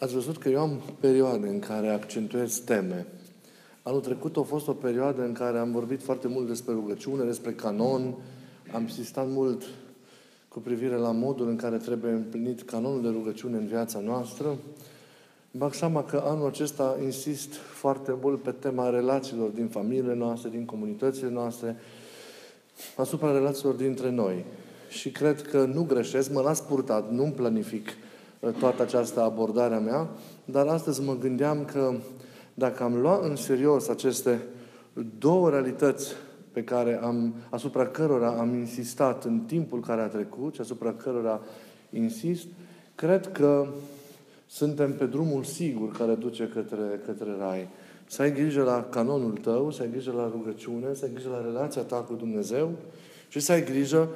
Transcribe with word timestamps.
ați 0.00 0.14
văzut 0.14 0.38
că 0.38 0.48
eu 0.48 0.60
am 0.60 0.80
perioade 1.00 1.48
în 1.48 1.58
care 1.58 1.88
accentuez 1.88 2.58
teme. 2.58 3.06
Anul 3.82 4.00
trecut 4.00 4.36
a 4.36 4.42
fost 4.42 4.68
o 4.68 4.72
perioadă 4.72 5.22
în 5.22 5.32
care 5.32 5.58
am 5.58 5.72
vorbit 5.72 6.02
foarte 6.02 6.28
mult 6.28 6.46
despre 6.46 6.72
rugăciune, 6.72 7.24
despre 7.24 7.52
canon, 7.52 8.14
am 8.72 8.82
insistat 8.82 9.28
mult 9.28 9.62
cu 10.48 10.60
privire 10.60 10.94
la 10.94 11.10
modul 11.10 11.48
în 11.48 11.56
care 11.56 11.76
trebuie 11.76 12.12
împlinit 12.12 12.62
canonul 12.62 13.02
de 13.02 13.08
rugăciune 13.08 13.56
în 13.56 13.66
viața 13.66 14.00
noastră. 14.00 14.56
Bag 15.50 15.74
seama 15.74 16.04
că 16.04 16.22
anul 16.26 16.46
acesta 16.46 16.96
insist 17.02 17.54
foarte 17.54 18.16
mult 18.22 18.42
pe 18.42 18.50
tema 18.50 18.90
relațiilor 18.90 19.48
din 19.48 19.68
familiile 19.68 20.14
noastre, 20.14 20.50
din 20.50 20.64
comunitățile 20.64 21.30
noastre, 21.30 21.76
asupra 22.96 23.32
relațiilor 23.32 23.74
dintre 23.74 24.10
noi. 24.10 24.44
Și 24.88 25.10
cred 25.10 25.42
că 25.42 25.64
nu 25.64 25.82
greșesc, 25.82 26.32
mă 26.32 26.40
las 26.40 26.60
purtat, 26.60 27.10
nu-mi 27.12 27.32
planific 27.32 27.86
uh, 27.86 28.09
toată 28.58 28.82
această 28.82 29.22
abordare 29.22 29.74
a 29.74 29.78
mea, 29.78 30.08
dar 30.44 30.66
astăzi 30.66 31.02
mă 31.02 31.16
gândeam 31.16 31.64
că 31.64 31.94
dacă 32.54 32.82
am 32.82 33.00
luat 33.00 33.24
în 33.24 33.36
serios 33.36 33.88
aceste 33.88 34.42
două 35.18 35.50
realități 35.50 36.12
pe 36.52 36.64
care 36.64 37.00
am, 37.02 37.34
asupra 37.50 37.86
cărora 37.86 38.28
am 38.28 38.54
insistat 38.54 39.24
în 39.24 39.40
timpul 39.40 39.80
care 39.80 40.00
a 40.00 40.06
trecut 40.06 40.54
și 40.54 40.60
asupra 40.60 40.92
cărora 40.92 41.40
insist, 41.90 42.46
cred 42.94 43.32
că 43.32 43.66
suntem 44.46 44.94
pe 44.94 45.04
drumul 45.04 45.44
sigur 45.44 45.90
care 45.90 46.14
duce 46.14 46.48
către, 46.54 47.00
către 47.06 47.36
Rai. 47.38 47.68
Să 48.06 48.22
ai 48.22 48.32
grijă 48.32 48.62
la 48.62 48.86
canonul 48.90 49.32
tău, 49.32 49.70
să 49.70 49.82
ai 49.82 49.90
grijă 49.90 50.12
la 50.12 50.30
rugăciune, 50.32 50.94
să 50.94 51.04
ai 51.04 51.10
grijă 51.12 51.28
la 51.28 51.44
relația 51.44 51.82
ta 51.82 51.96
cu 51.96 52.14
Dumnezeu 52.14 52.70
și 53.28 53.40
să 53.40 53.52
ai 53.52 53.64
grijă 53.64 54.08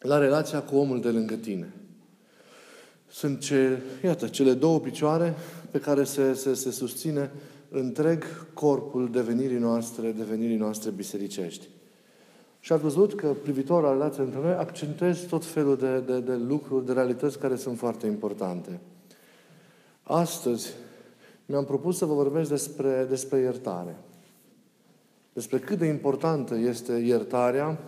la 0.00 0.18
relația 0.18 0.62
cu 0.62 0.76
omul 0.76 1.00
de 1.00 1.08
lângă 1.08 1.34
tine. 1.34 1.74
Sunt 3.10 3.40
ce, 3.40 3.78
iată, 4.04 4.26
cele 4.26 4.52
două 4.52 4.80
picioare 4.80 5.34
pe 5.70 5.78
care 5.78 6.04
se, 6.04 6.34
se, 6.34 6.54
se 6.54 6.70
susține 6.70 7.30
întreg 7.70 8.24
corpul 8.54 9.10
devenirii 9.10 9.58
noastre, 9.58 10.12
devenirii 10.12 10.56
noastre 10.56 10.90
bisericești. 10.90 11.68
Și 12.60 12.72
ați 12.72 12.82
văzut 12.82 13.14
că 13.14 13.34
privitor 13.42 13.82
la 13.82 13.92
relația 13.92 14.22
între 14.22 14.40
noi 14.40 14.52
accentuez 14.52 15.18
tot 15.18 15.44
felul 15.44 15.76
de, 15.76 16.00
de, 16.00 16.20
de 16.20 16.34
lucruri, 16.34 16.86
de 16.86 16.92
realități 16.92 17.38
care 17.38 17.56
sunt 17.56 17.78
foarte 17.78 18.06
importante. 18.06 18.80
Astăzi 20.02 20.72
mi-am 21.46 21.64
propus 21.64 21.96
să 21.96 22.04
vă 22.04 22.14
vorbesc 22.14 22.48
despre, 22.48 23.06
despre 23.08 23.38
iertare. 23.38 23.96
Despre 25.32 25.58
cât 25.58 25.78
de 25.78 25.86
importantă 25.86 26.54
este 26.54 26.92
iertarea 26.92 27.78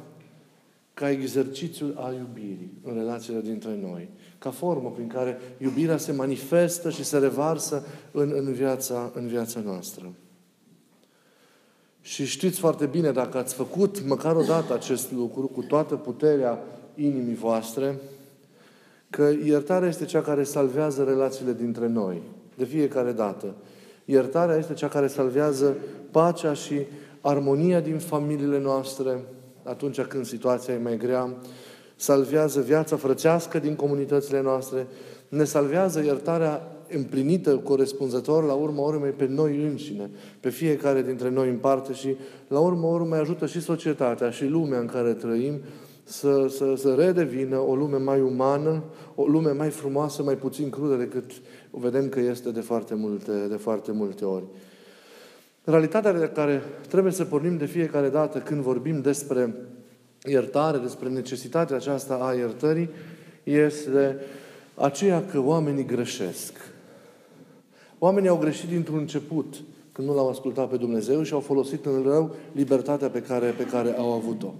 ca 1.02 1.10
exercițiul 1.10 1.94
al 1.96 2.14
iubirii 2.14 2.72
în 2.82 2.94
relațiile 2.94 3.40
dintre 3.40 3.78
noi. 3.82 4.08
Ca 4.38 4.50
formă 4.50 4.90
prin 4.90 5.06
care 5.06 5.38
iubirea 5.58 5.96
se 5.96 6.12
manifestă 6.12 6.90
și 6.90 7.04
se 7.04 7.18
revarsă 7.18 7.86
în, 8.10 8.32
în, 8.36 8.52
viața, 8.52 9.10
în 9.14 9.26
viața 9.26 9.60
noastră. 9.60 10.12
Și 12.00 12.26
știți 12.26 12.58
foarte 12.58 12.86
bine, 12.86 13.10
dacă 13.10 13.38
ați 13.38 13.54
făcut 13.54 14.06
măcar 14.06 14.36
o 14.36 14.42
dată 14.42 14.74
acest 14.74 15.12
lucru 15.12 15.46
cu 15.46 15.62
toată 15.62 15.94
puterea 15.96 16.58
inimii 16.94 17.34
voastre, 17.34 17.98
că 19.10 19.32
iertarea 19.44 19.88
este 19.88 20.04
cea 20.04 20.20
care 20.20 20.42
salvează 20.42 21.04
relațiile 21.04 21.52
dintre 21.52 21.88
noi. 21.88 22.22
De 22.56 22.64
fiecare 22.64 23.12
dată. 23.12 23.54
Iertarea 24.04 24.56
este 24.56 24.74
cea 24.74 24.88
care 24.88 25.06
salvează 25.06 25.76
pacea 26.10 26.52
și 26.52 26.80
armonia 27.20 27.80
din 27.80 27.98
familiile 27.98 28.60
noastre 28.60 29.20
atunci 29.62 30.00
când 30.00 30.26
situația 30.26 30.74
e 30.74 30.78
mai 30.78 30.96
grea. 30.96 31.36
Salvează 31.96 32.60
viața 32.60 32.96
frățească 32.96 33.58
din 33.58 33.74
comunitățile 33.74 34.42
noastre. 34.42 34.86
Ne 35.28 35.44
salvează 35.44 36.02
iertarea 36.04 36.82
împlinită 36.94 37.56
corespunzător 37.56 38.44
la 38.44 38.52
urma 38.52 38.82
urmei 38.82 39.10
pe 39.10 39.26
noi 39.26 39.64
înșine, 39.64 40.10
pe 40.40 40.50
fiecare 40.50 41.02
dintre 41.02 41.30
noi 41.30 41.48
în 41.48 41.56
parte 41.56 41.92
și 41.92 42.16
la 42.48 42.60
urma 42.60 42.88
urmei 42.88 43.18
ajută 43.18 43.46
și 43.46 43.60
societatea 43.60 44.30
și 44.30 44.44
lumea 44.44 44.78
în 44.78 44.86
care 44.86 45.12
trăim 45.12 45.60
să, 46.04 46.46
să, 46.48 46.74
să 46.76 46.94
redevină 46.94 47.58
o 47.58 47.74
lume 47.74 47.96
mai 47.96 48.20
umană, 48.20 48.82
o 49.14 49.24
lume 49.24 49.50
mai 49.50 49.70
frumoasă, 49.70 50.22
mai 50.22 50.36
puțin 50.36 50.70
crudă 50.70 50.94
decât 50.94 51.30
o 51.70 51.78
vedem 51.78 52.08
că 52.08 52.20
este 52.20 52.50
de 52.50 52.60
foarte 52.60 52.94
multe, 52.94 53.32
de 53.48 53.56
foarte 53.56 53.92
multe 53.92 54.24
ori. 54.24 54.44
Realitatea 55.64 56.12
de 56.12 56.30
care 56.34 56.62
trebuie 56.88 57.12
să 57.12 57.24
pornim 57.24 57.56
de 57.56 57.66
fiecare 57.66 58.08
dată 58.08 58.38
când 58.38 58.62
vorbim 58.62 59.00
despre 59.00 59.54
iertare, 60.24 60.78
despre 60.78 61.08
necesitatea 61.08 61.76
aceasta 61.76 62.14
a 62.14 62.34
iertării, 62.34 62.88
este 63.44 64.20
aceea 64.74 65.24
că 65.24 65.40
oamenii 65.40 65.84
greșesc. 65.84 66.52
Oamenii 67.98 68.28
au 68.28 68.36
greșit 68.36 68.68
dintr-un 68.68 68.98
început, 68.98 69.54
când 69.92 70.08
nu 70.08 70.14
l-au 70.14 70.28
ascultat 70.28 70.68
pe 70.68 70.76
Dumnezeu 70.76 71.22
și 71.22 71.32
au 71.32 71.40
folosit 71.40 71.86
în 71.86 72.02
rău 72.02 72.34
libertatea 72.52 73.08
pe 73.08 73.22
care, 73.22 73.54
pe 73.56 73.64
care 73.64 73.94
au 73.98 74.12
avut-o. 74.12 74.54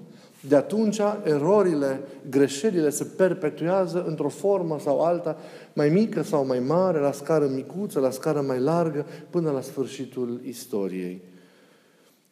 De 0.49 0.57
atunci, 0.57 1.01
erorile, 1.25 2.01
greșelile 2.31 2.91
se 2.91 3.05
perpetuează 3.05 4.05
într-o 4.05 4.29
formă 4.29 4.79
sau 4.79 5.01
alta, 5.01 5.37
mai 5.73 5.89
mică 5.89 6.23
sau 6.23 6.47
mai 6.47 6.59
mare, 6.59 6.99
la 6.99 7.13
scară 7.13 7.47
micuță, 7.47 8.01
la 8.01 8.11
scară 8.11 8.41
mai 8.41 8.61
largă, 8.61 9.07
până 9.31 9.51
la 9.51 9.61
sfârșitul 9.61 10.41
istoriei. 10.45 11.23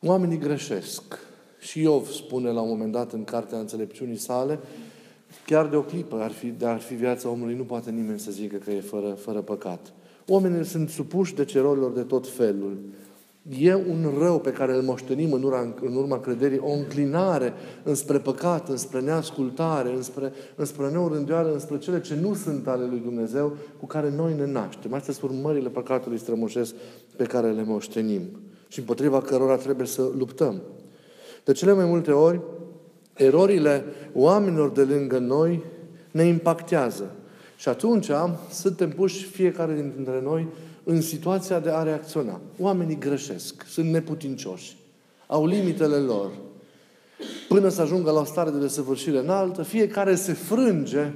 Oamenii 0.03 0.38
greșesc. 0.38 1.03
Și 1.59 1.82
Iov 1.82 2.09
spune 2.09 2.50
la 2.50 2.60
un 2.60 2.69
moment 2.69 2.93
dat 2.93 3.12
în 3.12 3.25
Cartea 3.25 3.59
Înțelepciunii 3.59 4.16
sale, 4.16 4.59
chiar 5.47 5.66
de 5.66 5.77
o 5.77 5.82
clipă 5.82 6.16
ar 6.16 6.31
fi, 6.31 6.47
de 6.47 6.66
ar 6.66 6.81
fi 6.81 6.94
viața 6.94 7.28
omului, 7.28 7.54
nu 7.54 7.65
poate 7.65 7.91
nimeni 7.91 8.19
să 8.19 8.31
zică 8.31 8.56
că 8.56 8.71
e 8.71 8.81
fără, 8.81 9.09
fără 9.10 9.41
păcat. 9.41 9.92
Oamenii 10.27 10.65
sunt 10.65 10.88
supuși 10.88 11.34
de 11.34 11.44
cerorilor 11.44 11.92
de 11.92 12.03
tot 12.03 12.28
felul. 12.28 12.78
E 13.49 13.75
un 13.75 14.15
rău 14.19 14.41
pe 14.41 14.53
care 14.53 14.75
îl 14.75 14.83
moștenim 14.83 15.33
în 15.33 15.43
urma, 15.43 15.75
în 15.81 15.97
urma 15.97 16.21
crederii, 16.21 16.59
o 16.59 16.71
înclinare 16.71 17.53
înspre 17.83 18.19
păcat, 18.19 18.69
înspre 18.69 19.01
neascultare, 19.01 19.91
înspre, 19.91 20.33
înspre 20.55 20.91
neurândoare, 20.91 21.53
înspre 21.53 21.78
cele 21.78 22.01
ce 22.01 22.15
nu 22.15 22.34
sunt 22.34 22.67
ale 22.67 22.84
lui 22.84 22.99
Dumnezeu, 22.99 23.56
cu 23.78 23.87
care 23.87 24.12
noi 24.17 24.34
ne 24.34 24.47
naștem. 24.47 24.95
Astea 24.95 25.12
sunt 25.12 25.31
urmările 25.31 25.69
păcatului 25.69 26.19
strămoșesc 26.19 26.75
pe 27.17 27.25
care 27.25 27.51
le 27.51 27.62
moștenim 27.62 28.23
și 28.69 28.78
împotriva 28.78 29.21
cărora 29.21 29.57
trebuie 29.57 29.87
să 29.87 30.11
luptăm. 30.19 30.62
De 31.45 31.53
cele 31.53 31.72
mai 31.72 31.84
multe 31.84 32.11
ori, 32.11 32.41
erorile 33.15 33.84
oamenilor 34.15 34.71
de 34.71 34.83
lângă 34.83 35.19
noi 35.19 35.62
ne 36.11 36.22
impactează. 36.22 37.15
Și 37.57 37.69
atunci 37.69 38.11
suntem 38.51 38.91
puși 38.91 39.25
fiecare 39.25 39.93
dintre 39.97 40.21
noi 40.22 40.49
în 40.85 41.01
situația 41.01 41.61
de 41.61 41.71
a 41.71 41.83
reacționa. 41.83 42.41
Oamenii 42.59 42.99
greșesc, 42.99 43.65
sunt 43.67 43.91
neputincioși, 43.91 44.77
au 45.27 45.47
limitele 45.47 45.97
lor. 45.97 46.31
Până 47.49 47.69
să 47.69 47.81
ajungă 47.81 48.11
la 48.11 48.21
o 48.21 48.25
stare 48.25 48.51
de 48.51 48.59
desăvârșire 48.59 49.19
înaltă, 49.19 49.63
fiecare 49.63 50.15
se 50.15 50.33
frânge 50.33 51.13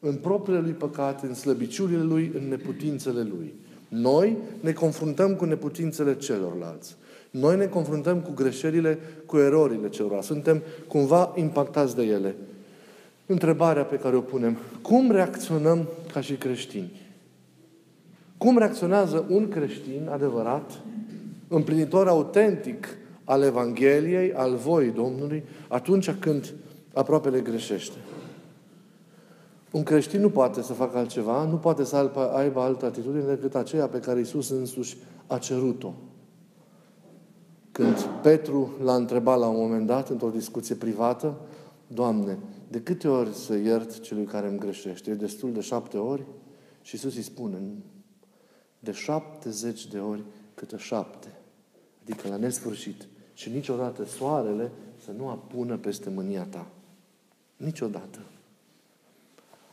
în 0.00 0.14
propriile 0.14 0.60
lui 0.60 0.72
păcate, 0.72 1.26
în 1.26 1.34
slăbiciunile 1.34 2.02
lui, 2.02 2.32
în 2.34 2.48
neputințele 2.48 3.22
lui. 3.22 3.54
Noi 3.88 4.36
ne 4.60 4.72
confruntăm 4.72 5.34
cu 5.34 5.44
neputințele 5.44 6.16
celorlalți. 6.16 6.96
Noi 7.30 7.56
ne 7.56 7.66
confruntăm 7.66 8.20
cu 8.20 8.32
greșelile, 8.34 8.98
cu 9.26 9.38
erorile 9.38 9.88
celorlalți. 9.88 10.26
Suntem 10.26 10.62
cumva 10.88 11.32
impactați 11.36 11.96
de 11.96 12.02
ele. 12.02 12.34
Întrebarea 13.26 13.84
pe 13.84 13.96
care 13.96 14.16
o 14.16 14.20
punem, 14.20 14.58
cum 14.82 15.10
reacționăm 15.10 15.88
ca 16.12 16.20
și 16.20 16.32
creștini? 16.32 17.05
Cum 18.38 18.58
reacționează 18.58 19.26
un 19.28 19.48
creștin 19.48 20.08
adevărat, 20.12 20.80
împlinitor 21.48 22.08
autentic 22.08 22.86
al 23.24 23.42
Evangheliei, 23.42 24.32
al 24.32 24.54
voii 24.54 24.90
Domnului, 24.90 25.44
atunci 25.68 26.10
când 26.10 26.54
aproape 26.94 27.28
le 27.28 27.40
greșește? 27.40 27.96
Un 29.70 29.82
creștin 29.82 30.20
nu 30.20 30.30
poate 30.30 30.62
să 30.62 30.72
facă 30.72 30.98
altceva, 30.98 31.44
nu 31.44 31.56
poate 31.56 31.84
să 31.84 32.10
aibă 32.34 32.60
altă 32.60 32.86
atitudine 32.86 33.24
decât 33.24 33.54
aceea 33.54 33.86
pe 33.86 33.98
care 33.98 34.20
Isus 34.20 34.50
însuși 34.50 34.96
a 35.26 35.38
cerut-o. 35.38 35.92
Când 37.72 37.96
Petru 38.22 38.70
l-a 38.82 38.94
întrebat 38.94 39.38
la 39.38 39.46
un 39.46 39.56
moment 39.56 39.86
dat, 39.86 40.08
într-o 40.08 40.28
discuție 40.28 40.74
privată, 40.74 41.34
Doamne, 41.86 42.38
de 42.68 42.80
câte 42.80 43.08
ori 43.08 43.34
să 43.34 43.56
iert 43.56 44.00
celui 44.00 44.24
care 44.24 44.48
îmi 44.48 44.58
greșește? 44.58 45.10
E 45.10 45.14
destul 45.14 45.52
de 45.52 45.60
șapte 45.60 45.96
ori? 45.96 46.22
Și 46.82 46.94
Isus 46.94 47.16
îi 47.16 47.22
spune, 47.22 47.56
de 48.78 48.92
70 48.92 49.86
de 49.86 49.98
ori 49.98 50.22
câte 50.54 50.76
șapte. 50.76 51.28
Adică 52.02 52.28
la 52.28 52.36
nesfârșit. 52.36 53.06
Și 53.34 53.50
niciodată 53.50 54.04
soarele 54.04 54.70
să 55.04 55.10
nu 55.16 55.28
apună 55.28 55.76
peste 55.76 56.10
mânia 56.10 56.46
ta. 56.50 56.66
Niciodată. 57.56 58.18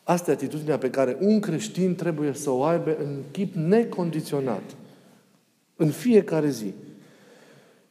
Asta 0.03 0.31
e 0.31 0.33
atitudinea 0.33 0.77
pe 0.77 0.89
care 0.89 1.17
un 1.19 1.39
creștin 1.39 1.95
trebuie 1.95 2.33
să 2.33 2.49
o 2.49 2.63
aibă 2.63 2.97
în 2.97 3.21
chip 3.31 3.55
necondiționat. 3.55 4.75
În 5.75 5.89
fiecare 5.89 6.49
zi. 6.49 6.73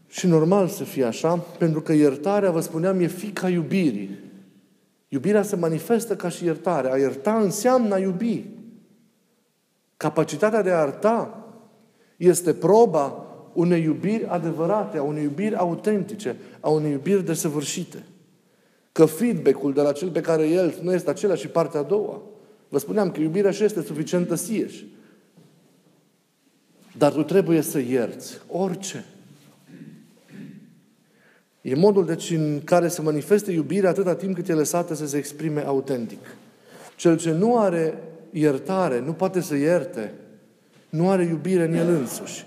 Și 0.08 0.26
normal 0.26 0.68
să 0.68 0.84
fie 0.84 1.04
așa, 1.04 1.36
pentru 1.36 1.82
că 1.82 1.92
iertarea, 1.92 2.50
vă 2.50 2.60
spuneam, 2.60 3.00
e 3.00 3.06
fica 3.06 3.48
iubirii. 3.48 4.18
Iubirea 5.08 5.42
se 5.42 5.56
manifestă 5.56 6.16
ca 6.16 6.28
și 6.28 6.44
iertare. 6.44 6.92
A 6.92 6.96
ierta 6.96 7.38
înseamnă 7.38 7.94
a 7.94 7.98
iubi. 7.98 8.44
Capacitatea 10.02 10.62
de 10.62 10.70
a 10.70 10.80
arta 10.80 11.46
este 12.16 12.54
proba 12.54 13.26
unei 13.52 13.82
iubiri 13.82 14.26
adevărate, 14.26 14.98
a 14.98 15.02
unei 15.02 15.22
iubiri 15.22 15.56
autentice, 15.56 16.36
a 16.60 16.68
unei 16.68 16.90
iubiri 16.90 17.24
desăvârșite. 17.24 18.02
Că 18.92 19.04
feedback-ul 19.04 19.72
de 19.72 19.80
la 19.80 19.92
cel 19.92 20.10
pe 20.10 20.20
care 20.20 20.48
el 20.48 20.74
nu 20.82 20.92
este 20.92 21.10
același 21.10 21.40
și 21.40 21.48
partea 21.48 21.80
a 21.80 21.82
doua. 21.82 22.22
Vă 22.68 22.78
spuneam 22.78 23.10
că 23.10 23.20
iubirea 23.20 23.50
și 23.50 23.64
este 23.64 23.82
suficientă 23.82 24.34
sieși. 24.34 24.86
Dar 26.96 27.12
tu 27.12 27.22
trebuie 27.22 27.60
să 27.60 27.78
ierți 27.78 28.38
orice. 28.48 29.04
E 31.60 31.74
modul, 31.74 32.06
deci, 32.06 32.30
în 32.30 32.60
care 32.64 32.88
se 32.88 33.02
manifeste 33.02 33.52
iubirea 33.52 33.90
atâta 33.90 34.14
timp 34.14 34.34
cât 34.34 34.48
e 34.48 34.52
lăsată 34.52 34.94
să 34.94 35.06
se 35.06 35.16
exprime 35.16 35.64
autentic. 35.64 36.36
Cel 36.96 37.18
ce 37.18 37.30
nu 37.30 37.58
are 37.58 38.02
iertare, 38.32 39.00
nu 39.00 39.12
poate 39.12 39.40
să 39.40 39.56
ierte, 39.56 40.14
nu 40.88 41.10
are 41.10 41.24
iubire 41.24 41.64
în 41.64 41.74
el 41.74 41.88
însuși. 41.88 42.46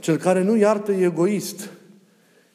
Cel 0.00 0.16
care 0.16 0.42
nu 0.42 0.56
iartă 0.56 0.92
e 0.92 1.04
egoist. 1.04 1.70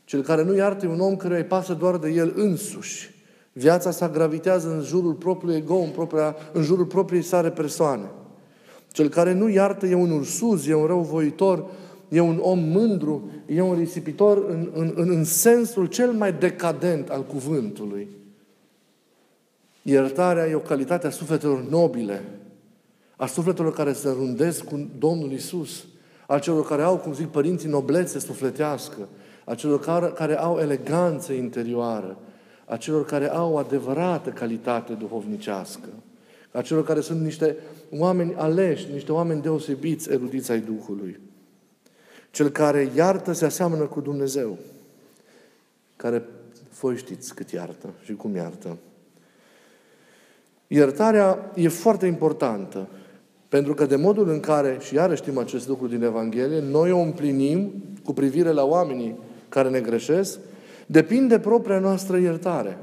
Cel 0.05 0.21
care 0.21 0.43
nu 0.43 0.55
iartă 0.55 0.85
e 0.85 0.89
un 0.89 0.99
om 0.99 1.15
care 1.15 1.37
îi 1.37 1.43
pasă 1.43 1.73
doar 1.73 1.97
de 1.97 2.09
el 2.09 2.33
însuși. 2.35 3.15
Viața 3.53 3.91
sa 3.91 4.09
gravitează 4.09 4.69
în 4.69 4.81
jurul 4.81 5.13
propriului 5.13 5.57
ego, 5.57 5.75
în, 5.75 5.89
propria, 5.89 6.35
în 6.53 6.63
jurul 6.63 6.85
propriei 6.85 7.21
sale 7.21 7.51
persoane. 7.51 8.11
Cel 8.91 9.09
care 9.09 9.33
nu 9.33 9.49
iartă 9.49 9.85
e 9.85 9.93
un 9.93 10.11
ursuz, 10.11 10.67
e 10.67 10.73
un 10.73 10.85
răuvoitor, 10.85 11.65
e 12.09 12.19
un 12.19 12.39
om 12.41 12.59
mândru, 12.59 13.29
e 13.45 13.61
un 13.61 13.75
risipitor 13.75 14.45
în, 14.49 14.69
în, 14.73 14.93
în, 14.95 15.09
în 15.09 15.23
sensul 15.23 15.85
cel 15.85 16.11
mai 16.11 16.33
decadent 16.33 17.09
al 17.09 17.23
cuvântului. 17.23 18.07
Iertarea 19.81 20.47
e 20.47 20.55
o 20.55 20.59
calitate 20.59 21.07
a 21.07 21.09
sufletelor 21.09 21.63
nobile, 21.69 22.21
a 23.19 23.25
sufletelor 23.25 23.73
care 23.73 23.93
se 23.93 24.09
rundesc 24.09 24.63
cu 24.63 24.89
Domnul 24.97 25.31
Isus, 25.31 25.85
a 26.27 26.39
celor 26.39 26.67
care 26.67 26.81
au, 26.81 26.97
cum 26.97 27.13
zic 27.13 27.27
părinții, 27.27 27.69
noblețe 27.69 28.19
sufletească, 28.19 29.07
a 29.45 29.55
celor 29.55 29.79
care, 29.79 30.07
care 30.07 30.37
au 30.37 30.59
eleganță 30.59 31.33
interioară, 31.33 32.17
a 32.65 32.77
celor 32.77 33.05
care 33.05 33.29
au 33.29 33.53
o 33.53 33.57
adevărată 33.57 34.29
calitate 34.29 34.93
duhovnicească, 34.93 35.89
a 36.51 36.61
celor 36.61 36.83
care 36.83 37.01
sunt 37.01 37.21
niște 37.21 37.55
oameni 37.97 38.35
aleși, 38.35 38.91
niște 38.91 39.11
oameni 39.11 39.41
deosebiți, 39.41 40.11
erudiți 40.11 40.51
ai 40.51 40.59
Duhului. 40.59 41.19
Cel 42.31 42.49
care 42.49 42.91
iartă 42.95 43.31
se 43.31 43.45
aseamănă 43.45 43.83
cu 43.83 44.01
Dumnezeu, 44.01 44.57
care 45.95 46.23
voi 46.79 46.97
știți 46.97 47.35
cât 47.35 47.51
iartă 47.51 47.89
și 48.03 48.13
cum 48.13 48.35
iartă. 48.35 48.77
Iertarea 50.67 51.51
e 51.55 51.67
foarte 51.67 52.05
importantă, 52.05 52.87
pentru 53.49 53.73
că 53.73 53.85
de 53.85 53.95
modul 53.95 54.29
în 54.29 54.39
care, 54.39 54.77
și 54.81 54.95
iarăși 54.95 55.21
știm 55.21 55.37
acest 55.37 55.67
lucru 55.67 55.87
din 55.87 56.03
Evanghelie, 56.03 56.61
noi 56.61 56.91
o 56.91 56.99
împlinim 56.99 57.71
cu 58.03 58.13
privire 58.13 58.51
la 58.51 58.63
oamenii 58.63 59.15
care 59.49 59.69
ne 59.69 59.79
greșesc, 59.79 60.39
depinde 60.85 61.39
propria 61.39 61.79
noastră 61.79 62.17
iertare. 62.17 62.77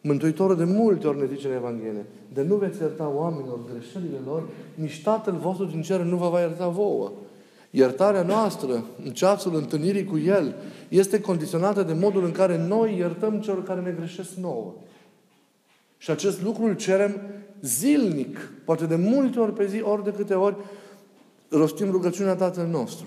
Mântuitorul 0.00 0.56
de 0.56 0.64
multe 0.64 1.06
ori 1.06 1.18
ne 1.18 1.26
zice 1.26 1.46
în 1.46 1.54
Evanghelie, 1.54 2.04
de 2.32 2.42
nu 2.42 2.54
veți 2.54 2.80
ierta 2.80 3.12
oamenilor 3.14 3.58
greșelile 3.72 4.18
lor, 4.26 4.48
nici 4.74 5.02
Tatăl 5.02 5.34
vostru 5.34 5.64
din 5.64 5.82
cer 5.82 6.00
nu 6.00 6.16
vă 6.16 6.28
va 6.28 6.40
ierta 6.40 6.68
vouă. 6.68 7.12
Iertarea 7.70 8.22
noastră, 8.22 8.84
în 9.04 9.10
ceasul 9.10 9.54
întâlnirii 9.54 10.04
cu 10.04 10.18
El, 10.18 10.54
este 10.88 11.20
condiționată 11.20 11.82
de 11.82 11.92
modul 11.92 12.24
în 12.24 12.32
care 12.32 12.66
noi 12.66 12.96
iertăm 12.98 13.40
celor 13.40 13.62
care 13.62 13.80
ne 13.80 13.94
greșesc 13.98 14.34
nouă. 14.34 14.74
Și 15.98 16.10
acest 16.10 16.42
lucru 16.42 16.64
îl 16.64 16.76
cerem 16.76 17.20
zilnic, 17.62 18.50
poate 18.64 18.86
de 18.86 18.96
multe 18.96 19.38
ori 19.38 19.52
pe 19.52 19.66
zi, 19.66 19.80
ori 19.82 20.04
de 20.04 20.12
câte 20.16 20.34
ori 20.34 20.56
rostim 21.48 21.90
rugăciunea 21.90 22.34
Tatăl 22.34 22.66
nostru. 22.66 23.06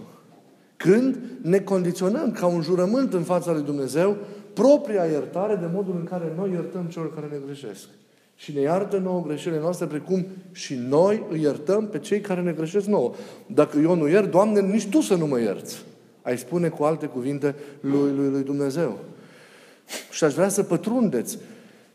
Când 0.78 1.20
ne 1.42 1.60
condiționăm 1.60 2.32
ca 2.32 2.46
un 2.46 2.62
jurământ 2.62 3.14
în 3.14 3.24
fața 3.24 3.52
lui 3.52 3.64
Dumnezeu 3.64 4.18
propria 4.54 5.06
iertare 5.06 5.56
de 5.56 5.66
modul 5.74 5.96
în 6.00 6.04
care 6.04 6.34
noi 6.36 6.52
iertăm 6.52 6.86
celor 6.86 7.14
care 7.14 7.28
ne 7.32 7.38
greșesc. 7.46 7.88
Și 8.36 8.54
ne 8.54 8.62
iartă 8.62 8.98
nouă 8.98 9.22
greșelile 9.22 9.62
noastre, 9.62 9.86
precum 9.86 10.26
și 10.52 10.76
noi 10.76 11.26
îi 11.30 11.42
iertăm 11.42 11.88
pe 11.88 12.00
cei 12.00 12.22
care 12.22 12.42
ne 12.42 12.52
greșesc 12.52 12.86
nouă. 12.86 13.14
Dacă 13.46 13.80
eu 13.80 13.96
nu 13.96 14.08
iert, 14.08 14.32
Doamne, 14.32 14.62
nici 14.62 14.88
Tu 14.88 15.02
să 15.02 15.16
nu 15.16 15.28
mă 15.28 15.40
ierți. 15.40 15.84
Ai 16.22 16.38
spune 16.38 16.70
cu 16.70 16.84
alte 16.84 17.06
cuvinte 17.06 17.56
lui, 17.80 18.12
lui, 18.16 18.30
lui 18.30 18.44
Dumnezeu. 18.44 19.00
Și 20.12 20.24
aș 20.24 20.34
vrea 20.34 20.50
să 20.50 20.64
pătrundeți 20.64 21.38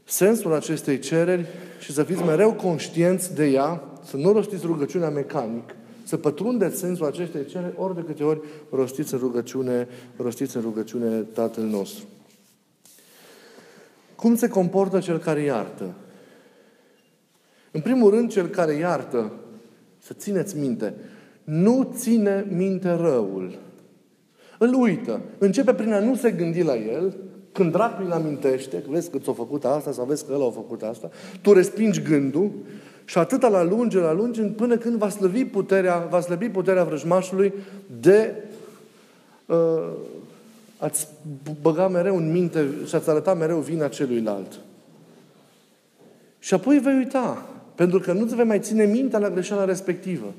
sensul 0.04 0.52
acestei 0.52 0.98
cereri 0.98 1.46
și 1.78 1.92
să 1.92 2.02
fiți 2.02 2.22
mereu 2.22 2.52
conștienți 2.52 3.34
de 3.34 3.46
ea, 3.46 3.82
să 4.04 4.16
nu 4.16 4.32
rostiți 4.32 4.66
rugăciunea 4.66 5.10
mecanic, 5.10 5.74
să 6.04 6.16
pătrundeți 6.16 6.78
sensul 6.78 7.06
acestei 7.06 7.44
cereri 7.44 7.74
ori 7.76 7.94
de 7.94 8.00
câte 8.00 8.24
ori 8.24 8.40
rostiți 8.70 9.12
în 9.14 9.18
rugăciune, 9.20 9.88
rostiți 10.16 10.56
în 10.56 10.62
rugăciune 10.62 11.18
Tatăl 11.18 11.64
nostru. 11.64 12.04
Cum 14.16 14.36
se 14.36 14.48
comportă 14.48 14.98
cel 14.98 15.18
care 15.18 15.40
iartă? 15.40 15.94
În 17.70 17.80
primul 17.80 18.10
rând, 18.10 18.30
cel 18.30 18.46
care 18.46 18.72
iartă, 18.72 19.32
să 19.98 20.14
țineți 20.14 20.58
minte, 20.58 20.94
nu 21.44 21.90
ține 21.94 22.46
minte 22.50 22.90
răul. 22.90 23.58
Îl 24.58 24.74
uită. 24.74 25.20
Începe 25.38 25.74
prin 25.74 25.92
a 25.92 25.98
nu 25.98 26.14
se 26.14 26.30
gândi 26.30 26.62
la 26.62 26.76
el, 26.76 27.16
când 27.54 27.72
dracul 27.72 28.04
îl 28.04 28.12
amintește, 28.12 28.76
că 28.76 28.90
vezi 28.90 29.10
că 29.10 29.18
ți-a 29.18 29.32
făcut 29.32 29.64
asta 29.64 29.92
sau 29.92 30.04
vezi 30.04 30.26
că 30.26 30.32
el 30.32 30.42
a 30.42 30.50
făcut 30.50 30.82
asta, 30.82 31.10
tu 31.40 31.52
respingi 31.52 32.02
gândul 32.02 32.50
și 33.04 33.18
atâta 33.18 33.48
la 33.48 33.62
lunge, 33.62 33.98
la 33.98 34.12
lunge, 34.12 34.42
până 34.42 34.76
când 34.76 34.96
va 34.96 35.08
slăbi 35.08 35.44
puterea, 35.44 36.06
va 36.10 36.20
slăbi 36.20 36.48
puterea 36.48 36.84
vrăjmașului 36.84 37.52
de 38.00 38.34
uh, 39.46 39.92
ați 40.78 41.08
băga 41.60 41.88
mereu 41.88 42.16
în 42.16 42.32
minte 42.32 42.66
și 42.86 42.94
ați 42.94 43.10
arăta 43.10 43.34
mereu 43.34 43.58
vina 43.58 43.88
celuilalt. 43.88 44.60
Și 46.38 46.54
apoi 46.54 46.78
vei 46.78 46.96
uita. 46.96 47.46
Pentru 47.74 47.98
că 47.98 48.12
nu-ți 48.12 48.34
vei 48.34 48.44
mai 48.44 48.60
ține 48.60 48.84
mintea 48.84 49.18
la 49.18 49.30
greșeala 49.30 49.64
respectivă. 49.64 50.32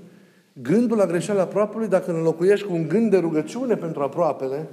Gândul 0.61 0.97
la 0.97 1.05
greșeala 1.05 1.41
aproapelui, 1.41 1.87
dacă 1.87 2.11
îl 2.11 2.17
înlocuiești 2.17 2.67
cu 2.67 2.73
un 2.73 2.87
gând 2.87 3.11
de 3.11 3.17
rugăciune 3.17 3.75
pentru 3.75 4.01
aproapele, 4.01 4.67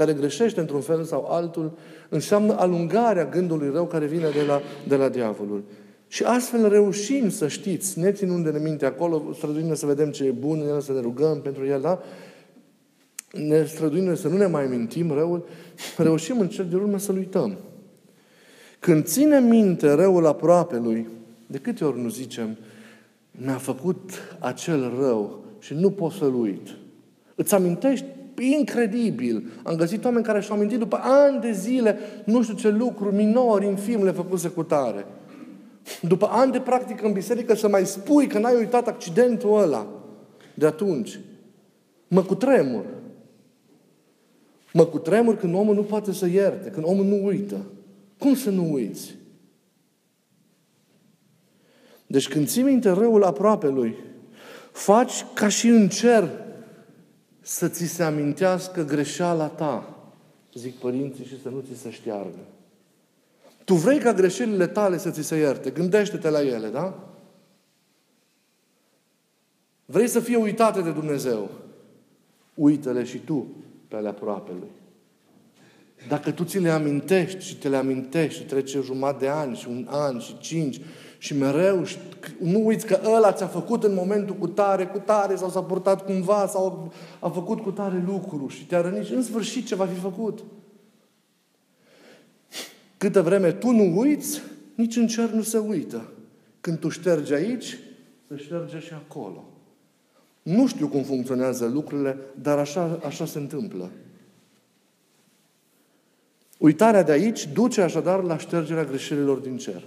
care 0.00 0.12
greșește 0.12 0.60
într-un 0.60 0.80
fel 0.80 1.04
sau 1.04 1.26
altul, 1.30 1.72
înseamnă 2.08 2.58
alungarea 2.58 3.24
gândului 3.24 3.70
rău 3.72 3.86
care 3.86 4.06
vine 4.06 4.28
de 4.28 4.42
la, 4.46 4.60
de 4.88 4.96
la 4.96 5.08
diavolul. 5.08 5.64
Și 6.08 6.22
astfel 6.22 6.68
reușim 6.68 7.30
să 7.30 7.48
știți, 7.48 7.98
ne 7.98 8.12
ținând 8.12 8.50
de 8.50 8.58
minte 8.62 8.86
acolo, 8.86 9.32
străduindu 9.34 9.74
să 9.74 9.86
vedem 9.86 10.10
ce 10.10 10.24
e 10.24 10.30
bun 10.30 10.60
în 10.60 10.68
el, 10.68 10.80
să 10.80 10.92
ne 10.92 11.00
rugăm 11.00 11.40
pentru 11.40 11.66
el, 11.66 11.80
da? 11.80 12.02
Ne 13.32 13.64
străduindu 13.64 14.14
să 14.14 14.28
nu 14.28 14.36
ne 14.36 14.46
mai 14.46 14.66
mintim 14.66 15.12
răul, 15.12 15.44
reușim 15.96 16.40
în 16.40 16.48
cel 16.48 16.66
de 16.70 16.76
urmă 16.76 16.98
să-l 16.98 17.16
uităm. 17.16 17.56
Când 18.78 19.04
ține 19.04 19.40
minte 19.40 19.92
răul 19.92 20.26
aproape 20.26 20.76
lui, 20.76 21.08
de 21.46 21.58
câte 21.58 21.84
ori 21.84 22.00
nu 22.00 22.08
zicem, 22.08 22.56
mi-a 23.30 23.58
făcut 23.58 24.10
acel 24.38 24.92
rău 24.98 25.44
și 25.58 25.74
nu 25.74 25.90
pot 25.90 26.12
să-l 26.12 26.34
uit. 26.34 26.68
Îți 27.34 27.54
amintești 27.54 28.04
incredibil. 28.38 29.50
Am 29.62 29.76
găsit 29.76 30.04
oameni 30.04 30.24
care 30.24 30.40
și-au 30.40 30.56
amintit 30.56 30.78
după 30.78 31.00
ani 31.02 31.40
de 31.40 31.52
zile, 31.52 31.98
nu 32.24 32.42
știu 32.42 32.54
ce 32.54 32.68
lucruri 32.68 33.14
minori, 33.14 33.66
infim 33.66 34.04
le 34.04 34.10
făcuse 34.10 34.48
cu 34.48 34.62
tare. 34.62 35.06
După 36.02 36.28
ani 36.30 36.52
de 36.52 36.60
practică 36.60 37.06
în 37.06 37.12
biserică 37.12 37.54
să 37.54 37.68
mai 37.68 37.86
spui 37.86 38.26
că 38.26 38.38
n-ai 38.38 38.56
uitat 38.56 38.88
accidentul 38.88 39.60
ăla 39.60 39.86
de 40.54 40.66
atunci. 40.66 41.20
Mă 42.08 42.22
cutremur. 42.22 42.84
Mă 44.72 44.84
cutremur 44.84 45.36
când 45.36 45.54
omul 45.54 45.74
nu 45.74 45.82
poate 45.82 46.12
să 46.12 46.26
ierte, 46.26 46.70
când 46.70 46.86
omul 46.86 47.04
nu 47.04 47.24
uită. 47.24 47.56
Cum 48.18 48.34
să 48.34 48.50
nu 48.50 48.72
uiți? 48.72 49.14
Deci 52.06 52.28
când 52.28 52.46
ții 52.46 52.62
minte 52.62 52.90
răul 52.90 53.24
aproape 53.24 53.68
lui, 53.68 53.94
faci 54.72 55.24
ca 55.34 55.48
și 55.48 55.68
în 55.68 55.88
cer 55.88 56.28
să 57.50 57.68
ți 57.68 57.86
se 57.86 58.02
amintească 58.02 58.84
greșeala 58.84 59.46
ta, 59.46 59.96
zic 60.54 60.74
părinții, 60.74 61.24
și 61.24 61.40
să 61.42 61.48
nu 61.48 61.64
ți 61.70 61.80
se 61.80 61.90
șteargă. 61.90 62.38
Tu 63.64 63.74
vrei 63.74 63.98
ca 63.98 64.12
greșelile 64.12 64.66
tale 64.66 64.98
să 64.98 65.10
ți 65.10 65.22
se 65.22 65.36
ierte. 65.36 65.70
Gândește-te 65.70 66.28
la 66.28 66.42
ele, 66.42 66.68
da? 66.68 67.08
Vrei 69.84 70.08
să 70.08 70.20
fie 70.20 70.36
uitate 70.36 70.80
de 70.80 70.90
Dumnezeu. 70.90 71.50
Uită-le 72.54 73.04
și 73.04 73.18
tu 73.18 73.46
pe 73.88 73.96
ale 73.96 74.08
aproape 74.08 74.50
lui. 74.50 74.70
Dacă 76.08 76.30
tu 76.30 76.44
ți 76.44 76.58
le 76.58 76.70
amintești 76.70 77.44
și 77.44 77.56
te 77.56 77.68
le 77.68 77.76
amintești 77.76 78.40
și 78.40 78.46
trece 78.46 78.80
jumătate 78.80 79.24
de 79.24 79.30
ani 79.30 79.56
și 79.56 79.68
un 79.68 79.86
an 79.88 80.18
și 80.18 80.38
cinci 80.38 80.80
și 81.22 81.36
mereu 81.36 81.86
nu 82.38 82.66
uiți 82.66 82.86
că 82.86 83.00
ăla 83.04 83.32
ți-a 83.32 83.46
făcut 83.46 83.84
în 83.84 83.94
momentul 83.94 84.34
cu 84.34 84.48
tare, 84.48 84.86
cu 84.86 84.98
tare 84.98 85.36
sau 85.36 85.50
s-a 85.50 85.62
purtat 85.62 86.04
cumva 86.04 86.46
sau 86.46 86.92
a 87.18 87.28
făcut 87.28 87.60
cu 87.60 87.70
tare 87.70 88.02
lucru 88.06 88.48
și 88.48 88.66
te-a 88.66 88.80
rănit 88.80 89.04
și 89.04 89.12
în 89.12 89.22
sfârșit 89.22 89.66
ce 89.66 89.74
va 89.74 89.86
fi 89.86 89.98
făcut. 89.98 90.44
Câtă 92.96 93.22
vreme 93.22 93.52
tu 93.52 93.70
nu 93.70 93.98
uiți, 93.98 94.42
nici 94.74 94.96
în 94.96 95.06
cer 95.06 95.30
nu 95.30 95.42
se 95.42 95.58
uită. 95.58 96.12
Când 96.60 96.78
tu 96.78 96.88
ștergi 96.88 97.32
aici, 97.32 97.78
se 98.28 98.36
șterge 98.36 98.78
și 98.78 98.92
acolo. 98.92 99.44
Nu 100.42 100.66
știu 100.66 100.88
cum 100.88 101.02
funcționează 101.02 101.66
lucrurile, 101.66 102.18
dar 102.42 102.58
așa, 102.58 102.98
așa 103.04 103.26
se 103.26 103.38
întâmplă. 103.38 103.90
Uitarea 106.58 107.02
de 107.02 107.12
aici 107.12 107.48
duce 107.52 107.80
așadar 107.80 108.22
la 108.22 108.38
ștergerea 108.38 108.84
greșelilor 108.84 109.38
din 109.38 109.56
cer. 109.56 109.82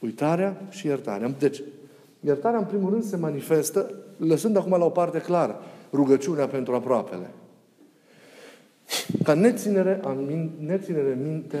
Uitarea 0.00 0.60
și 0.70 0.86
iertarea. 0.86 1.28
Deci, 1.28 1.62
iertarea, 2.20 2.58
în 2.58 2.64
primul 2.64 2.90
rând, 2.90 3.04
se 3.04 3.16
manifestă, 3.16 3.94
lăsând 4.16 4.56
acum 4.56 4.78
la 4.78 4.84
o 4.84 4.90
parte 4.90 5.18
clar 5.18 5.56
rugăciunea 5.92 6.46
pentru 6.46 6.74
aproapele. 6.74 7.30
Ca 9.22 9.34
neținere, 9.34 10.00
a, 10.04 10.16
neținere 10.58 11.18
minte 11.22 11.58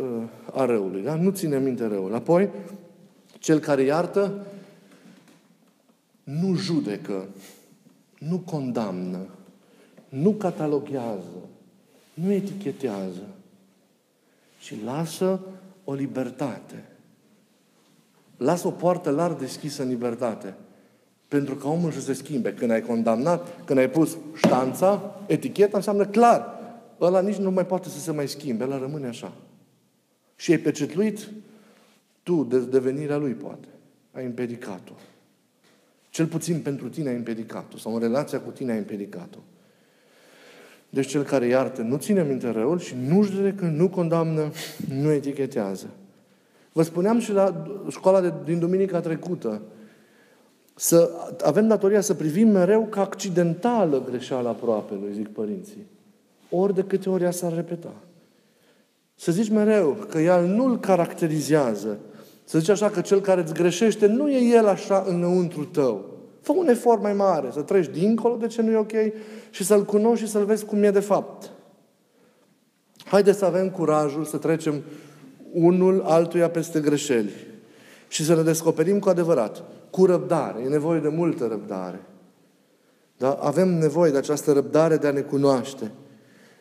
uh, 0.00 0.22
a 0.52 0.64
răului. 0.64 1.02
Da? 1.02 1.14
Nu 1.14 1.30
ține 1.30 1.58
minte 1.58 1.86
răul. 1.86 2.14
Apoi, 2.14 2.50
cel 3.38 3.58
care 3.58 3.82
iartă 3.82 4.46
nu 6.24 6.54
judecă, 6.54 7.24
nu 8.18 8.38
condamnă, 8.38 9.26
nu 10.08 10.30
cataloghează, 10.30 11.48
nu 12.14 12.32
etichetează, 12.32 13.26
ci 14.60 14.74
lasă 14.84 15.40
o 15.84 15.92
libertate. 15.92 16.84
Lasă 18.36 18.66
o 18.66 18.70
poartă 18.70 19.10
larg 19.10 19.38
deschisă 19.38 19.82
în 19.82 19.88
libertate. 19.88 20.54
Pentru 21.28 21.54
ca 21.54 21.68
omul 21.68 21.90
să 21.90 22.00
se 22.00 22.12
schimbe. 22.12 22.54
Când 22.54 22.70
ai 22.70 22.82
condamnat, 22.82 23.64
când 23.64 23.78
ai 23.78 23.90
pus 23.90 24.16
ștanța, 24.34 25.20
eticheta 25.26 25.76
înseamnă 25.76 26.06
clar. 26.06 26.54
Ăla 27.00 27.20
nici 27.20 27.36
nu 27.36 27.50
mai 27.50 27.66
poate 27.66 27.88
să 27.88 27.98
se 27.98 28.12
mai 28.12 28.28
schimbe, 28.28 28.64
ăla 28.64 28.78
rămâne 28.78 29.06
așa. 29.06 29.32
Și 30.36 30.50
ai 30.50 30.58
pecetluit 30.58 31.28
tu 32.22 32.44
de 32.44 32.58
devenirea 32.58 33.16
lui, 33.16 33.32
poate. 33.32 33.68
Ai 34.12 34.24
împedicat-o. 34.24 34.92
Cel 36.10 36.26
puțin 36.26 36.60
pentru 36.60 36.88
tine 36.88 37.08
ai 37.08 37.16
împedicat-o. 37.16 37.76
Sau 37.76 37.94
în 37.94 38.00
relația 38.00 38.40
cu 38.40 38.50
tine 38.50 38.72
ai 38.72 38.78
împedicat-o. 38.78 39.38
Deci 40.88 41.06
cel 41.06 41.22
care 41.22 41.46
iartă 41.46 41.82
nu 41.82 41.96
ține 41.96 42.22
minte 42.22 42.50
răul 42.50 42.78
și 42.78 42.94
nu 43.06 43.22
judecă, 43.22 43.64
nu 43.64 43.88
condamnă, 43.88 44.50
nu 44.88 45.10
etichetează. 45.10 45.86
Vă 46.76 46.82
spuneam 46.82 47.18
și 47.18 47.32
la 47.32 47.66
școala 47.88 48.20
de, 48.20 48.32
din 48.44 48.58
duminica 48.58 49.00
trecută, 49.00 49.62
să 50.74 51.10
avem 51.44 51.66
datoria 51.66 52.00
să 52.00 52.14
privim 52.14 52.48
mereu 52.48 52.86
ca 52.90 53.00
accidentală 53.00 54.02
greșeala 54.10 54.48
aproape 54.48 54.94
lui, 54.94 55.12
zic 55.12 55.28
părinții. 55.28 55.86
Ori 56.50 56.74
de 56.74 56.82
câte 56.82 57.10
ori 57.10 57.22
ea 57.22 57.30
s-ar 57.30 57.54
repeta. 57.54 57.92
Să 59.14 59.32
zici 59.32 59.50
mereu 59.50 59.96
că 60.08 60.18
ea 60.18 60.40
nu-l 60.40 60.80
caracterizează. 60.80 61.98
Să 62.44 62.58
zici 62.58 62.68
așa 62.68 62.90
că 62.90 63.00
cel 63.00 63.20
care 63.20 63.40
îți 63.40 63.54
greșește 63.54 64.06
nu 64.06 64.30
e 64.30 64.56
el 64.56 64.66
așa 64.66 65.04
înăuntru 65.08 65.64
tău. 65.64 66.04
Fă 66.40 66.52
un 66.52 66.68
efort 66.68 67.02
mai 67.02 67.12
mare, 67.12 67.48
să 67.52 67.60
treci 67.60 67.88
dincolo 67.88 68.36
de 68.36 68.46
ce 68.46 68.62
nu 68.62 68.70
e 68.70 68.76
ok 68.76 68.92
și 69.50 69.64
să-l 69.64 69.84
cunoști 69.84 70.24
și 70.24 70.30
să-l 70.30 70.44
vezi 70.44 70.64
cum 70.64 70.82
e 70.82 70.90
de 70.90 71.00
fapt. 71.00 71.50
Haideți 73.04 73.38
să 73.38 73.44
avem 73.44 73.70
curajul 73.70 74.24
să 74.24 74.36
trecem 74.36 74.82
unul 75.52 76.02
altuia 76.04 76.50
peste 76.50 76.80
greșeli 76.80 77.30
și 78.08 78.24
să 78.24 78.34
ne 78.34 78.42
descoperim 78.42 78.98
cu 78.98 79.08
adevărat, 79.08 79.62
cu 79.90 80.04
răbdare. 80.04 80.62
E 80.64 80.68
nevoie 80.68 81.00
de 81.00 81.08
multă 81.08 81.46
răbdare. 81.46 82.00
Da? 83.16 83.32
Avem 83.32 83.68
nevoie 83.68 84.10
de 84.10 84.16
această 84.16 84.52
răbdare 84.52 84.96
de 84.96 85.06
a 85.06 85.10
ne 85.10 85.20
cunoaște. 85.20 85.90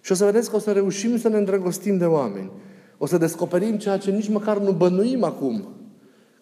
Și 0.02 0.12
o 0.12 0.16
să 0.16 0.26
vedeți 0.26 0.50
că 0.50 0.56
o 0.56 0.60
să 0.60 0.72
reușim 0.72 1.18
să 1.18 1.30
ne 1.30 1.38
îndrăgostim 1.38 1.98
de 1.98 2.06
oameni. 2.06 2.52
O 2.98 3.06
să 3.06 3.18
descoperim 3.18 3.78
ceea 3.78 3.98
ce 3.98 4.12
nici 4.12 4.30
măcar 4.30 4.58
nu 4.58 4.72
bănuim 4.72 5.24
acum, 5.24 5.68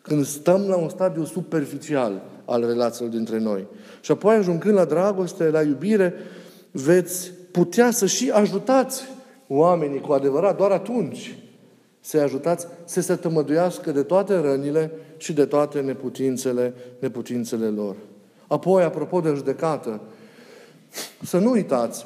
când 0.02 0.26
stăm 0.26 0.66
la 0.68 0.76
un 0.76 0.90
stadiu 0.90 1.26
superficial 1.26 2.22
al 2.46 2.66
relațiilor 2.66 3.12
dintre 3.12 3.40
noi. 3.40 3.68
Și 4.02 4.12
apoi, 4.12 4.36
ajungând 4.36 4.76
la 4.76 4.86
dragoste, 4.86 5.50
la 5.50 5.62
iubire, 5.62 6.14
veți 6.72 7.32
putea 7.52 7.92
să 7.92 8.06
și 8.06 8.30
ajutați 8.30 9.04
oamenii 9.48 10.02
cu 10.02 10.12
adevărat, 10.12 10.58
doar 10.58 10.72
atunci 10.72 11.38
să-i 12.06 12.20
ajutați 12.20 12.68
să 12.86 13.02
se 13.02 13.16
tămăduiască 13.16 13.92
de 13.92 14.04
toate 14.04 14.40
rănile 14.40 14.92
și 15.18 15.34
de 15.34 15.46
toate 15.46 15.82
neputințele, 15.82 16.74
neputințele 17.00 17.68
lor. 17.68 17.96
Apoi, 18.48 18.84
apropo 18.84 19.22
de 19.22 19.34
judecată, 19.36 20.02
să 21.22 21.38
nu 21.38 21.52
uitați, 21.52 22.06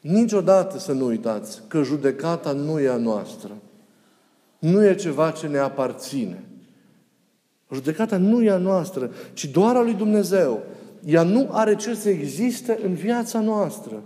niciodată 0.00 0.78
să 0.78 0.92
nu 0.92 1.06
uitați 1.06 1.62
că 1.68 1.82
judecata 1.82 2.52
nu 2.52 2.80
e 2.80 2.88
a 2.88 2.96
noastră. 2.96 3.50
Nu 4.58 4.84
e 4.84 4.94
ceva 4.94 5.30
ce 5.30 5.46
ne 5.46 5.58
aparține. 5.58 6.44
Judecata 7.72 8.16
nu 8.16 8.42
e 8.42 8.50
a 8.50 8.56
noastră, 8.56 9.10
ci 9.32 9.46
doar 9.46 9.76
a 9.76 9.82
lui 9.82 9.94
Dumnezeu. 9.94 10.62
Ea 11.04 11.22
nu 11.22 11.48
are 11.50 11.74
ce 11.74 11.94
să 11.94 12.08
existe 12.08 12.78
în 12.82 12.94
viața 12.94 13.40
noastră, 13.40 14.02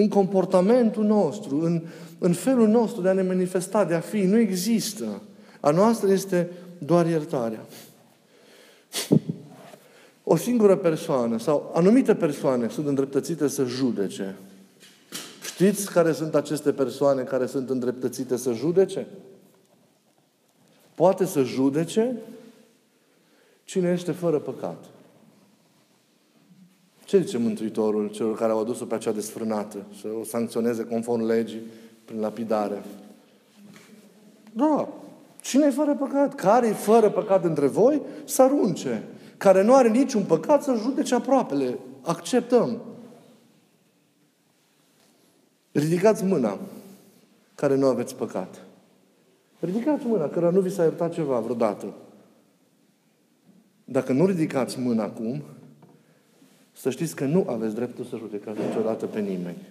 în 0.00 0.08
comportamentul 0.08 1.04
nostru, 1.04 1.60
în, 1.60 1.82
în 2.18 2.32
felul 2.32 2.68
nostru 2.68 3.02
de 3.02 3.08
a 3.08 3.12
ne 3.12 3.22
manifesta, 3.22 3.84
de 3.84 3.94
a 3.94 4.00
fi. 4.00 4.20
Nu 4.20 4.38
există. 4.38 5.22
A 5.60 5.70
noastră 5.70 6.12
este 6.12 6.50
doar 6.78 7.06
iertarea. 7.06 7.66
O 10.24 10.36
singură 10.36 10.76
persoană 10.76 11.38
sau 11.38 11.70
anumite 11.74 12.14
persoane 12.14 12.68
sunt 12.68 12.86
îndreptățite 12.86 13.48
să 13.48 13.64
judece. 13.64 14.36
Știți 15.42 15.90
care 15.90 16.12
sunt 16.12 16.34
aceste 16.34 16.72
persoane 16.72 17.22
care 17.22 17.46
sunt 17.46 17.70
îndreptățite 17.70 18.36
să 18.36 18.52
judece? 18.52 19.06
Poate 20.94 21.24
să 21.24 21.42
judece 21.42 22.16
cine 23.64 23.90
este 23.92 24.12
fără 24.12 24.38
păcat. 24.38 24.84
Ce 27.08 27.20
zice 27.20 27.38
Mântuitorul 27.38 28.08
celor 28.08 28.36
care 28.36 28.52
au 28.52 28.60
adus-o 28.60 28.84
pe 28.84 28.94
acea 28.94 29.12
desfrânată? 29.12 29.78
Să 30.00 30.08
o 30.20 30.24
sancționeze 30.24 30.84
conform 30.84 31.26
legii 31.26 31.62
prin 32.04 32.20
lapidare. 32.20 32.82
Da. 34.52 34.88
Cine 35.40 35.66
e 35.66 35.70
fără 35.70 35.94
păcat? 35.94 36.34
Care 36.34 36.66
e 36.66 36.72
fără 36.72 37.10
păcat 37.10 37.44
între 37.44 37.66
voi? 37.66 38.02
Să 38.24 38.42
arunce. 38.42 39.02
Care 39.36 39.62
nu 39.62 39.74
are 39.74 39.88
niciun 39.88 40.22
păcat 40.22 40.62
să 40.62 40.74
judece 40.82 41.14
aproapele. 41.14 41.78
Acceptăm. 42.02 42.82
Ridicați 45.72 46.24
mâna 46.24 46.58
care 47.54 47.76
nu 47.76 47.86
aveți 47.86 48.16
păcat. 48.16 48.64
Ridicați 49.60 50.06
mâna, 50.06 50.28
că 50.28 50.50
nu 50.52 50.60
vi 50.60 50.70
s-a 50.70 50.82
iertat 50.82 51.12
ceva 51.12 51.38
vreodată. 51.38 51.94
Dacă 53.84 54.12
nu 54.12 54.26
ridicați 54.26 54.78
mâna 54.78 55.02
acum, 55.02 55.42
să 56.80 56.90
știți 56.90 57.16
că 57.16 57.24
nu 57.24 57.44
aveți 57.48 57.74
dreptul 57.74 58.04
să 58.04 58.16
judecați 58.16 58.60
niciodată 58.60 59.06
pe 59.06 59.20
nimeni. 59.20 59.66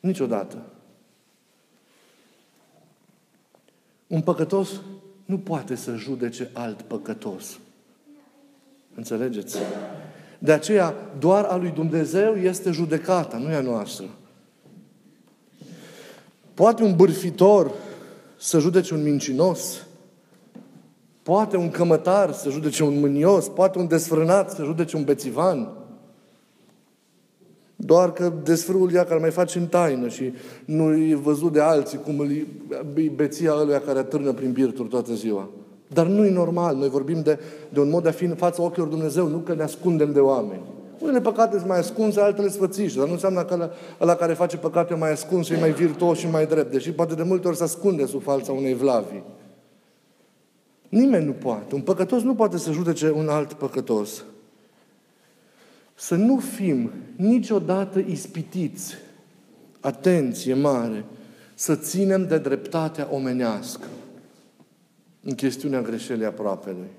Niciodată. 0.00 0.62
Un 4.06 4.20
păcătos 4.20 4.80
nu 5.24 5.38
poate 5.38 5.74
să 5.74 5.94
judece 5.94 6.50
alt 6.52 6.82
păcătos. 6.82 7.58
Înțelegeți? 8.94 9.58
De 10.38 10.52
aceea, 10.52 10.94
doar 11.18 11.44
a 11.44 11.56
lui 11.56 11.70
Dumnezeu 11.70 12.36
este 12.36 12.70
judecata, 12.70 13.36
nu 13.36 13.50
e 13.50 13.54
a 13.54 13.60
noastră. 13.60 14.06
Poate 16.54 16.82
un 16.82 16.96
bârfitor 16.96 17.72
să 18.36 18.58
judece 18.58 18.94
un 18.94 19.02
mincinos, 19.02 19.86
poate 21.24 21.56
un 21.56 21.70
cămătar 21.70 22.32
să 22.32 22.50
judece 22.50 22.82
un 22.82 23.00
mânios, 23.00 23.48
poate 23.48 23.78
un 23.78 23.86
desfrânat 23.86 24.50
să 24.50 24.62
judece 24.64 24.96
un 24.96 25.04
bețivan. 25.04 25.68
Doar 27.76 28.12
că 28.12 28.32
desfrâul 28.42 28.92
ea 28.92 29.04
care 29.04 29.20
mai 29.20 29.30
face 29.30 29.58
în 29.58 29.66
taină 29.66 30.08
și 30.08 30.32
nu 30.64 30.96
e 30.96 31.14
văzut 31.14 31.52
de 31.52 31.60
alții 31.60 31.98
cum 31.98 32.18
îi 32.18 33.08
beția 33.14 33.54
ăluia 33.54 33.80
care 33.80 33.98
atârnă 33.98 34.32
prin 34.32 34.52
birturi 34.52 34.88
toată 34.88 35.14
ziua. 35.14 35.48
Dar 35.88 36.06
nu 36.06 36.24
e 36.24 36.30
normal. 36.30 36.76
Noi 36.76 36.88
vorbim 36.88 37.20
de, 37.22 37.38
de 37.68 37.80
un 37.80 37.90
mod 37.90 38.02
de 38.02 38.08
a 38.08 38.12
fi 38.12 38.24
în 38.24 38.34
fața 38.34 38.62
ochilor 38.62 38.88
Dumnezeu, 38.88 39.28
nu 39.28 39.38
că 39.38 39.54
ne 39.54 39.62
ascundem 39.62 40.12
de 40.12 40.20
oameni. 40.20 40.62
Unele 40.98 41.20
păcate 41.20 41.56
sunt 41.56 41.68
mai 41.68 41.78
ascunse, 41.78 42.20
altele 42.20 42.48
sfățiși, 42.48 42.96
dar 42.96 43.06
nu 43.06 43.12
înseamnă 43.12 43.44
că 43.44 43.70
ăla 44.00 44.14
care 44.14 44.32
face 44.32 44.56
păcate 44.56 44.94
mai 44.94 45.12
ascuns 45.12 45.50
e 45.50 45.56
mai 45.60 45.72
virtuos 45.72 46.18
și 46.18 46.30
mai 46.30 46.46
drept, 46.46 46.72
deși 46.72 46.92
poate 46.92 47.14
de 47.14 47.22
multe 47.22 47.48
ori 47.48 47.56
se 47.56 47.62
ascunde 47.62 48.06
sub 48.06 48.22
falța 48.22 48.52
unei 48.52 48.74
vlavi. 48.74 49.22
Nimeni 50.94 51.24
nu 51.24 51.32
poate. 51.32 51.74
Un 51.74 51.80
păcătos 51.80 52.22
nu 52.22 52.34
poate 52.34 52.58
să 52.58 52.72
judece 52.72 53.10
un 53.10 53.28
alt 53.28 53.52
păcătos. 53.52 54.24
Să 55.94 56.14
nu 56.14 56.36
fim 56.36 56.90
niciodată 57.16 57.98
ispitiți, 57.98 58.94
atenție 59.80 60.54
mare, 60.54 61.04
să 61.54 61.76
ținem 61.76 62.26
de 62.26 62.38
dreptatea 62.38 63.08
omenească 63.10 63.86
în 65.22 65.34
chestiunea 65.34 65.82
greșelii 65.82 66.24
aproapelui. 66.24 66.90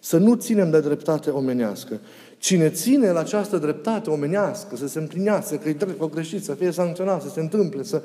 Să 0.00 0.18
nu 0.18 0.34
ținem 0.34 0.70
de 0.70 0.80
dreptate 0.80 1.30
omenească. 1.30 2.00
Cine 2.38 2.70
ține 2.70 3.10
la 3.10 3.20
această 3.20 3.58
dreptate 3.58 4.10
omenească, 4.10 4.76
să 4.76 4.88
se 4.88 4.98
împlinească, 4.98 5.56
că 5.56 5.68
e 5.68 5.72
drept, 5.72 6.00
o 6.00 6.08
greșit, 6.08 6.44
să 6.44 6.54
fie 6.54 6.70
sancționat, 6.70 7.22
să 7.22 7.28
se 7.28 7.40
întâmple, 7.40 7.82
să... 7.82 8.02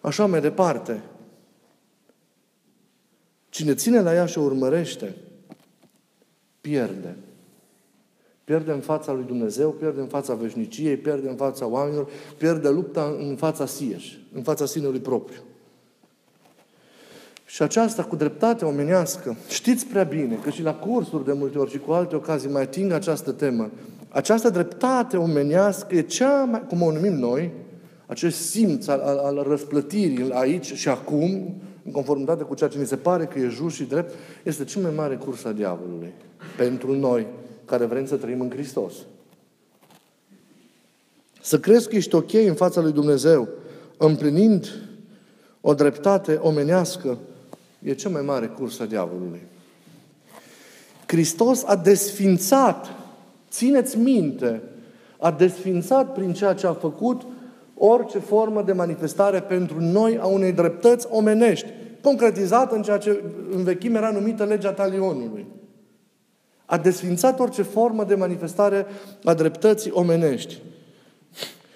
Așa 0.00 0.26
mai 0.26 0.40
departe. 0.40 1.02
Cine 3.56 3.74
ține 3.74 4.00
la 4.00 4.14
ea 4.14 4.26
și 4.26 4.38
o 4.38 4.42
urmărește, 4.42 5.14
pierde. 6.60 7.16
Pierde 8.44 8.72
în 8.72 8.80
fața 8.80 9.12
lui 9.12 9.24
Dumnezeu, 9.24 9.70
pierde 9.70 10.00
în 10.00 10.06
fața 10.06 10.34
veșniciei, 10.34 10.96
pierde 10.96 11.28
în 11.28 11.36
fața 11.36 11.66
oamenilor, 11.66 12.08
pierde 12.36 12.68
lupta 12.68 13.16
în 13.18 13.36
fața 13.36 13.66
sieși, 13.66 14.26
în 14.32 14.42
fața 14.42 14.66
sinelui 14.66 14.98
propriu. 14.98 15.40
Și 17.46 17.62
aceasta 17.62 18.04
cu 18.04 18.16
dreptate 18.16 18.64
omenească, 18.64 19.36
știți 19.48 19.86
prea 19.86 20.04
bine 20.04 20.38
că 20.42 20.50
și 20.50 20.62
la 20.62 20.74
cursuri 20.74 21.24
de 21.24 21.32
multe 21.32 21.58
ori 21.58 21.70
și 21.70 21.78
cu 21.78 21.92
alte 21.92 22.16
ocazii 22.16 22.50
mai 22.50 22.62
ating 22.62 22.92
această 22.92 23.32
temă, 23.32 23.70
această 24.08 24.50
dreptate 24.50 25.16
omenească 25.16 25.94
e 25.94 26.02
cea 26.02 26.44
mai, 26.44 26.66
cum 26.66 26.82
o 26.82 26.92
numim 26.92 27.14
noi, 27.14 27.50
acest 28.06 28.50
simț 28.50 28.86
al, 28.86 29.00
al, 29.00 29.18
al 29.18 29.44
răsplătirii 29.48 30.30
aici 30.32 30.72
și 30.72 30.88
acum, 30.88 31.54
în 31.86 31.92
conformitate 31.92 32.42
cu 32.42 32.54
ceea 32.54 32.70
ce 32.70 32.78
ni 32.78 32.86
se 32.86 32.96
pare 32.96 33.24
că 33.24 33.38
e 33.38 33.48
just 33.48 33.76
și 33.76 33.84
drept, 33.84 34.14
este 34.42 34.64
cel 34.64 34.82
mai 34.82 34.92
mare 34.94 35.16
curs 35.16 35.44
a 35.44 35.52
diavolului. 35.52 36.12
Pentru 36.56 36.94
noi, 36.94 37.26
care 37.64 37.84
vrem 37.84 38.06
să 38.06 38.16
trăim 38.16 38.40
în 38.40 38.50
Hristos. 38.50 38.94
Să 41.40 41.58
crezi 41.58 41.88
că 41.88 41.96
ești 41.96 42.14
ok 42.14 42.32
în 42.32 42.54
fața 42.54 42.80
lui 42.80 42.92
Dumnezeu, 42.92 43.48
împlinind 43.96 44.68
o 45.60 45.74
dreptate 45.74 46.34
omenească, 46.34 47.18
e 47.82 47.94
cel 47.94 48.10
mai 48.10 48.22
mare 48.22 48.46
curs 48.46 48.78
a 48.78 48.84
diavolului. 48.84 49.42
Hristos 51.06 51.64
a 51.64 51.76
desfințat, 51.76 52.86
țineți 53.50 53.98
minte, 53.98 54.62
a 55.18 55.30
desfințat 55.30 56.12
prin 56.12 56.32
ceea 56.32 56.54
ce 56.54 56.66
a 56.66 56.72
făcut 56.72 57.22
orice 57.76 58.18
formă 58.18 58.62
de 58.62 58.72
manifestare 58.72 59.40
pentru 59.40 59.80
noi 59.80 60.18
a 60.18 60.26
unei 60.26 60.52
dreptăți 60.52 61.06
omenești, 61.10 61.68
concretizată 62.06 62.74
în 62.74 62.82
ceea 62.82 62.98
ce 62.98 63.22
în 63.50 63.62
vechime 63.62 63.98
era 63.98 64.10
numită 64.10 64.44
legea 64.44 64.72
talionului. 64.72 65.46
A 66.64 66.78
desfințat 66.78 67.40
orice 67.40 67.62
formă 67.62 68.04
de 68.04 68.14
manifestare 68.14 68.86
a 69.24 69.34
dreptății 69.34 69.90
omenești. 69.90 70.58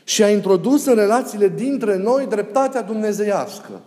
Și 0.04 0.22
a 0.22 0.30
introdus 0.30 0.86
în 0.86 0.94
relațiile 0.94 1.48
dintre 1.48 1.96
noi 1.96 2.26
dreptatea 2.26 2.82
dumnezeiască. 2.82 3.80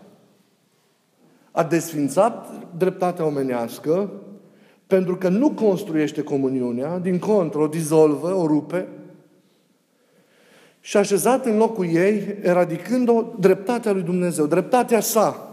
A 1.51 1.63
desfințat 1.63 2.51
dreptatea 2.77 3.25
omenească 3.25 4.11
pentru 4.87 5.15
că 5.15 5.29
nu 5.29 5.51
construiește 5.51 6.23
comuniunea, 6.23 6.97
din 6.97 7.19
contră, 7.19 7.59
o 7.59 7.67
dizolvă, 7.67 8.33
o 8.33 8.47
rupe, 8.47 8.87
și 10.79 10.97
a 10.97 10.99
așezat 10.99 11.45
în 11.45 11.57
locul 11.57 11.85
ei, 11.85 12.37
eradicând-o, 12.41 13.23
dreptatea 13.39 13.91
lui 13.91 14.01
Dumnezeu, 14.01 14.45
dreptatea 14.45 14.99
sa. 14.99 15.52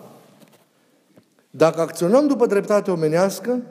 Dacă 1.50 1.80
acționăm 1.80 2.26
după 2.26 2.46
dreptatea 2.46 2.92
omenească, 2.92 3.62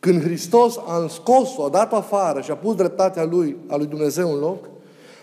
când 0.00 0.22
Hristos 0.22 0.76
a 0.76 1.06
scos-o, 1.08 1.64
a 1.64 1.68
dat 1.68 1.92
afară 1.92 2.40
și 2.40 2.50
a 2.50 2.56
pus 2.56 2.74
dreptatea 2.74 3.24
Lui, 3.24 3.56
a 3.68 3.76
Lui 3.76 3.86
Dumnezeu 3.86 4.32
în 4.32 4.38
loc, 4.38 4.68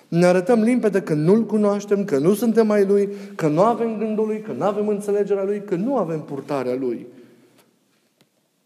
ne 0.07 0.25
arătăm 0.25 0.61
limpede 0.61 1.01
că 1.01 1.13
nu-L 1.13 1.45
cunoaștem, 1.45 2.03
că 2.03 2.17
nu 2.17 2.33
suntem 2.33 2.67
mai 2.67 2.85
Lui, 2.85 3.09
că 3.35 3.47
nu 3.47 3.61
avem 3.61 3.97
gândul 3.97 4.25
Lui, 4.25 4.41
că 4.41 4.51
nu 4.51 4.63
avem 4.63 4.87
înțelegerea 4.87 5.43
Lui, 5.43 5.63
că 5.63 5.75
nu 5.75 5.97
avem 5.97 6.21
purtarea 6.21 6.75
Lui. 6.75 7.07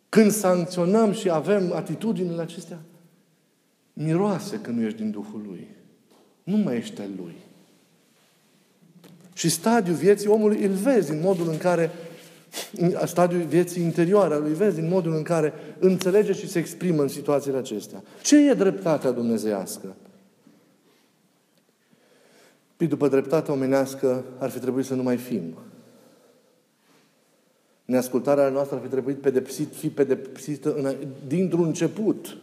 Când 0.09 0.31
sancționăm 0.31 1.11
și 1.11 1.29
avem 1.29 1.73
atitudinile 1.73 2.41
acestea, 2.41 2.79
miroase 3.93 4.59
că 4.59 4.71
nu 4.71 4.81
ești 4.81 4.97
din 4.97 5.11
Duhul 5.11 5.41
Lui. 5.47 5.67
Nu 6.43 6.57
mai 6.57 6.77
ești 6.77 7.01
al 7.01 7.09
Lui. 7.17 7.35
Și 9.33 9.49
stadiul 9.49 9.95
vieții 9.95 10.27
omului 10.27 10.63
îl 10.63 10.71
vezi 10.71 11.11
în 11.11 11.19
modul 11.21 11.49
în 11.49 11.57
care 11.57 11.91
stadiul 13.05 13.41
vieții 13.41 13.83
interioare 13.83 14.37
lui 14.37 14.53
vezi 14.53 14.75
din 14.75 14.87
modul 14.87 15.13
în 15.13 15.23
care 15.23 15.53
înțelege 15.79 16.33
și 16.33 16.47
se 16.47 16.59
exprimă 16.59 17.01
în 17.01 17.07
situațiile 17.07 17.57
acestea. 17.57 18.03
Ce 18.21 18.49
e 18.49 18.53
dreptatea 18.53 19.11
dumnezeiască? 19.11 19.95
Păi 22.77 22.87
după 22.87 23.07
dreptatea 23.07 23.53
omenească 23.53 24.23
ar 24.37 24.49
fi 24.49 24.59
trebuit 24.59 24.85
să 24.85 24.93
nu 24.93 25.03
mai 25.03 25.17
fim. 25.17 25.53
Neascultarea 27.85 28.49
noastră 28.49 28.75
ar 28.75 28.81
fi 28.81 28.87
trebuit 28.89 29.17
pedepsit, 29.17 29.75
fi 29.75 29.89
pedepsită 29.89 30.73
în, 30.73 30.95
dintr-un 31.27 31.65
început. 31.65 32.37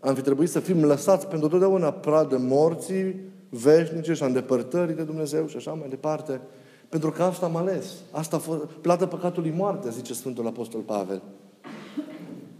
Am 0.00 0.14
fi 0.14 0.20
trebuit 0.20 0.48
să 0.48 0.60
fim 0.60 0.84
lăsați 0.84 1.26
pentru 1.26 1.48
totdeauna 1.48 1.92
pradă 1.92 2.38
morții 2.38 3.14
veșnice 3.48 4.12
și 4.12 4.22
a 4.22 4.26
îndepărtării 4.26 4.94
de 4.94 5.02
Dumnezeu 5.02 5.46
și 5.46 5.56
așa 5.56 5.72
mai 5.72 5.88
departe. 5.88 6.40
Pentru 6.88 7.10
că 7.10 7.22
asta 7.22 7.46
am 7.46 7.56
ales. 7.56 7.84
Asta 8.10 8.36
a 8.36 8.38
fost 8.38 8.62
plată 8.62 9.06
păcatului 9.06 9.52
moarte, 9.56 9.90
zice 9.90 10.14
Sfântul 10.14 10.46
Apostol 10.46 10.80
Pavel. 10.80 11.22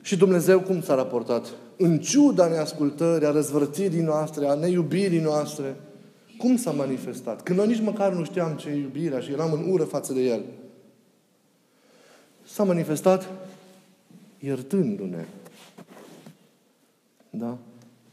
Și 0.02 0.16
Dumnezeu 0.16 0.60
cum 0.60 0.82
s-a 0.82 0.94
raportat? 0.94 1.46
În 1.76 1.98
ciuda 1.98 2.46
neascultării, 2.46 3.26
a 3.26 3.30
răzvărtirii 3.30 4.00
noastre, 4.00 4.46
a 4.46 4.54
neiubirii 4.54 5.20
noastre, 5.20 5.76
cum 6.38 6.56
s-a 6.56 6.70
manifestat? 6.70 7.42
Când 7.42 7.58
noi 7.58 7.66
nici 7.66 7.80
măcar 7.80 8.12
nu 8.12 8.24
știam 8.24 8.52
ce 8.52 8.68
e 8.68 8.76
iubirea 8.76 9.20
și 9.20 9.32
eram 9.32 9.52
în 9.52 9.70
ură 9.70 9.84
față 9.84 10.12
de 10.12 10.20
El. 10.20 10.42
S-a 12.44 12.62
manifestat 12.62 13.28
iertându-ne. 14.38 15.24
Da? 17.30 17.56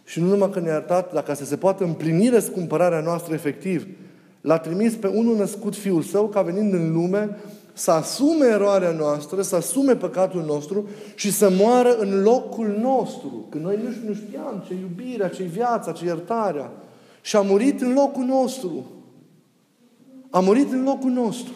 Și 0.05 0.19
nu 0.19 0.27
numai 0.27 0.49
că 0.49 0.59
ne-a 0.59 0.71
iertat, 0.71 1.13
dacă 1.13 1.33
să 1.33 1.45
se 1.45 1.57
poată 1.57 1.83
împlini 1.83 2.29
răscumpărarea 2.29 3.01
noastră 3.01 3.33
efectiv, 3.33 3.87
L-a 4.43 4.57
trimis 4.57 4.95
pe 4.95 5.07
unul 5.07 5.35
născut 5.35 5.75
Fiul 5.75 6.01
Său 6.01 6.27
ca 6.27 6.41
venind 6.41 6.73
în 6.73 6.93
lume 6.93 7.37
să 7.73 7.91
asume 7.91 8.45
eroarea 8.45 8.91
noastră, 8.91 9.41
să 9.41 9.55
asume 9.55 9.95
păcatul 9.95 10.41
nostru 10.41 10.87
și 11.15 11.31
să 11.31 11.49
moară 11.49 11.97
în 11.97 12.21
locul 12.21 12.67
nostru. 12.81 13.45
Când 13.49 13.63
noi 13.63 13.79
nu, 13.83 14.07
nu 14.07 14.13
știam 14.13 14.63
ce 14.67 14.73
iubirea, 14.73 15.29
ce 15.29 15.43
viața, 15.43 15.91
ce 15.91 16.05
iertarea. 16.05 16.71
Și 17.21 17.35
a 17.35 17.41
murit 17.41 17.81
în 17.81 17.93
locul 17.93 18.23
nostru. 18.23 18.85
A 20.29 20.39
murit 20.39 20.71
în 20.71 20.83
locul 20.83 21.11
nostru. 21.11 21.53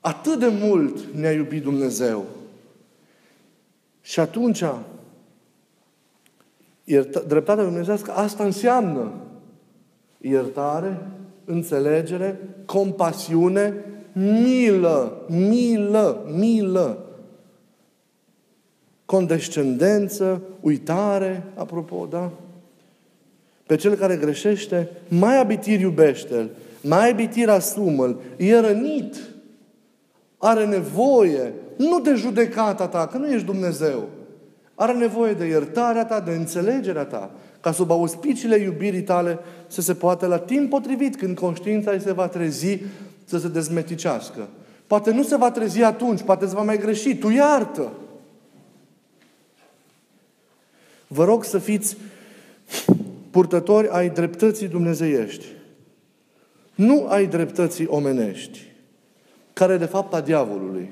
Atât 0.00 0.38
de 0.38 0.48
mult 0.60 0.98
ne-a 1.14 1.32
iubit 1.32 1.62
Dumnezeu. 1.62 2.24
Și 4.00 4.20
atunci, 4.20 4.62
dreptatea 7.26 7.64
dumnezească, 7.64 8.12
asta 8.12 8.44
înseamnă 8.44 9.12
iertare, 10.20 11.00
înțelegere, 11.44 12.40
compasiune, 12.66 13.74
milă, 14.12 15.22
milă, 15.28 16.26
milă. 16.36 17.04
Condescendență, 19.04 20.42
uitare, 20.60 21.44
apropo, 21.54 22.06
da? 22.10 22.30
Pe 23.66 23.76
cel 23.76 23.94
care 23.94 24.16
greșește, 24.16 24.88
mai 25.08 25.40
abitir 25.40 25.80
iubește-l, 25.80 26.50
mai 26.82 27.10
abitir 27.10 27.48
asumă-l, 27.48 28.20
e 28.36 28.58
rănit, 28.58 29.16
are 30.38 30.66
nevoie, 30.66 31.52
nu 31.76 32.00
de 32.00 32.14
judecata 32.14 32.88
ta, 32.88 33.06
că 33.06 33.18
nu 33.18 33.30
ești 33.30 33.46
Dumnezeu. 33.46 34.08
Are 34.74 34.92
nevoie 34.92 35.32
de 35.32 35.44
iertarea 35.44 36.04
ta, 36.04 36.20
de 36.20 36.30
înțelegerea 36.30 37.04
ta 37.04 37.30
ca 37.60 37.72
sub 37.72 37.90
auspiciile 37.90 38.56
iubirii 38.56 39.02
tale 39.02 39.38
să 39.66 39.80
se 39.80 39.94
poată 39.94 40.26
la 40.26 40.38
timp 40.38 40.70
potrivit, 40.70 41.16
când 41.16 41.38
conștiința 41.38 41.90
îi 41.90 42.00
se 42.00 42.12
va 42.12 42.28
trezi, 42.28 42.78
să 43.24 43.38
se 43.38 43.48
dezmeticească. 43.48 44.48
Poate 44.86 45.10
nu 45.10 45.22
se 45.22 45.36
va 45.36 45.50
trezi 45.50 45.82
atunci, 45.82 46.22
poate 46.22 46.46
se 46.46 46.54
va 46.54 46.62
mai 46.62 46.78
greși. 46.78 47.16
Tu 47.16 47.28
iartă! 47.28 47.92
Vă 51.06 51.24
rog 51.24 51.44
să 51.44 51.58
fiți 51.58 51.96
purtători 53.30 53.88
ai 53.88 54.10
dreptății 54.10 54.68
dumnezeiești. 54.68 55.46
Nu 56.74 57.06
ai 57.08 57.26
dreptății 57.26 57.86
omenești, 57.86 58.60
care 59.52 59.76
de 59.76 59.84
fapt 59.84 60.14
a 60.14 60.20
diavolului. 60.20 60.90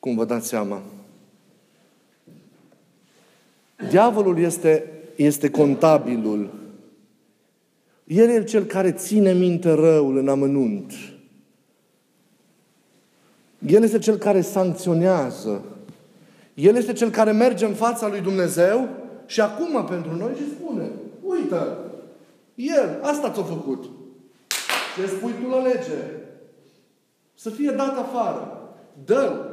Cum 0.00 0.14
vă 0.16 0.24
dați 0.24 0.48
seama. 0.48 0.82
Diavolul 3.88 4.38
este 4.38 4.97
este 5.18 5.50
contabilul. 5.50 6.50
El 8.04 8.28
e 8.28 8.44
cel 8.44 8.64
care 8.64 8.92
ține 8.92 9.32
minte 9.32 9.72
răul 9.72 10.16
în 10.16 10.28
amănunt. 10.28 10.92
El 13.66 13.82
este 13.82 13.98
cel 13.98 14.16
care 14.16 14.40
sancționează. 14.40 15.64
El 16.54 16.76
este 16.76 16.92
cel 16.92 17.10
care 17.10 17.32
merge 17.32 17.64
în 17.64 17.74
fața 17.74 18.08
lui 18.08 18.20
Dumnezeu 18.20 18.88
și 19.26 19.40
acum 19.40 19.84
pentru 19.84 20.16
noi 20.16 20.34
și 20.34 20.50
spune, 20.50 20.90
uite, 21.22 21.56
El, 22.54 22.98
asta 23.02 23.30
ți-a 23.30 23.42
făcut. 23.42 23.84
Ce 24.96 25.06
spui 25.06 25.32
tu 25.42 25.48
la 25.48 25.62
lege? 25.62 26.02
Să 27.34 27.50
fie 27.50 27.70
dat 27.70 27.98
afară. 27.98 28.72
dă 29.04 29.48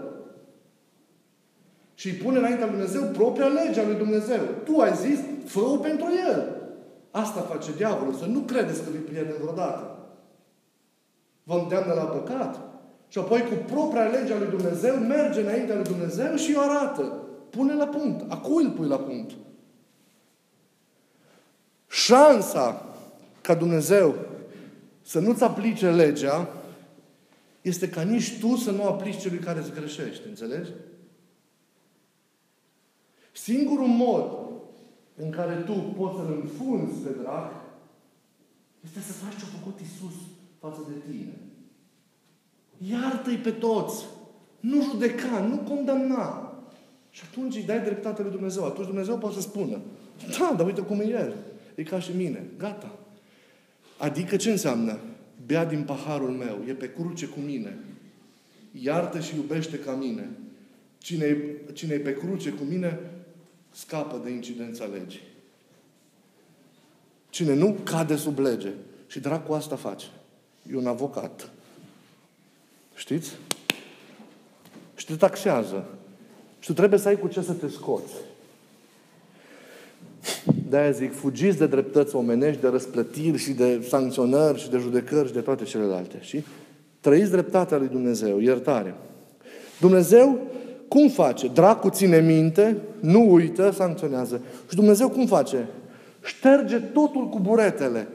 și 1.96 2.08
îi 2.08 2.16
pune 2.16 2.38
înaintea 2.38 2.66
lui 2.66 2.76
Dumnezeu 2.76 3.04
propria 3.04 3.48
lege 3.48 3.80
a 3.80 3.86
lui 3.86 3.96
Dumnezeu. 3.96 4.40
Tu 4.64 4.80
ai 4.80 4.96
zis, 4.96 5.20
fă 5.46 5.78
pentru 5.82 6.08
el. 6.30 6.56
Asta 7.12 7.42
face 7.42 7.72
diavolul, 7.76 8.14
să 8.14 8.26
nu 8.26 8.40
credeți 8.40 8.84
că 8.84 8.90
îi 8.92 9.00
pierde 9.00 9.34
vreodată. 9.42 9.98
Vă 11.44 11.54
îndeamnă 11.54 11.94
la 11.94 12.04
păcat. 12.04 12.60
Și 13.08 13.18
apoi 13.18 13.42
cu 13.42 13.74
propria 13.74 14.04
lege 14.04 14.34
a 14.34 14.38
lui 14.38 14.50
Dumnezeu 14.50 14.96
merge 14.96 15.42
înaintea 15.42 15.76
lui 15.76 15.84
Dumnezeu 15.84 16.36
și 16.36 16.56
o 16.56 16.60
arată. 16.60 17.24
Pune 17.50 17.74
la 17.74 17.88
punct. 17.88 18.32
Acum 18.32 18.56
îl 18.56 18.72
pui 18.72 18.88
la 18.88 18.98
punct. 18.98 19.32
Șansa 21.88 22.86
ca 23.42 23.54
Dumnezeu 23.54 24.16
să 25.02 25.20
nu-ți 25.20 25.44
aplice 25.44 25.92
legea 25.92 26.50
este 27.62 27.90
ca 27.90 28.02
nici 28.02 28.40
tu 28.40 28.56
să 28.56 28.72
nu 28.72 28.84
aplici 28.84 29.22
celui 29.22 29.40
care 29.40 29.60
îți 29.60 29.72
greșește. 29.72 30.28
Înțelegi? 30.28 30.70
Singurul 33.36 33.88
mod 33.88 34.38
în 35.16 35.30
care 35.30 35.56
tu 35.56 35.74
poți 35.74 36.16
să-L 36.16 36.40
înfunzi 36.42 37.00
pe 37.00 37.10
drag 37.22 37.52
este 38.84 39.00
să 39.00 39.12
faci 39.12 39.38
ce 39.38 39.44
a 39.44 39.58
făcut 39.58 39.80
Isus 39.80 40.14
față 40.60 40.80
de 40.88 41.12
tine. 41.12 41.34
Iartă-i 42.92 43.38
pe 43.38 43.52
toți. 43.52 44.06
Nu 44.60 44.84
judeca, 44.84 45.40
nu 45.40 45.58
condamna. 45.58 46.54
Și 47.10 47.24
atunci 47.30 47.56
îi 47.56 47.64
dai 47.64 47.80
dreptate 47.80 48.22
lui 48.22 48.32
Dumnezeu. 48.32 48.66
Atunci 48.66 48.88
Dumnezeu 48.88 49.18
poate 49.18 49.36
să 49.36 49.42
spună, 49.42 49.82
da, 50.40 50.54
dar 50.58 50.66
uite 50.66 50.82
cum 50.82 51.00
e 51.00 51.10
El. 51.10 51.36
E 51.76 51.84
ca 51.84 52.00
și 52.00 52.16
mine. 52.16 52.44
Gata. 52.58 53.00
Adică 53.98 54.36
ce 54.36 54.52
înseamnă? 54.52 55.00
Bea 55.46 55.66
din 55.66 55.84
paharul 55.84 56.32
meu. 56.32 56.58
E 56.68 56.74
pe 56.74 56.94
cruce 56.94 57.26
cu 57.26 57.40
mine. 57.40 57.78
Iartă 58.72 59.20
și 59.20 59.36
iubește 59.36 59.80
ca 59.80 59.92
mine. 59.96 60.30
Cine 60.98 61.26
e, 61.26 61.56
cine 61.74 61.94
e 61.94 62.00
pe 62.00 62.14
cruce 62.14 62.50
cu 62.50 62.64
mine, 62.64 63.00
scapă 63.76 64.22
de 64.24 64.30
incidența 64.30 64.86
legii. 64.86 65.28
Cine 67.30 67.54
nu, 67.54 67.78
cade 67.84 68.16
sub 68.16 68.40
lege. 68.40 68.72
Și 69.08 69.20
dracu 69.20 69.54
asta 69.54 69.76
face. 69.76 70.06
E 70.72 70.78
un 70.78 70.88
avocat. 70.88 71.50
Știți? 72.96 73.32
Și 74.96 75.06
te 75.06 75.16
taxează. 75.16 75.86
Și 76.60 76.68
tu 76.68 76.74
trebuie 76.74 77.00
să 77.00 77.08
ai 77.08 77.20
cu 77.20 77.28
ce 77.28 77.42
să 77.42 77.54
te 77.54 77.68
scoți. 77.68 78.14
De-aia 80.70 80.92
zic, 80.92 81.14
fugiți 81.14 81.58
de 81.58 81.68
dreptăți 81.68 82.16
omenești, 82.16 82.62
de 82.62 82.68
răsplătiri 82.68 83.38
și 83.38 83.52
de 83.52 83.86
sancționări 83.88 84.60
și 84.60 84.70
de 84.70 84.78
judecări 84.78 85.28
și 85.28 85.34
de 85.34 85.42
toate 85.42 85.64
celelalte. 85.64 86.18
Și 86.22 86.44
trăiți 87.00 87.32
dreptatea 87.32 87.78
lui 87.78 87.88
Dumnezeu, 87.88 88.40
iertare. 88.40 88.96
Dumnezeu 89.80 90.40
cum 90.88 91.10
face? 91.10 91.48
Dracu 91.48 91.90
ține 91.90 92.20
minte, 92.20 92.78
nu 93.00 93.34
uită, 93.34 93.72
sancționează. 93.72 94.42
Și 94.70 94.76
Dumnezeu 94.76 95.10
cum 95.10 95.26
face? 95.26 95.68
Șterge 96.24 96.78
totul 96.78 97.30
cu 97.30 97.40
buretele. 97.40 98.08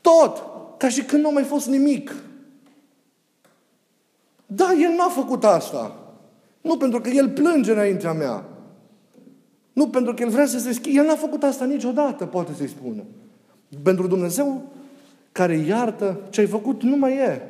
Tot! 0.00 0.42
Ca 0.76 0.88
și 0.88 1.02
când 1.02 1.22
nu 1.22 1.28
a 1.28 1.32
mai 1.32 1.42
fost 1.42 1.66
nimic. 1.66 2.14
Da, 4.46 4.72
El 4.72 4.94
n-a 4.96 5.08
făcut 5.08 5.44
asta. 5.44 5.96
Nu 6.60 6.76
pentru 6.76 7.00
că 7.00 7.08
El 7.08 7.28
plânge 7.28 7.72
înaintea 7.72 8.12
mea. 8.12 8.44
Nu 9.72 9.88
pentru 9.88 10.14
că 10.14 10.22
El 10.22 10.28
vrea 10.28 10.46
să 10.46 10.58
se 10.58 10.72
schimbe. 10.72 10.98
El 10.98 11.06
n-a 11.06 11.14
făcut 11.14 11.42
asta 11.42 11.64
niciodată, 11.64 12.26
poate 12.26 12.52
să-i 12.52 12.68
spună. 12.68 13.02
Pentru 13.82 14.06
Dumnezeu 14.06 14.62
care 15.32 15.56
iartă, 15.56 16.20
ce 16.30 16.40
ai 16.40 16.46
făcut 16.46 16.82
nu 16.82 16.96
mai 16.96 17.16
e. 17.16 17.42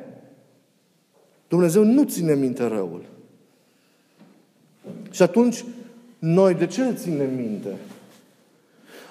Dumnezeu 1.47 1.83
nu 1.83 2.03
ține 2.03 2.33
minte 2.35 2.67
răul. 2.67 3.10
Și 5.11 5.21
atunci, 5.21 5.65
noi 6.19 6.53
de 6.53 6.65
ce 6.65 6.81
îl 6.81 6.95
ținem 6.95 7.35
minte? 7.35 7.69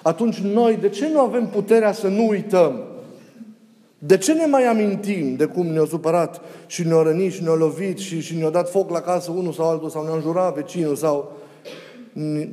Atunci 0.03 0.37
noi 0.37 0.77
de 0.81 0.89
ce 0.89 1.09
nu 1.09 1.19
avem 1.19 1.47
puterea 1.47 1.91
să 1.91 2.07
nu 2.07 2.27
uităm? 2.27 2.83
De 3.97 4.17
ce 4.17 4.33
ne 4.33 4.45
mai 4.45 4.65
amintim 4.65 5.35
de 5.35 5.45
cum 5.45 5.67
ne-a 5.67 5.85
supărat 5.85 6.41
și 6.67 6.87
ne-a 6.87 7.01
rănit 7.01 7.31
și 7.31 7.43
ne-a 7.43 7.53
lovit 7.53 7.97
și, 7.97 8.21
și 8.21 8.35
ne-a 8.35 8.49
dat 8.49 8.69
foc 8.69 8.89
la 8.89 9.01
casă 9.01 9.31
unul 9.31 9.51
sau 9.51 9.69
altul 9.69 9.89
sau 9.89 10.03
ne-a 10.03 10.13
înjurat 10.13 10.55
vecinul 10.55 10.95
sau... 10.95 11.39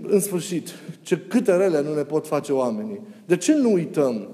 În 0.07 0.21
sfârșit, 0.21 0.69
ce 1.03 1.19
câte 1.19 1.57
rele 1.57 1.83
nu 1.83 1.95
ne 1.95 2.03
pot 2.03 2.27
face 2.27 2.53
oamenii. 2.53 3.01
De 3.27 3.37
ce 3.37 3.55
nu 3.55 3.73
uităm 3.73 4.29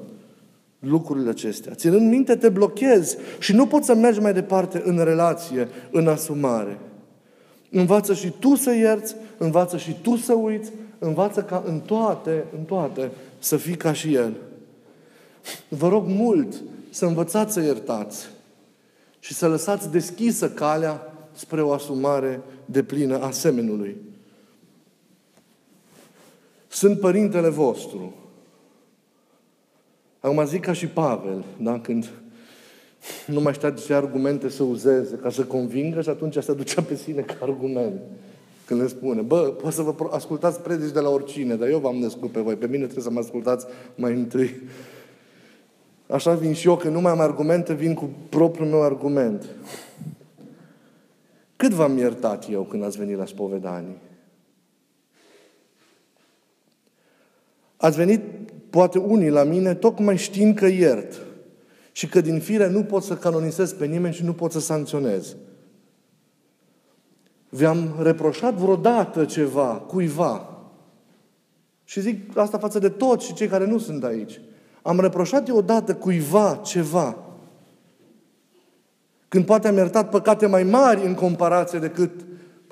lucrurile 0.78 1.30
acestea? 1.30 1.74
Ținând 1.74 2.10
minte, 2.10 2.36
te 2.36 2.48
blochezi 2.48 3.16
și 3.38 3.54
nu 3.54 3.66
poți 3.66 3.86
să 3.86 3.94
mergi 3.94 4.20
mai 4.20 4.32
departe 4.32 4.82
în 4.84 5.04
relație, 5.04 5.68
în 5.90 6.08
asumare. 6.08 6.78
Învață 7.74 8.14
și 8.14 8.32
tu 8.38 8.54
să 8.54 8.74
ierți, 8.74 9.14
învață 9.38 9.76
și 9.76 9.96
tu 10.02 10.16
să 10.16 10.32
uiți, 10.32 10.72
învață 10.98 11.42
ca 11.42 11.62
în 11.66 11.80
toate, 11.80 12.44
în 12.58 12.64
toate, 12.64 13.10
să 13.38 13.56
fii 13.56 13.76
ca 13.76 13.92
și 13.92 14.14
El. 14.14 14.34
Vă 15.68 15.88
rog 15.88 16.06
mult 16.06 16.62
să 16.90 17.06
învățați 17.06 17.52
să 17.52 17.60
iertați 17.60 18.26
și 19.20 19.34
să 19.34 19.48
lăsați 19.48 19.90
deschisă 19.90 20.50
calea 20.50 21.12
spre 21.32 21.62
o 21.62 21.72
asumare 21.72 22.40
de 22.64 22.82
plină 22.82 23.22
a 23.22 23.30
semenului. 23.30 23.96
Sunt 26.68 27.00
părintele 27.00 27.48
vostru. 27.48 28.14
Acum 30.20 30.46
zic 30.46 30.60
ca 30.60 30.72
și 30.72 30.87
Pavel, 30.87 31.44
da? 31.56 31.80
când 31.80 32.10
nu 33.26 33.40
mai 33.40 33.52
știa 33.52 33.70
ce 33.70 33.94
argumente 33.94 34.48
să 34.48 34.62
uzeze 34.62 35.16
ca 35.16 35.30
să 35.30 35.44
convingă 35.44 36.00
și 36.00 36.08
atunci 36.08 36.36
se 36.36 36.54
ducea 36.54 36.82
pe 36.82 36.94
sine 36.94 37.20
ca 37.20 37.36
argument. 37.40 38.00
Când 38.66 38.80
le 38.80 38.86
spune, 38.86 39.20
bă, 39.20 39.40
poți 39.40 39.74
să 39.74 39.82
vă 39.82 39.94
ascultați 40.10 40.60
predici 40.60 40.92
de 40.92 41.00
la 41.00 41.08
oricine, 41.08 41.54
dar 41.54 41.68
eu 41.68 41.78
v-am 41.78 41.96
născut 41.96 42.30
pe 42.30 42.40
voi. 42.40 42.54
Pe 42.54 42.66
mine 42.66 42.84
trebuie 42.84 43.04
să 43.04 43.10
mă 43.10 43.18
ascultați 43.18 43.66
mai 43.94 44.12
întâi. 44.12 44.60
Așa 46.06 46.34
vin 46.34 46.52
și 46.52 46.66
eu, 46.66 46.76
că 46.76 46.88
nu 46.88 47.00
mai 47.00 47.12
am 47.12 47.20
argumente, 47.20 47.72
vin 47.72 47.94
cu 47.94 48.10
propriul 48.28 48.68
meu 48.68 48.82
argument. 48.82 49.44
Cât 51.56 51.72
v-am 51.72 51.98
iertat 51.98 52.50
eu 52.50 52.62
când 52.62 52.84
ați 52.84 52.98
venit 52.98 53.16
la 53.16 53.26
spovedanii? 53.26 53.96
Ați 57.76 57.96
venit, 57.96 58.20
poate 58.70 58.98
unii 58.98 59.30
la 59.30 59.42
mine, 59.42 59.74
tocmai 59.74 60.16
știind 60.16 60.56
că 60.56 60.66
iert 60.66 61.20
și 61.96 62.09
că 62.09 62.20
din 62.20 62.40
fire 62.40 62.68
nu 62.68 62.83
pot 62.83 63.02
să 63.02 63.16
canonizez 63.16 63.72
pe 63.72 63.87
nimeni 63.87 64.14
și 64.14 64.24
nu 64.24 64.33
pot 64.33 64.52
să 64.52 64.61
sancționez. 64.61 65.37
Vi-am 67.48 67.94
reproșat 68.00 68.54
vreodată 68.54 69.24
ceva, 69.24 69.66
cuiva. 69.66 70.48
Și 71.85 72.00
zic 72.00 72.37
asta 72.37 72.59
față 72.59 72.78
de 72.78 72.88
toți 72.88 73.26
și 73.26 73.35
cei 73.35 73.46
care 73.46 73.66
nu 73.66 73.78
sunt 73.78 74.04
aici. 74.04 74.40
Am 74.83 75.00
reproșat 75.00 75.48
eu 75.48 75.57
odată 75.57 75.94
cuiva 75.94 76.61
ceva. 76.64 77.16
Când 79.28 79.44
poate 79.44 79.68
am 79.68 79.76
iertat 79.76 80.11
păcate 80.11 80.46
mai 80.46 80.62
mari 80.62 81.07
în 81.07 81.14
comparație 81.14 81.78
decât 81.78 82.11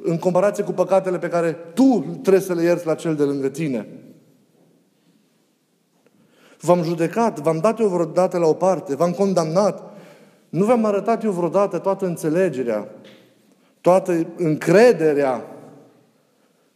în 0.03 0.19
comparație 0.19 0.65
cu 0.65 0.73
păcatele 0.73 1.19
pe 1.19 1.29
care 1.29 1.53
tu 1.75 2.19
trebuie 2.23 2.43
să 2.43 2.55
le 2.55 2.63
ierți 2.63 2.87
la 2.87 2.95
cel 2.95 3.15
de 3.15 3.23
lângă 3.23 3.49
tine. 3.49 3.89
V-am 6.65 6.83
judecat, 6.83 7.39
v-am 7.39 7.59
dat 7.59 7.81
eu 7.81 7.89
vreodată 7.89 8.39
la 8.39 8.47
o 8.47 8.53
parte, 8.53 8.95
v-am 8.95 9.13
condamnat. 9.13 9.93
Nu 10.49 10.65
v-am 10.65 10.85
arătat 10.85 11.25
eu 11.25 11.31
vreodată 11.31 11.79
toată 11.79 12.07
înțelegerea, 12.07 12.89
toată 13.81 14.27
încrederea, 14.37 15.45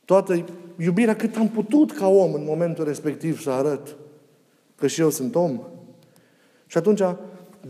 toată 0.04 0.44
iubirea 0.76 1.16
cât 1.16 1.36
am 1.36 1.48
putut 1.48 1.92
ca 1.92 2.08
om 2.08 2.34
în 2.34 2.44
momentul 2.44 2.84
respectiv 2.84 3.40
să 3.40 3.50
arăt 3.50 3.96
că 4.76 4.86
și 4.86 5.00
eu 5.00 5.10
sunt 5.10 5.34
om. 5.34 5.60
Și 6.66 6.78
atunci, 6.78 7.00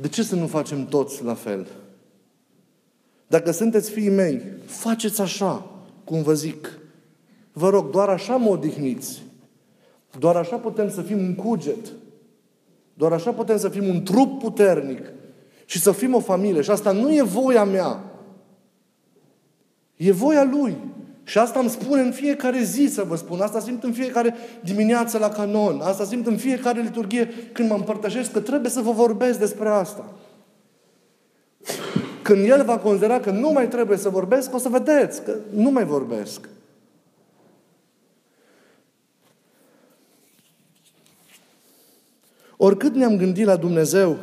de 0.01 0.09
ce 0.09 0.23
să 0.23 0.35
nu 0.35 0.47
facem 0.47 0.87
toți 0.87 1.25
la 1.25 1.35
fel? 1.35 1.67
Dacă 3.27 3.51
sunteți 3.51 3.91
fiii 3.91 4.11
mei, 4.11 4.43
faceți 4.65 5.21
așa, 5.21 5.71
cum 6.05 6.23
vă 6.23 6.35
zic. 6.35 6.79
Vă 7.53 7.69
rog, 7.69 7.91
doar 7.91 8.09
așa 8.09 8.37
mă 8.37 8.49
odihniți. 8.49 9.23
Doar 10.19 10.37
așa 10.37 10.57
putem 10.57 10.91
să 10.91 11.03
fim 11.03 11.19
un 11.19 11.35
cuget 11.35 11.93
doar 12.97 13.13
așa 13.13 13.31
putem 13.31 13.59
să 13.59 13.69
fim 13.69 13.89
un 13.89 14.03
trup 14.03 14.39
puternic 14.39 15.01
și 15.65 15.81
să 15.81 15.93
fim 15.93 16.15
o 16.15 16.21
familie. 16.21 16.61
Și 16.61 16.71
asta 16.71 16.93
nu 16.93 17.15
e 17.15 17.23
voia 17.23 17.65
mea. 17.65 18.01
E 19.97 20.13
voia 20.13 20.45
Lui. 20.45 20.77
Și 21.25 21.39
asta 21.39 21.59
îmi 21.59 21.69
spune 21.69 22.01
în 22.01 22.13
fiecare 22.13 22.63
zi 22.63 22.87
să 22.87 23.03
vă 23.03 23.17
spun. 23.17 23.41
Asta 23.41 23.61
simt 23.61 23.83
în 23.83 23.93
fiecare 23.93 24.35
dimineață 24.61 25.19
la 25.19 25.29
canon. 25.29 25.81
Asta 25.81 26.05
simt 26.05 26.27
în 26.27 26.37
fiecare 26.37 26.81
liturghie 26.81 27.29
când 27.53 27.69
mă 27.69 27.75
împărtășesc 27.75 28.33
că 28.33 28.41
trebuie 28.41 28.71
să 28.71 28.81
vă 28.81 28.91
vorbesc 28.91 29.39
despre 29.39 29.69
asta. 29.69 30.13
Când 32.23 32.49
El 32.49 32.65
va 32.65 32.79
considera 32.79 33.21
că 33.21 33.31
nu 33.31 33.51
mai 33.51 33.69
trebuie 33.69 33.99
să 33.99 34.09
vorbesc, 34.09 34.55
o 34.55 34.59
să 34.59 34.69
vedeți 34.69 35.23
că 35.23 35.35
nu 35.51 35.71
mai 35.71 35.85
vorbesc. 35.85 36.49
Oricât 42.57 42.95
ne-am 42.95 43.17
gândit 43.17 43.45
la 43.45 43.57
Dumnezeu 43.57 44.17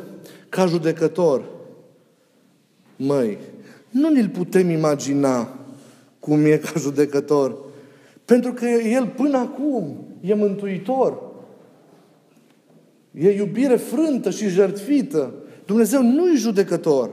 ca 0.48 0.66
judecător, 0.66 1.44
măi, 2.96 3.38
nu 3.90 4.08
ne-l 4.08 4.28
putem 4.28 4.70
imagina 4.70 5.48
cum 6.18 6.44
e 6.44 6.56
ca 6.56 6.72
judecător. 6.78 7.56
Pentru 8.24 8.52
că 8.52 8.66
El 8.66 9.06
până 9.06 9.38
acum 9.38 9.96
e 10.20 10.34
mântuitor. 10.34 11.22
E 13.10 13.30
iubire 13.30 13.76
frântă 13.76 14.30
și 14.30 14.48
jertfită. 14.48 15.34
Dumnezeu 15.66 16.02
nu 16.02 16.28
e 16.28 16.36
judecător. 16.36 17.10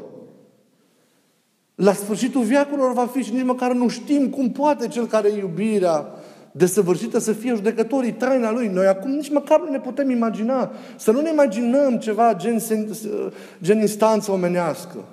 La 1.75 1.93
sfârșitul 1.93 2.43
viacurilor 2.43 2.93
va 2.93 3.05
fi 3.05 3.21
și 3.21 3.34
nici 3.34 3.45
măcar 3.45 3.73
nu 3.73 3.88
știm 3.88 4.29
cum 4.29 4.51
poate 4.51 4.88
cel 4.88 5.07
care 5.07 5.29
e 5.29 5.38
iubirea 5.38 6.07
desăvârșită 6.51 7.19
să 7.19 7.33
fie 7.33 7.55
judecătorii 7.55 8.13
taina 8.13 8.51
lui. 8.51 8.67
Noi 8.67 8.87
acum 8.87 9.11
nici 9.11 9.29
măcar 9.29 9.59
nu 9.59 9.71
ne 9.71 9.79
putem 9.79 10.09
imagina. 10.09 10.71
Să 10.97 11.11
nu 11.11 11.21
ne 11.21 11.29
imaginăm 11.29 11.97
ceva 11.97 12.35
gen, 12.35 12.59
gen 13.61 13.79
instanță 13.79 14.31
omenească. 14.31 15.05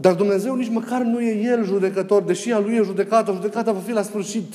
Dar 0.00 0.14
Dumnezeu 0.14 0.54
nici 0.54 0.70
măcar 0.70 1.02
nu 1.02 1.20
e 1.20 1.42
El 1.42 1.64
judecător, 1.64 2.22
deși 2.22 2.52
a 2.52 2.58
Lui 2.58 2.74
e 2.74 2.82
judecată, 2.82 3.32
judecata 3.32 3.72
va 3.72 3.78
fi 3.78 3.92
la 3.92 4.02
sfârșit. 4.02 4.54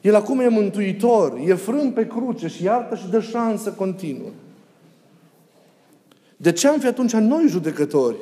El 0.00 0.14
acum 0.14 0.40
e 0.40 0.48
mântuitor, 0.48 1.40
e 1.46 1.54
frân 1.54 1.92
pe 1.92 2.06
cruce 2.06 2.46
și 2.46 2.64
iartă 2.64 2.94
și 2.94 3.08
dă 3.08 3.20
șansă 3.20 3.70
continuă. 3.70 4.28
De 6.36 6.52
ce 6.52 6.68
am 6.68 6.78
fi 6.78 6.86
atunci 6.86 7.12
noi 7.12 7.46
judecători? 7.48 8.16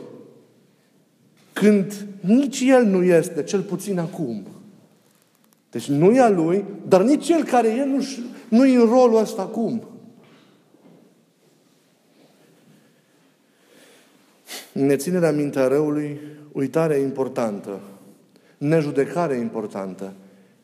Când 1.53 2.07
nici 2.21 2.61
El 2.61 2.85
nu 2.85 3.03
este, 3.03 3.43
cel 3.43 3.62
puțin 3.62 3.99
acum. 3.99 4.47
Deci 5.71 5.88
nu 5.88 6.11
e 6.11 6.21
a 6.21 6.29
Lui, 6.29 6.65
dar 6.88 7.03
nici 7.03 7.25
Cel 7.25 7.45
care 7.45 7.69
e 7.69 7.85
nu, 7.85 8.05
nu 8.49 8.67
e 8.67 8.77
în 8.77 8.87
rolul 8.87 9.21
ăsta 9.21 9.43
acum. 9.43 9.83
Neținerea 14.73 15.33
mintea 15.33 15.67
răului, 15.67 16.21
uitarea 16.53 16.97
importantă, 16.97 17.81
nejudecarea 18.59 19.37
importantă. 19.37 20.12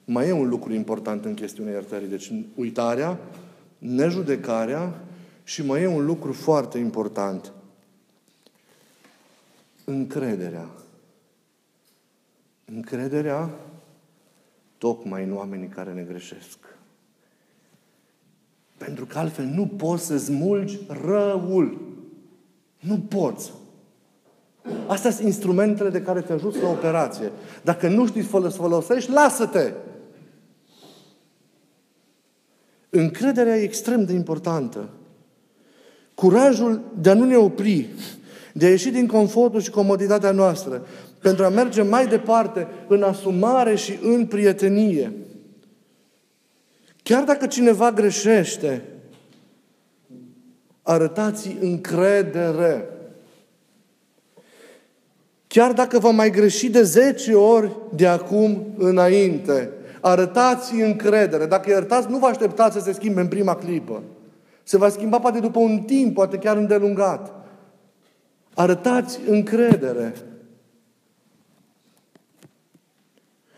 Mai 0.05 0.29
e 0.29 0.33
un 0.33 0.49
lucru 0.49 0.73
important 0.73 1.25
în 1.25 1.35
chestiunea 1.35 1.73
iertării. 1.73 2.09
Deci 2.09 2.33
uitarea, 2.55 3.19
nejudecarea 3.79 5.01
și 5.45 5.65
mai 5.65 5.83
e 5.83 5.87
un 5.87 6.05
lucru 6.05 6.33
foarte 6.33 6.79
important. 6.79 7.53
Încrederea. 9.89 10.69
Încrederea 12.65 13.51
tocmai 14.79 15.25
în 15.25 15.37
oamenii 15.37 15.69
care 15.69 15.93
ne 15.93 16.03
greșesc. 16.03 16.59
Pentru 18.77 19.07
că 19.07 19.19
altfel 19.19 19.45
nu 19.45 19.67
poți 19.67 20.07
să 20.07 20.19
smulgi 20.19 20.79
răul. 21.05 21.81
Nu 22.79 22.99
poți. 22.99 23.53
Astea 24.87 25.11
sunt 25.11 25.27
instrumentele 25.27 25.91
de 25.91 26.03
care 26.03 26.21
te 26.21 26.33
ajută 26.33 26.59
la 26.61 26.69
operație. 26.69 27.33
Dacă 27.65 27.89
nu 27.89 28.07
știi 28.07 28.23
să 28.23 28.49
folosești, 28.49 29.11
lasă-te! 29.11 29.73
Încrederea 32.91 33.57
e 33.57 33.63
extrem 33.63 34.05
de 34.05 34.13
importantă. 34.13 34.89
Curajul 36.15 36.81
de 37.01 37.11
a 37.11 37.15
nu 37.15 37.25
ne 37.25 37.37
opri, 37.37 37.89
de 38.59 38.67
a 38.67 38.69
ieși 38.69 38.91
din 38.91 39.07
confortul 39.07 39.61
și 39.61 39.71
comoditatea 39.71 40.31
noastră, 40.31 40.87
pentru 41.23 41.45
a 41.45 41.49
merge 41.49 41.83
mai 41.83 42.07
departe 42.07 42.67
în 42.89 43.03
asumare 43.03 43.75
și 43.75 43.99
în 44.03 44.27
prietenie. 44.27 45.13
Chiar 47.03 47.25
dacă 47.25 47.47
cineva 47.47 47.93
greșește, 47.93 48.83
arătați 50.83 51.57
încredere. 51.61 52.89
Chiar 55.47 55.73
dacă 55.73 55.99
va 55.99 56.11
mai 56.11 56.31
greși 56.31 56.69
de 56.69 56.83
10 56.83 57.35
ori 57.35 57.77
de 57.95 58.07
acum 58.07 58.67
înainte, 58.77 59.71
arătați 60.01 60.75
încredere. 60.75 61.47
Dacă 61.47 61.71
iertați, 61.71 62.11
nu 62.11 62.19
vă 62.19 62.27
așteptați 62.27 62.77
să 62.77 62.83
se 62.83 62.93
schimbe 62.93 63.21
în 63.21 63.29
prima 63.29 63.57
clipă. 63.57 64.03
Se 64.63 64.77
va 64.77 64.89
schimba 64.89 65.19
poate 65.19 65.39
după 65.39 65.59
un 65.59 65.79
timp, 65.79 66.15
poate 66.15 66.37
chiar 66.37 66.57
îndelungat. 66.57 67.38
Arătați 68.59 69.19
încredere. 69.27 70.15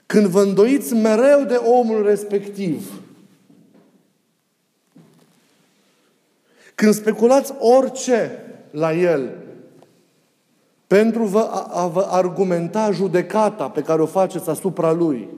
Când 0.07 0.27
vă 0.27 0.43
îndoiți 0.43 0.95
mereu 0.95 1.45
de 1.45 1.55
omul 1.55 2.07
respectiv, 2.07 3.01
când 6.75 6.95
speculați 6.95 7.53
orice 7.59 8.45
la 8.71 8.93
el, 8.93 9.37
pentru 10.87 11.25
vă, 11.25 11.39
a, 11.39 11.83
a 11.83 11.87
vă 11.87 12.07
argumenta 12.11 12.91
judecata 12.91 13.71
pe 13.71 13.83
care 13.83 14.03
o 14.03 14.07
faceți 14.07 14.49
asupra 14.49 14.93
lui, 14.93 15.29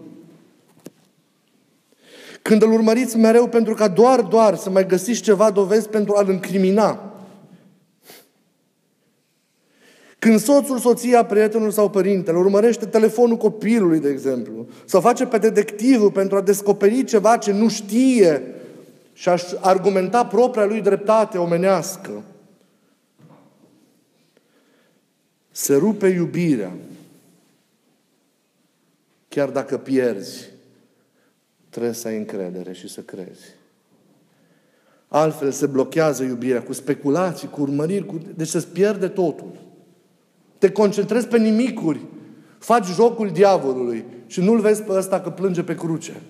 când 2.42 2.62
îl 2.62 2.72
urmăriți 2.72 3.16
mereu 3.16 3.48
pentru 3.48 3.74
ca 3.74 3.88
doar, 3.88 4.20
doar 4.20 4.56
să 4.56 4.70
mai 4.70 4.86
găsiți 4.86 5.22
ceva 5.22 5.50
dovezi 5.50 5.88
pentru 5.88 6.14
a-l 6.14 6.28
încrimina. 6.28 7.11
Când 10.22 10.40
soțul, 10.40 10.78
soția, 10.78 11.24
prietenul 11.24 11.70
sau 11.70 11.90
părintele 11.90 12.36
urmărește 12.36 12.86
telefonul 12.86 13.36
copilului, 13.36 14.00
de 14.00 14.08
exemplu, 14.08 14.66
sau 14.84 15.00
face 15.00 15.26
pe 15.26 15.38
detectivul 15.38 16.10
pentru 16.10 16.36
a 16.36 16.40
descoperi 16.40 17.04
ceva 17.04 17.36
ce 17.36 17.52
nu 17.52 17.68
știe 17.68 18.42
și 19.12 19.28
a 19.28 19.36
argumenta 19.60 20.26
propria 20.26 20.64
lui 20.64 20.80
dreptate 20.80 21.38
omenească, 21.38 22.22
se 25.50 25.74
rupe 25.74 26.08
iubirea, 26.08 26.72
chiar 29.28 29.48
dacă 29.48 29.78
pierzi 29.78 30.48
trebuie 31.68 31.92
să 31.92 32.08
ai 32.08 32.16
încredere 32.16 32.72
și 32.72 32.88
să 32.88 33.00
crezi. 33.00 33.44
Altfel 35.08 35.50
se 35.50 35.66
blochează 35.66 36.22
iubirea 36.22 36.62
cu 36.62 36.72
speculații, 36.72 37.48
cu 37.48 37.60
urmăriri, 37.60 38.06
cu... 38.06 38.20
deci 38.34 38.48
se 38.48 38.66
pierde 38.72 39.08
totul. 39.08 39.70
Te 40.62 40.70
concentrezi 40.70 41.26
pe 41.28 41.38
nimicuri, 41.38 42.00
faci 42.58 42.86
jocul 42.86 43.30
diavolului 43.30 44.04
și 44.26 44.40
nu-l 44.40 44.60
vezi 44.60 44.82
pe 44.82 44.92
ăsta 44.92 45.20
că 45.20 45.30
plânge 45.30 45.62
pe 45.62 45.74
cruce. 45.74 46.22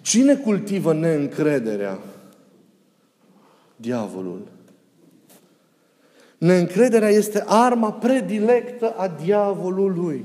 Cine 0.00 0.36
cultivă 0.36 0.92
neîncrederea? 0.92 1.98
Diavolul. 3.76 4.48
Neîncrederea 6.38 7.08
este 7.08 7.44
arma 7.46 7.92
predilectă 7.92 8.90
a 8.90 9.08
diavolului. 9.08 10.24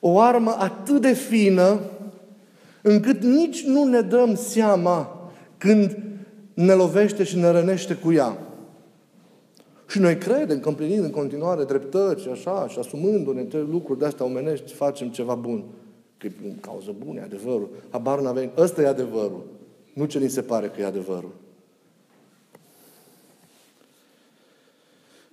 O 0.00 0.20
armă 0.20 0.56
atât 0.58 1.00
de 1.00 1.12
fină 1.12 1.80
încât 2.82 3.22
nici 3.22 3.64
nu 3.64 3.84
ne 3.84 4.00
dăm 4.00 4.34
seama 4.34 5.30
când 5.58 5.96
ne 6.56 6.72
lovește 6.72 7.24
și 7.24 7.36
ne 7.36 7.50
rănește 7.50 7.94
cu 7.94 8.12
ea. 8.12 8.38
Și 9.88 9.98
noi 9.98 10.18
credem 10.18 10.60
că 10.60 10.68
împlinind 10.68 11.04
în 11.04 11.10
continuare 11.10 11.64
dreptăți 11.64 12.22
și 12.22 12.28
așa, 12.28 12.68
și 12.68 12.78
asumându-ne 12.78 13.46
lucruri 13.70 13.98
de-astea 13.98 14.24
omenești, 14.24 14.72
facem 14.72 15.08
ceva 15.08 15.34
bun. 15.34 15.64
Că 16.18 16.26
e 16.26 16.32
în 16.44 16.60
cauză 16.60 16.94
bună, 17.04 17.20
e 17.20 17.22
adevărul. 17.22 17.68
Habar 17.90 18.20
n-avem. 18.20 18.50
Ăsta 18.56 18.82
e 18.82 18.86
adevărul. 18.86 19.46
Nu 19.92 20.04
ce 20.04 20.18
ni 20.18 20.28
se 20.28 20.42
pare 20.42 20.68
că 20.68 20.80
e 20.80 20.84
adevărul. 20.84 21.34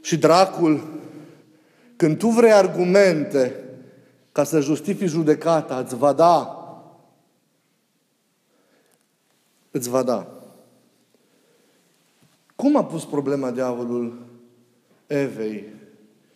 Și 0.02 0.18
dracul, 0.18 0.84
când 1.96 2.18
tu 2.18 2.28
vrei 2.28 2.52
argumente 2.52 3.64
ca 4.32 4.44
să 4.44 4.60
justifici 4.60 5.10
judecata, 5.10 5.78
îți 5.78 5.96
va 5.96 6.14
da. 6.14 6.58
Îți 9.72 9.90
va 9.90 10.04
da. 10.04 10.42
Cum 12.56 12.76
a 12.76 12.86
pus 12.86 13.06
problema 13.06 13.52
diavolul 13.52 14.26
Evei 15.08 15.74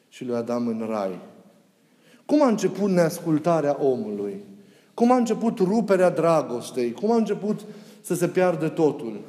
și 0.08 0.26
lui 0.26 0.36
Adam 0.36 0.68
în 0.68 0.86
rai? 0.88 1.20
Cum 2.26 2.42
a 2.42 2.48
început 2.48 2.90
neascultarea 2.90 3.84
omului? 3.84 4.44
Cum 4.94 5.12
a 5.12 5.16
început 5.16 5.58
ruperea 5.58 6.10
dragostei? 6.10 6.92
Cum 6.92 7.12
a 7.12 7.16
început 7.16 7.66
să 8.02 8.16
se 8.16 8.28
piardă 8.28 8.70
totul? 8.70 9.20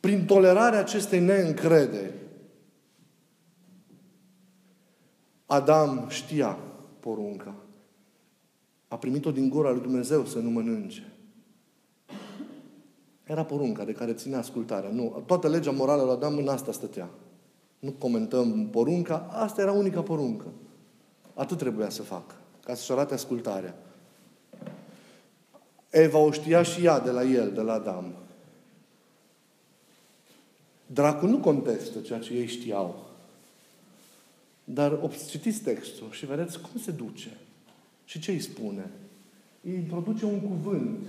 Prin 0.00 0.24
tolerarea 0.24 0.78
acestei 0.78 1.20
neîncrederi. 1.20 2.12
Adam 5.46 6.06
știa 6.08 6.58
porunca. 7.00 7.54
A 8.88 8.96
primit-o 8.96 9.30
din 9.30 9.48
gura 9.48 9.70
lui 9.70 9.80
Dumnezeu 9.80 10.24
să 10.24 10.38
nu 10.38 10.50
mănânce. 10.50 11.15
Era 13.26 13.44
porunca 13.44 13.84
de 13.84 13.92
care 13.92 14.12
ținea 14.12 14.38
ascultarea. 14.38 14.90
Nu, 14.90 15.22
toată 15.26 15.48
legea 15.48 15.70
morală 15.70 16.02
lui 16.02 16.12
Adam 16.12 16.36
în 16.36 16.48
asta 16.48 16.72
stătea. 16.72 17.08
Nu 17.78 17.90
comentăm 17.90 18.68
porunca, 18.68 19.28
asta 19.30 19.60
era 19.60 19.72
unica 19.72 20.02
poruncă. 20.02 20.46
Atât 21.34 21.58
trebuia 21.58 21.88
să 21.88 22.02
facă, 22.02 22.34
ca 22.64 22.74
să-și 22.74 22.92
arate 22.92 23.14
ascultarea. 23.14 23.74
Eva 25.90 26.18
o 26.18 26.30
știa 26.30 26.62
și 26.62 26.84
ea 26.84 27.00
de 27.00 27.10
la 27.10 27.22
el, 27.22 27.52
de 27.52 27.60
la 27.60 27.72
Adam. 27.72 28.14
Dracul 30.86 31.28
nu 31.28 31.38
contestă 31.38 32.00
ceea 32.00 32.18
ce 32.18 32.32
ei 32.32 32.46
știau. 32.46 33.04
Dar 34.64 35.10
citiți 35.28 35.60
textul 35.60 36.10
și 36.10 36.26
vedeți 36.26 36.60
cum 36.60 36.80
se 36.80 36.90
duce. 36.90 37.36
Și 38.04 38.18
ce 38.18 38.30
îi 38.30 38.40
spune? 38.40 38.90
Îi 39.62 39.74
introduce 39.74 40.24
un 40.24 40.40
cuvânt. 40.40 41.06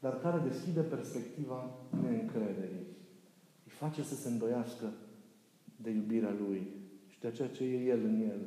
Dar 0.00 0.20
care 0.20 0.48
deschide 0.48 0.80
perspectiva 0.80 1.70
neîncrederii. 2.02 2.86
Îi 3.64 3.70
face 3.70 4.02
să 4.02 4.14
se 4.14 4.28
îndoiască 4.28 4.92
de 5.76 5.90
iubirea 5.90 6.30
Lui 6.30 6.66
și 7.06 7.20
de 7.20 7.30
ceea 7.30 7.48
ce 7.48 7.64
e 7.64 7.84
El 7.84 8.04
în 8.04 8.20
El, 8.20 8.40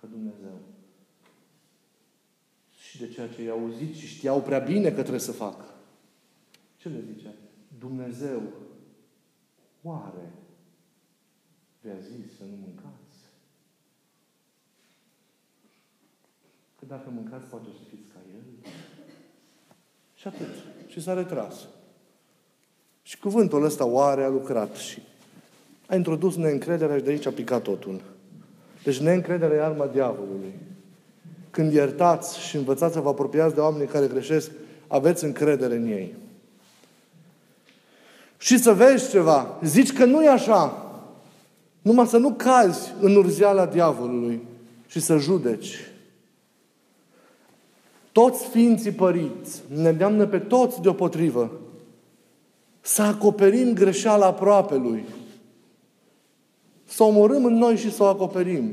ca 0.00 0.06
Dumnezeu. 0.06 0.58
Și 2.70 2.98
de 2.98 3.08
ceea 3.08 3.28
ce 3.28 3.42
i-au 3.42 3.58
auzit 3.58 3.94
și 3.94 4.06
știau 4.06 4.42
prea 4.42 4.58
bine 4.58 4.88
că 4.88 5.00
trebuie 5.00 5.20
să 5.20 5.32
facă. 5.32 5.64
Ce 6.76 6.88
le 6.88 7.00
zice? 7.12 7.34
Dumnezeu, 7.78 8.42
oare 9.82 10.32
vi-a 11.80 11.98
zis 11.98 12.36
să 12.36 12.44
nu 12.44 12.56
mâncați? 12.56 13.16
Că 16.78 16.86
dacă 16.86 17.10
mâncați, 17.10 17.48
poate 17.48 17.68
o 17.68 17.72
să 17.72 17.82
fiți 17.88 18.07
ca 18.07 18.07
El. 18.07 18.07
Și 20.20 20.26
atât. 20.26 20.46
Și 20.86 21.02
s-a 21.02 21.14
retras. 21.14 21.54
Și 23.02 23.18
cuvântul 23.18 23.64
ăsta 23.64 23.84
oare 23.84 24.22
a 24.22 24.28
lucrat 24.28 24.74
și 24.74 25.02
a 25.86 25.94
introdus 25.94 26.36
neîncrederea 26.36 26.96
și 26.96 27.02
de 27.02 27.10
aici 27.10 27.26
a 27.26 27.30
picat 27.30 27.62
totul. 27.62 28.00
Deci 28.82 28.98
neîncrederea 28.98 29.56
e 29.56 29.64
arma 29.64 29.86
diavolului. 29.86 30.52
Când 31.50 31.72
iertați 31.72 32.40
și 32.40 32.56
învățați 32.56 32.94
să 32.94 33.00
vă 33.00 33.08
apropiați 33.08 33.54
de 33.54 33.60
oamenii 33.60 33.86
care 33.86 34.06
greșesc, 34.06 34.50
aveți 34.86 35.24
încredere 35.24 35.76
în 35.76 35.86
ei. 35.86 36.14
Și 38.38 38.58
să 38.58 38.72
vezi 38.72 39.10
ceva. 39.10 39.58
Zici 39.62 39.92
că 39.92 40.04
nu 40.04 40.24
e 40.24 40.28
așa. 40.28 40.92
Numai 41.82 42.06
să 42.06 42.16
nu 42.16 42.32
cazi 42.32 42.94
în 43.00 43.16
urzeala 43.16 43.66
diavolului 43.66 44.42
și 44.86 45.00
să 45.00 45.16
judeci. 45.16 45.76
Toți 48.18 48.40
Sfinții 48.40 48.90
Părinți 48.90 49.62
ne 49.74 49.88
îndeamnă 49.88 50.26
pe 50.26 50.38
toți 50.38 50.80
deopotrivă 50.80 51.50
să 52.80 53.02
acoperim 53.02 53.72
greșeala 53.72 54.26
aproapelui. 54.26 55.04
Să 56.84 57.02
omorâm 57.02 57.44
în 57.44 57.54
noi 57.54 57.76
și 57.76 57.92
să 57.92 58.02
o 58.02 58.06
acoperim. 58.06 58.72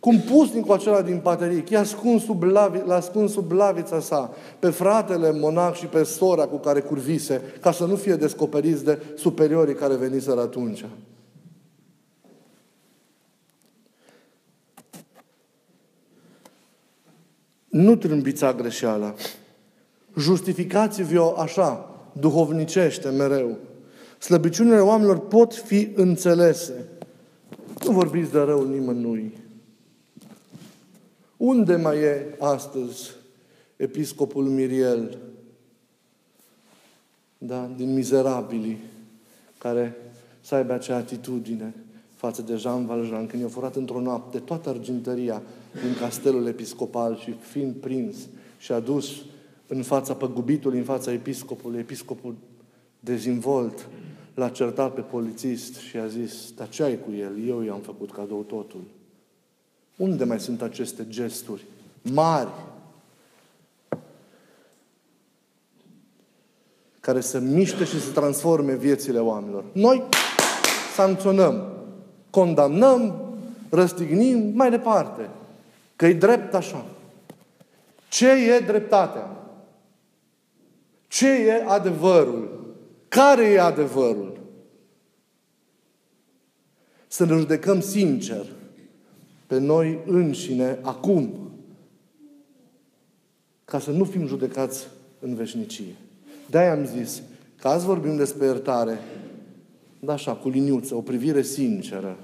Cum 0.00 0.18
pusnicul 0.18 0.74
acela 0.74 1.02
din 1.02 1.18
pateric, 1.18 1.68
i-a 1.68 1.80
ascuns 1.80 2.24
sub, 2.24 2.42
lavi, 2.42 2.78
l-a 2.86 2.94
ascuns 2.94 3.32
sub 3.32 3.52
lavița 3.52 4.00
sa 4.00 4.30
pe 4.58 4.70
fratele 4.70 5.32
monac 5.32 5.74
și 5.74 5.86
pe 5.86 6.02
sora 6.02 6.46
cu 6.46 6.56
care 6.56 6.80
curvise, 6.80 7.42
ca 7.60 7.72
să 7.72 7.84
nu 7.84 7.96
fie 7.96 8.14
descoperiți 8.14 8.84
de 8.84 9.02
superiorii 9.16 9.74
care 9.74 9.94
veniseră 9.94 10.40
atunci. 10.40 10.84
Nu 17.78 17.96
trâmbița 17.96 18.52
greșeala. 18.52 19.14
Justificați-vi-o 20.16 21.38
așa, 21.38 21.90
duhovnicește 22.12 23.08
mereu. 23.08 23.58
Slăbiciunile 24.18 24.80
oamenilor 24.80 25.18
pot 25.18 25.54
fi 25.54 25.92
înțelese. 25.94 26.88
Nu 27.84 27.92
vorbiți 27.92 28.32
de 28.32 28.38
rău 28.38 28.68
nimănui. 28.68 29.32
Unde 31.36 31.76
mai 31.76 31.98
e 31.98 32.36
astăzi 32.38 33.10
episcopul 33.76 34.44
Miriel? 34.44 35.18
Da? 37.38 37.70
Din 37.76 37.94
mizerabilii 37.94 38.78
care 39.58 39.96
să 40.40 40.54
aibă 40.54 40.72
acea 40.72 40.96
atitudine 40.96 41.74
față 42.18 42.42
de 42.42 42.56
Jean 42.56 42.86
Valjean, 42.86 43.26
când 43.26 43.42
i-a 43.42 43.48
furat 43.48 43.76
într-o 43.76 44.00
noapte 44.00 44.38
toată 44.38 44.68
argintăria 44.68 45.42
din 45.72 45.94
castelul 46.00 46.46
episcopal 46.46 47.16
și 47.16 47.34
fiind 47.40 47.74
prins 47.74 48.16
și 48.58 48.72
adus 48.72 49.10
în 49.66 49.82
fața 49.82 50.14
păgubitului, 50.14 50.78
în 50.78 50.84
fața 50.84 51.12
episcopului, 51.12 51.78
episcopul 51.78 52.34
dezvolt, 53.00 53.88
l-a 54.34 54.48
certat 54.48 54.94
pe 54.94 55.00
polițist 55.00 55.76
și 55.76 55.96
a 55.96 56.06
zis, 56.06 56.52
dar 56.56 56.68
ce 56.68 56.82
ai 56.82 56.98
cu 56.98 57.12
el? 57.18 57.48
Eu 57.48 57.62
i-am 57.62 57.80
făcut 57.80 58.12
cadou 58.12 58.42
totul. 58.42 58.80
Unde 59.96 60.24
mai 60.24 60.40
sunt 60.40 60.62
aceste 60.62 61.06
gesturi 61.08 61.64
mari 62.02 62.50
care 67.00 67.20
să 67.20 67.38
miște 67.38 67.84
și 67.84 68.00
să 68.00 68.10
transforme 68.10 68.74
viețile 68.74 69.18
oamenilor? 69.18 69.64
Noi 69.72 70.02
sancționăm, 70.94 71.77
condamnăm, 72.30 73.22
răstignim, 73.70 74.52
mai 74.54 74.70
departe. 74.70 75.28
Că 75.96 76.06
e 76.06 76.12
drept 76.12 76.54
așa. 76.54 76.86
Ce 78.08 78.30
e 78.30 78.58
dreptatea? 78.58 79.36
Ce 81.08 81.28
e 81.28 81.64
adevărul? 81.66 82.74
Care 83.08 83.44
e 83.44 83.60
adevărul? 83.60 84.38
Să 87.06 87.24
ne 87.24 87.36
judecăm 87.36 87.80
sincer 87.80 88.46
pe 89.46 89.58
noi 89.58 89.98
înșine 90.06 90.78
acum, 90.82 91.50
ca 93.64 93.78
să 93.78 93.90
nu 93.90 94.04
fim 94.04 94.26
judecați 94.26 94.86
în 95.20 95.34
veșnicie. 95.34 95.94
De-aia 96.50 96.72
am 96.72 96.84
zis 96.84 97.22
că 97.60 97.68
azi 97.68 97.86
vorbim 97.86 98.16
despre 98.16 98.46
iertare, 98.46 98.98
da 100.00 100.12
așa, 100.12 100.34
cu 100.34 100.48
liniuță, 100.48 100.94
o 100.94 101.00
privire 101.00 101.42
sinceră. 101.42 102.16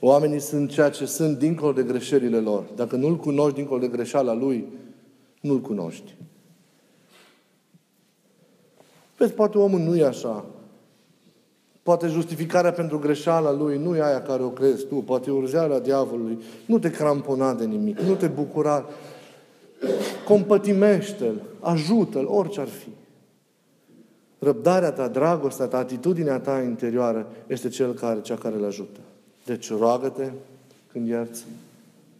Oamenii 0.00 0.40
sunt 0.40 0.70
ceea 0.70 0.90
ce 0.90 1.06
sunt 1.06 1.38
dincolo 1.38 1.72
de 1.72 1.82
greșelile 1.82 2.38
lor. 2.38 2.64
Dacă 2.76 2.96
nu-L 2.96 3.16
cunoști 3.16 3.54
dincolo 3.54 3.80
de 3.80 3.88
greșeala 3.88 4.32
Lui, 4.32 4.66
nu-L 5.40 5.60
cunoști. 5.60 6.14
Vezi, 9.16 9.32
poate 9.32 9.58
omul 9.58 9.80
nu 9.80 9.96
e 9.96 10.04
așa. 10.04 10.44
Poate 11.82 12.06
justificarea 12.06 12.72
pentru 12.72 12.98
greșeala 12.98 13.52
lui 13.52 13.78
nu 13.78 13.96
e 13.96 14.02
aia 14.02 14.22
care 14.22 14.42
o 14.42 14.48
crezi 14.48 14.86
tu, 14.86 14.94
poate 14.94 15.30
e 15.30 15.32
urzeala 15.32 15.78
diavolului. 15.78 16.38
Nu 16.66 16.78
te 16.78 16.90
crampona 16.90 17.54
de 17.54 17.64
nimic, 17.64 18.00
nu 18.00 18.14
te 18.14 18.26
bucura. 18.26 18.84
Compătimește-l, 20.24 21.42
ajută-l, 21.60 22.26
orice 22.26 22.60
ar 22.60 22.68
fi. 22.68 22.88
Răbdarea 24.38 24.92
ta, 24.92 25.08
dragostea 25.08 25.66
ta, 25.66 25.78
atitudinea 25.78 26.38
ta 26.38 26.60
interioară 26.60 27.26
este 27.46 27.68
cel 27.68 27.94
care, 27.94 28.20
cea 28.20 28.36
care 28.36 28.54
îl 28.54 28.64
ajută. 28.64 29.00
Deci 29.44 29.70
roagă-te 29.70 30.30
când 30.92 31.08
ierți. 31.08 31.44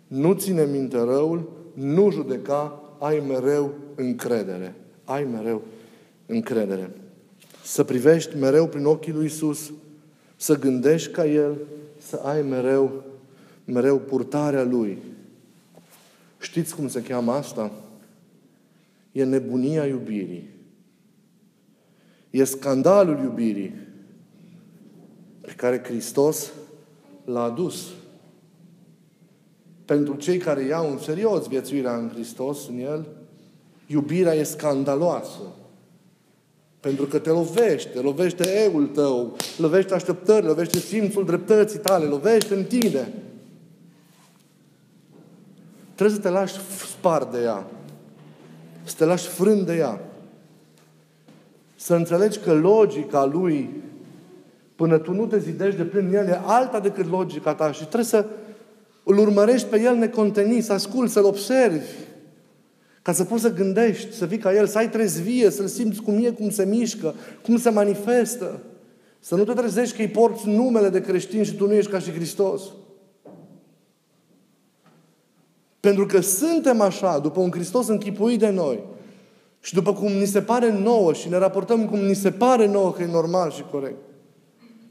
Nu 0.07 0.33
ține 0.33 0.65
minte 0.65 0.97
răul, 0.97 1.51
nu 1.73 2.11
judeca, 2.11 2.81
ai 2.99 3.23
mereu 3.29 3.71
încredere. 3.95 4.75
Ai 5.05 5.25
mereu 5.25 5.63
încredere. 6.27 6.91
Să 7.63 7.85
privești 7.85 8.37
mereu 8.37 8.67
prin 8.67 8.85
ochii 8.85 9.13
lui 9.13 9.25
Isus, 9.25 9.73
să 10.37 10.59
gândești 10.59 11.13
ca 11.13 11.27
El, 11.27 11.57
să 11.99 12.21
ai 12.25 12.43
mereu, 12.43 13.03
mereu 13.65 13.99
purtarea 13.99 14.65
Lui. 14.65 14.99
Știți 16.45 16.75
cum 16.75 16.89
se 16.89 17.03
cheamă 17.03 17.33
asta? 17.33 17.73
E 19.13 19.25
nebunia 19.25 19.87
iubirii. 19.87 20.51
E 22.31 22.45
scandalul 22.45 23.19
iubirii 23.23 23.75
pe 25.41 25.53
care 25.57 25.83
Hristos 25.85 26.53
l-a 27.25 27.43
adus. 27.43 27.89
Pentru 29.85 30.15
cei 30.15 30.39
care 30.39 30.63
iau 30.65 30.91
în 30.91 30.99
serios 30.99 31.47
viețuirea 31.47 31.97
în 31.97 32.09
Hristos, 32.09 32.69
în 32.69 32.79
El, 32.79 33.07
iubirea 33.87 34.35
e 34.35 34.43
scandaloasă. 34.43 35.43
Pentru 36.81 37.05
că 37.05 37.19
te 37.19 37.31
lovește, 37.31 38.01
lovește 38.01 38.63
eul 38.63 38.87
tău, 38.87 39.37
lovește 39.57 39.95
așteptări, 39.95 40.47
lovește 40.47 40.79
simțul 40.79 41.25
dreptății 41.25 41.79
tale, 41.79 42.05
lovește 42.05 42.55
în 42.55 42.65
tine. 42.65 43.24
Trebuie 45.95 46.17
să 46.17 46.23
te 46.23 46.29
lași 46.29 46.55
spar 46.91 47.25
de 47.25 47.41
ea. 47.43 47.67
Să 48.85 48.95
te 48.99 49.05
lași 49.05 49.29
frânt 49.29 49.67
de 49.67 49.77
ea. 49.77 50.01
Să 51.77 51.95
înțelegi 51.95 52.39
că 52.39 52.53
logica 52.53 53.25
lui, 53.25 53.71
până 54.77 54.99
tu 54.99 55.13
nu 55.13 55.27
te 55.27 55.39
zidești 55.39 55.77
de 55.77 55.85
plin 55.85 56.15
el, 56.15 56.27
e 56.27 56.41
alta 56.45 56.81
decât 56.81 57.11
logica 57.11 57.55
ta 57.55 57.73
și 57.73 57.79
trebuie 57.79 58.05
să 58.05 58.27
îl 59.05 59.19
urmărești 59.19 59.69
pe 59.69 59.81
el 59.81 59.97
necontenit, 59.97 60.65
să 60.65 60.73
asculți, 60.73 61.13
să-l 61.13 61.25
observi. 61.25 61.87
Ca 63.03 63.13
să 63.13 63.25
poți 63.25 63.43
să 63.43 63.53
gândești, 63.53 64.15
să 64.15 64.27
fii 64.27 64.39
ca 64.39 64.55
El, 64.55 64.67
să 64.67 64.79
ai 64.79 64.91
trezvie, 64.91 65.51
să-L 65.51 65.67
simți 65.67 66.03
cum 66.03 66.25
e, 66.25 66.31
cum 66.31 66.51
se 66.51 66.65
mișcă, 66.65 67.15
cum 67.43 67.59
se 67.59 67.71
manifestă. 67.71 68.61
Să 69.21 69.35
nu 69.35 69.45
te 69.45 69.53
trezești 69.53 69.97
că 69.97 70.03
îi 70.03 70.09
porți 70.09 70.49
numele 70.49 70.89
de 70.89 71.01
creștin 71.01 71.43
și 71.43 71.55
tu 71.55 71.67
nu 71.67 71.73
ești 71.73 71.91
ca 71.91 71.99
și 71.99 72.13
Hristos. 72.13 72.63
Pentru 75.85 76.07
că 76.07 76.21
suntem 76.21 76.81
așa, 76.81 77.19
după 77.19 77.41
un 77.41 77.51
Hristos 77.51 77.89
închipuit 77.89 78.39
de 78.39 78.51
noi. 78.51 78.83
Și 79.61 79.75
după 79.75 79.93
cum 79.93 80.13
ni 80.13 80.27
se 80.27 80.43
pare 80.43 80.73
nouă 80.73 81.13
și 81.13 81.29
ne 81.29 81.37
raportăm 81.37 81.89
cum 81.89 81.99
ni 81.99 82.15
se 82.15 82.31
pare 82.31 82.67
nouă 82.67 82.93
că 82.93 83.03
e 83.03 83.07
normal 83.07 83.51
și 83.51 83.65
corect. 83.71 83.97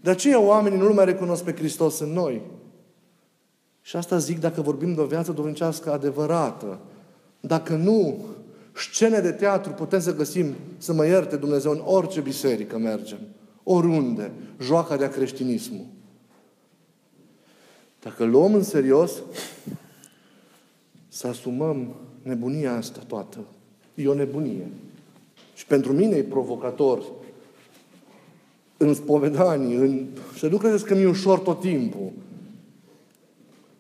De 0.02 0.10
aceea 0.10 0.40
oamenii 0.40 0.78
nu 0.78 0.94
mai 0.94 1.06
recunosc 1.06 1.44
pe 1.44 1.56
Hristos 1.56 2.00
în 2.00 2.10
noi. 2.10 2.42
Și 3.82 3.96
asta 3.96 4.18
zic 4.18 4.40
dacă 4.40 4.62
vorbim 4.62 4.94
de 4.94 5.02
o 5.02 5.06
viață 5.06 5.32
duhovnicească 5.32 5.92
adevărată. 5.92 6.80
Dacă 7.40 7.76
nu, 7.76 8.26
scene 8.74 9.20
de 9.20 9.32
teatru 9.32 9.72
putem 9.72 10.00
să 10.00 10.16
găsim, 10.16 10.54
să 10.78 10.94
mă 10.94 11.06
ierte 11.06 11.36
Dumnezeu, 11.36 11.72
în 11.72 11.82
orice 11.86 12.22
biserică 12.22 12.78
mergem. 12.78 13.20
Oriunde. 13.64 14.32
Joaca 14.60 14.98
de-a 14.98 15.10
creștinismul. 15.10 15.86
Dacă 18.00 18.24
luăm 18.24 18.54
în 18.54 18.64
serios, 18.64 19.12
să 21.14 21.28
asumăm 21.28 21.96
nebunia 22.22 22.76
asta 22.76 23.00
toată. 23.08 23.40
E 23.96 24.08
o 24.08 24.14
nebunie. 24.14 24.68
Și 25.54 25.66
pentru 25.66 25.94
mine 25.94 26.16
e 26.16 26.24
provocator 26.24 27.04
în 28.78 28.94
spovedanii, 28.94 29.76
în... 29.76 30.06
să 30.38 30.48
nu 30.48 30.58
credeți 30.58 30.86
că 30.86 30.96
mi-e 30.96 31.08
ușor 31.08 31.40
tot 31.40 31.60
timpul. 31.60 32.12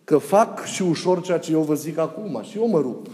Că 0.03 0.17
fac 0.17 0.65
și 0.65 0.81
ușor 0.81 1.21
ceea 1.21 1.39
ce 1.39 1.51
eu 1.51 1.61
vă 1.61 1.75
zic 1.75 1.97
acum. 1.97 2.41
Și 2.43 2.57
eu 2.57 2.67
mă 2.67 2.79
rup. 2.79 3.07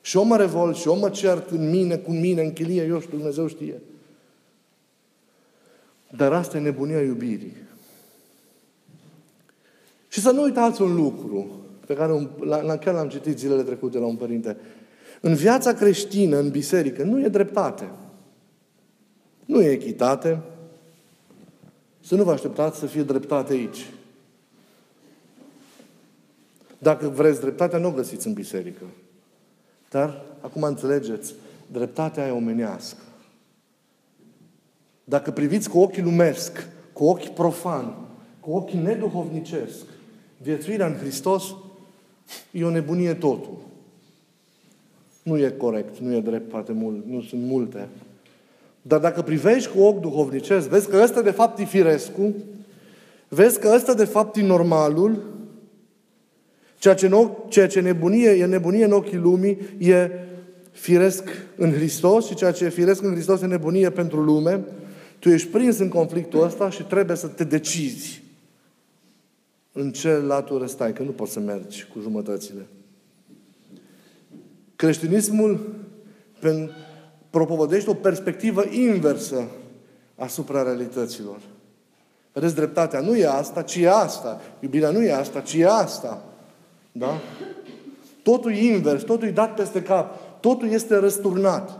Și 0.00 0.16
eu 0.16 0.24
mă 0.24 0.36
revolt, 0.36 0.76
și 0.76 0.88
eu 0.88 0.98
mă 0.98 1.10
cert 1.10 1.50
în 1.50 1.70
mine, 1.70 1.96
cu 1.96 2.10
mine, 2.10 2.42
în 2.42 2.52
chilie, 2.52 2.84
eu 2.84 3.00
știu, 3.00 3.16
Dumnezeu 3.16 3.46
știe. 3.46 3.82
Dar 6.16 6.32
asta 6.32 6.56
e 6.56 6.60
nebunia 6.60 7.00
iubirii. 7.00 7.56
Și 10.08 10.20
să 10.20 10.30
nu 10.30 10.42
uitați 10.42 10.82
un 10.82 10.94
lucru 10.94 11.63
pe 11.86 11.94
care 11.94 12.12
un, 12.12 12.30
la, 12.40 12.76
chiar 12.76 12.94
l-am 12.94 13.08
citit 13.08 13.38
zilele 13.38 13.62
trecute 13.62 13.98
la 13.98 14.06
un 14.06 14.16
părinte. 14.16 14.56
În 15.20 15.34
viața 15.34 15.72
creștină, 15.72 16.38
în 16.38 16.50
biserică, 16.50 17.02
nu 17.02 17.20
e 17.20 17.28
dreptate. 17.28 17.90
Nu 19.44 19.60
e 19.60 19.70
echitate. 19.70 20.40
Să 22.00 22.14
nu 22.14 22.24
vă 22.24 22.32
așteptați 22.32 22.78
să 22.78 22.86
fie 22.86 23.02
dreptate 23.02 23.52
aici. 23.52 23.90
Dacă 26.78 27.08
vreți 27.08 27.40
dreptatea, 27.40 27.78
nu 27.78 27.88
o 27.88 27.92
găsiți 27.92 28.26
în 28.26 28.32
biserică. 28.32 28.84
Dar, 29.90 30.24
acum 30.40 30.62
înțelegeți, 30.62 31.34
dreptatea 31.72 32.26
e 32.26 32.30
omenească. 32.30 33.02
Dacă 35.04 35.30
priviți 35.30 35.68
cu 35.68 35.78
ochii 35.78 36.02
lumesc, 36.02 36.68
cu 36.92 37.04
ochii 37.04 37.30
profan, 37.30 37.94
cu 38.40 38.50
ochii 38.50 38.78
neduhovnicesc, 38.78 39.84
viețuirea 40.42 40.86
în 40.86 40.96
Hristos 40.96 41.54
e 42.50 42.64
o 42.64 42.70
nebunie 42.70 43.14
totul. 43.14 43.58
Nu 45.22 45.38
e 45.38 45.50
corect, 45.50 45.98
nu 45.98 46.14
e 46.14 46.20
drept 46.20 46.50
foarte 46.50 46.72
mult, 46.72 47.04
nu 47.06 47.22
sunt 47.22 47.42
multe. 47.42 47.88
Dar 48.82 49.00
dacă 49.00 49.22
privești 49.22 49.70
cu 49.70 49.82
ochi 49.82 50.00
duhovnicesc, 50.00 50.68
vezi 50.68 50.88
că 50.88 51.00
ăsta 51.02 51.22
de 51.22 51.30
fapt 51.30 51.58
e 51.58 51.64
firescu, 51.64 52.34
vezi 53.28 53.60
că 53.60 53.72
ăsta 53.74 53.94
de 53.94 54.04
fapt 54.04 54.36
e 54.36 54.42
normalul, 54.42 55.22
ceea 56.78 56.94
ce, 56.94 57.06
ochi, 57.06 57.48
ceea 57.48 57.66
ce 57.66 57.80
nebunie, 57.80 58.30
e 58.30 58.46
nebunie 58.46 58.84
în 58.84 58.92
ochii 58.92 59.18
lumii, 59.18 59.58
e 59.78 60.10
firesc 60.70 61.28
în 61.56 61.72
Hristos 61.72 62.26
și 62.26 62.34
ceea 62.34 62.52
ce 62.52 62.64
e 62.64 62.68
firesc 62.68 63.02
în 63.02 63.12
Hristos 63.12 63.40
e 63.40 63.46
nebunie 63.46 63.90
pentru 63.90 64.20
lume, 64.20 64.60
tu 65.18 65.28
ești 65.28 65.48
prins 65.48 65.78
în 65.78 65.88
conflictul 65.88 66.42
ăsta 66.42 66.70
și 66.70 66.82
trebuie 66.82 67.16
să 67.16 67.26
te 67.26 67.44
decizi 67.44 68.23
în 69.76 69.92
ce 69.92 70.12
latură 70.12 70.66
stai, 70.66 70.92
că 70.92 71.02
nu 71.02 71.10
poți 71.10 71.32
să 71.32 71.40
mergi 71.40 71.86
cu 71.92 72.00
jumătățile. 72.00 72.66
Creștinismul 74.76 75.74
propovădește 77.30 77.90
o 77.90 77.94
perspectivă 77.94 78.64
inversă 78.70 79.44
asupra 80.16 80.62
realităților. 80.62 81.38
Vedeți, 82.32 82.54
dreptatea 82.54 83.00
nu 83.00 83.16
e 83.16 83.26
asta, 83.26 83.62
ci 83.62 83.76
e 83.76 83.90
asta. 83.90 84.40
Iubirea 84.60 84.90
nu 84.90 85.02
e 85.02 85.12
asta, 85.12 85.40
ci 85.40 85.54
e 85.54 85.66
asta. 85.66 86.24
Da? 86.92 87.20
Totul 88.22 88.52
e 88.52 88.72
invers, 88.72 89.02
totul 89.02 89.28
e 89.28 89.30
dat 89.30 89.54
peste 89.54 89.82
cap, 89.82 90.18
totul 90.40 90.68
este 90.68 90.96
răsturnat. 90.96 91.78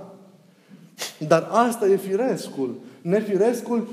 Dar 1.28 1.48
asta 1.50 1.86
e 1.86 1.96
firescul. 1.96 2.80
Nefirescul 3.00 3.88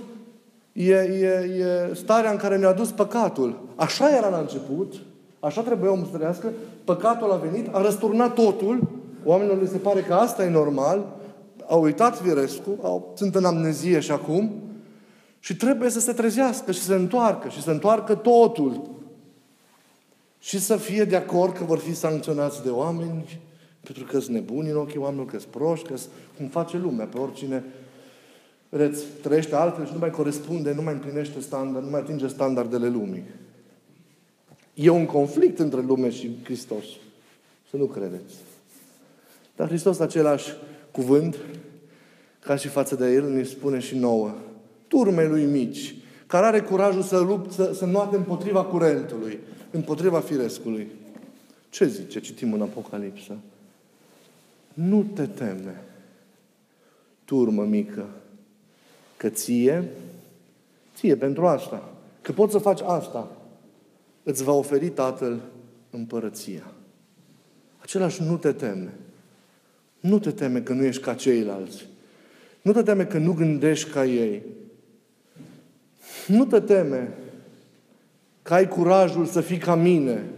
e, 0.74 0.94
e, 0.94 1.28
e 1.60 1.94
starea 1.94 2.32
în 2.32 2.38
care 2.38 2.58
ne-a 2.58 2.74
dus 2.74 2.92
păcatul. 2.92 3.60
Așa 3.76 4.16
era 4.16 4.28
la 4.28 4.38
început, 4.38 4.94
așa 5.40 5.62
trebuie 5.62 5.90
omul 5.90 6.06
să 6.12 6.18
trăiască, 6.18 6.52
păcatul 6.84 7.32
a 7.32 7.36
venit, 7.36 7.68
a 7.72 7.82
răsturnat 7.82 8.34
totul, 8.34 8.88
oamenilor 9.24 9.62
le 9.62 9.68
se 9.68 9.78
pare 9.78 10.02
că 10.02 10.14
asta 10.14 10.44
e 10.44 10.50
normal, 10.50 11.06
au 11.68 11.82
uitat 11.82 12.22
Virescu, 12.22 12.78
au, 12.82 13.12
sunt 13.16 13.36
în 13.36 13.46
amnezie 13.46 14.00
și 14.00 14.12
acum, 14.12 14.52
și 15.40 15.56
trebuie 15.56 15.90
să 15.90 16.00
se 16.00 16.14
trezească 16.14 16.72
și 16.72 16.80
să 16.80 16.86
se 16.86 16.94
întoarcă 16.94 17.50
și 17.50 17.62
să 17.62 17.72
întoarcă 17.72 18.16
totul. 18.16 18.90
Și 20.40 20.60
să 20.60 20.76
fie 20.76 21.04
de 21.04 21.16
acord 21.16 21.54
că 21.54 21.64
vor 21.64 21.78
fi 21.78 21.96
sancționați 21.96 22.64
de 22.64 22.70
oameni, 22.70 23.40
pentru 23.82 24.04
că 24.04 24.20
sunt 24.20 24.36
nebuni 24.36 24.70
în 24.70 24.76
ochii 24.76 25.00
oamenilor, 25.00 25.32
că 25.32 25.40
sunt 25.40 25.52
proști, 25.52 25.88
că 25.88 25.94
cum 26.38 26.48
face 26.48 26.78
lumea, 26.78 27.06
pe 27.06 27.18
oricine 27.18 27.64
Vedeți, 28.74 29.04
trăiește 29.22 29.56
altfel 29.56 29.86
și 29.86 29.94
nu 29.94 30.00
mai 30.00 30.10
corespunde, 30.10 30.74
nu 30.74 30.82
mai 30.82 30.94
împlinește 30.94 31.40
standard, 31.40 31.84
nu 31.86 31.92
mai 31.92 32.00
atinge 32.00 32.28
standardele 32.28 32.90
lumii. 32.90 33.24
E 34.74 34.90
un 34.90 35.06
conflict 35.06 35.60
între 35.60 35.82
lume 35.82 36.10
și 36.10 36.38
Hristos. 36.44 36.86
Să 37.70 37.78
nu 37.78 37.86
credeți. 37.86 38.34
Dar 39.56 39.68
Hristos 39.68 40.00
același 40.00 40.52
cuvânt, 40.92 41.38
ca 42.40 42.56
și 42.56 42.68
față 42.68 42.96
de 42.96 43.14
El, 43.14 43.30
ne 43.30 43.44
spune 43.44 43.80
și 43.80 43.98
nouă. 43.98 44.32
Turmei 44.88 45.28
lui 45.28 45.46
mici, 45.46 45.96
care 46.28 46.46
are 46.46 46.62
curajul 46.62 47.02
să 47.02 47.20
lupt, 47.20 47.52
să, 47.52 47.74
să 47.74 47.86
nuate 47.86 48.16
împotriva 48.16 48.64
curentului, 48.64 49.40
împotriva 49.72 50.20
firescului. 50.20 50.88
Ce 51.70 51.86
zice? 51.86 52.20
Citim 52.20 52.54
în 52.54 52.62
Apocalipsă. 52.62 53.38
Nu 54.74 55.06
te 55.14 55.26
teme, 55.26 55.84
turmă 57.26 57.64
mică, 57.64 58.06
Că 59.22 59.30
ție, 59.30 59.90
ție 60.96 61.16
pentru 61.16 61.48
asta, 61.48 61.94
că 62.22 62.32
poți 62.32 62.52
să 62.52 62.58
faci 62.58 62.82
asta, 62.82 63.32
îți 64.24 64.44
va 64.44 64.52
oferi 64.52 64.90
Tatăl 64.90 65.42
împărăția. 65.90 66.72
Același 67.78 68.24
nu 68.24 68.38
te 68.38 68.52
teme. 68.52 68.94
Nu 70.00 70.20
te 70.20 70.32
teme 70.32 70.62
că 70.62 70.74
nu 70.74 70.84
ești 70.84 71.02
ca 71.02 71.14
ceilalți. 71.14 71.88
Nu 72.62 72.72
te 72.72 72.84
teme 72.84 73.06
că 73.06 73.18
nu 73.18 73.34
gândești 73.34 73.90
ca 73.90 74.06
ei. 74.06 74.44
Nu 76.28 76.46
te 76.46 76.60
teme 76.60 77.18
că 78.42 78.54
ai 78.54 78.68
curajul 78.68 79.26
să 79.26 79.42
fii 79.42 79.58
ca 79.58 79.76
mine. 79.76 80.30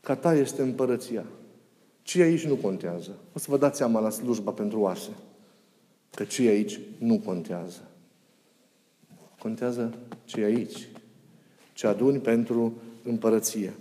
Ca 0.00 0.14
ta 0.14 0.34
este 0.34 0.62
împărăția. 0.62 1.24
Ce 2.02 2.22
aici 2.22 2.46
nu 2.46 2.54
contează. 2.54 3.10
O 3.32 3.38
să 3.38 3.46
vă 3.48 3.58
dați 3.58 3.76
seama 3.76 4.00
la 4.00 4.10
slujba 4.10 4.50
pentru 4.50 4.80
oase. 4.80 5.10
Că 6.14 6.24
ce 6.24 6.42
aici 6.42 6.80
nu 6.98 7.18
contează. 7.18 7.88
Contează 9.38 9.94
ce 10.24 10.40
aici. 10.40 10.88
Ce 11.72 11.86
aduni 11.86 12.18
pentru 12.18 12.72
împărăție. 13.02 13.74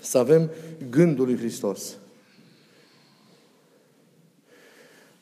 Să 0.00 0.18
avem 0.18 0.50
gândul 0.90 1.24
lui 1.24 1.36
Hristos. 1.36 1.96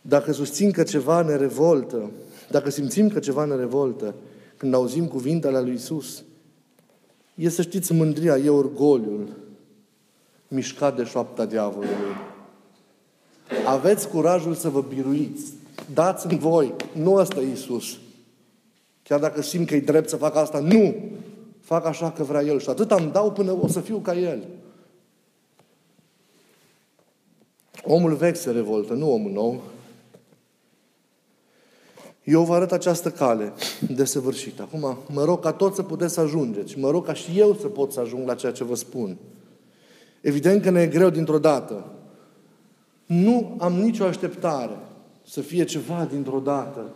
Dacă 0.01 0.33
susțin 0.33 0.71
că 0.71 0.83
ceva 0.83 1.23
ne 1.23 1.37
revoltă, 1.37 2.11
dacă 2.51 2.71
simțim 2.71 3.09
că 3.09 3.19
ceva 3.19 3.45
ne 3.45 3.55
revoltă, 3.55 4.15
când 4.57 4.75
auzim 4.75 5.07
cuvintele 5.07 5.61
lui 5.61 5.75
Isus, 5.75 6.23
e 7.35 7.49
să 7.49 7.63
știți 7.63 7.93
mândria, 7.93 8.37
e 8.37 8.49
orgoliul 8.49 9.29
mișcat 10.49 10.97
de 10.97 11.05
șoapta 11.05 11.45
diavolului. 11.45 12.17
Aveți 13.67 14.09
curajul 14.09 14.55
să 14.55 14.69
vă 14.69 14.81
biruiți 14.81 15.53
dați-mi 15.95 16.39
voi. 16.39 16.75
Nu 16.93 17.15
ăsta 17.15 17.41
e 17.41 17.49
Iisus. 17.49 17.99
Chiar 19.03 19.21
dacă 19.21 19.43
simt 19.43 19.67
că 19.67 19.75
e 19.75 19.81
drept 19.81 20.09
să 20.09 20.17
fac 20.17 20.37
asta, 20.37 20.59
nu! 20.59 20.95
Fac 21.61 21.87
așa 21.87 22.11
că 22.11 22.23
vrea 22.23 22.43
El 22.43 22.61
și 22.61 22.69
atât 22.69 22.93
am 22.93 23.11
dau 23.13 23.33
până 23.33 23.57
o 23.61 23.69
să 23.69 23.81
fiu 23.81 23.99
ca 23.99 24.15
El. 24.15 24.47
Omul 27.85 28.15
vechi 28.15 28.37
se 28.37 28.51
revoltă, 28.51 28.93
nu 28.93 29.13
omul 29.13 29.31
nou. 29.31 29.63
Eu 32.25 32.43
vă 32.43 32.55
arăt 32.55 32.73
această 32.73 33.11
cale 33.11 33.53
desăvârșită. 33.95 34.63
Acum, 34.63 34.99
mă 35.13 35.25
rog 35.25 35.41
ca 35.41 35.53
toți 35.53 35.77
să 35.77 35.83
puteți 35.83 36.15
să 36.15 36.21
ajungeți. 36.21 36.79
Mă 36.79 36.91
rog 36.91 37.07
ca 37.07 37.13
și 37.13 37.39
eu 37.39 37.55
să 37.55 37.67
pot 37.67 37.93
să 37.93 38.01
ajung 38.01 38.27
la 38.27 38.35
ceea 38.35 38.53
ce 38.53 38.65
vă 38.65 38.75
spun. 38.75 39.17
Evident 40.21 40.63
că 40.63 40.71
ne 40.71 40.81
e 40.81 40.87
greu 40.87 41.11
dintr-o 41.11 41.39
dată. 41.39 41.85
Nu 43.07 43.57
am 43.59 43.73
nicio 43.73 44.05
așteptare 44.05 44.77
să 45.29 45.41
fie 45.41 45.65
ceva 45.65 46.05
dintr-o 46.11 46.41
dată. 46.41 46.95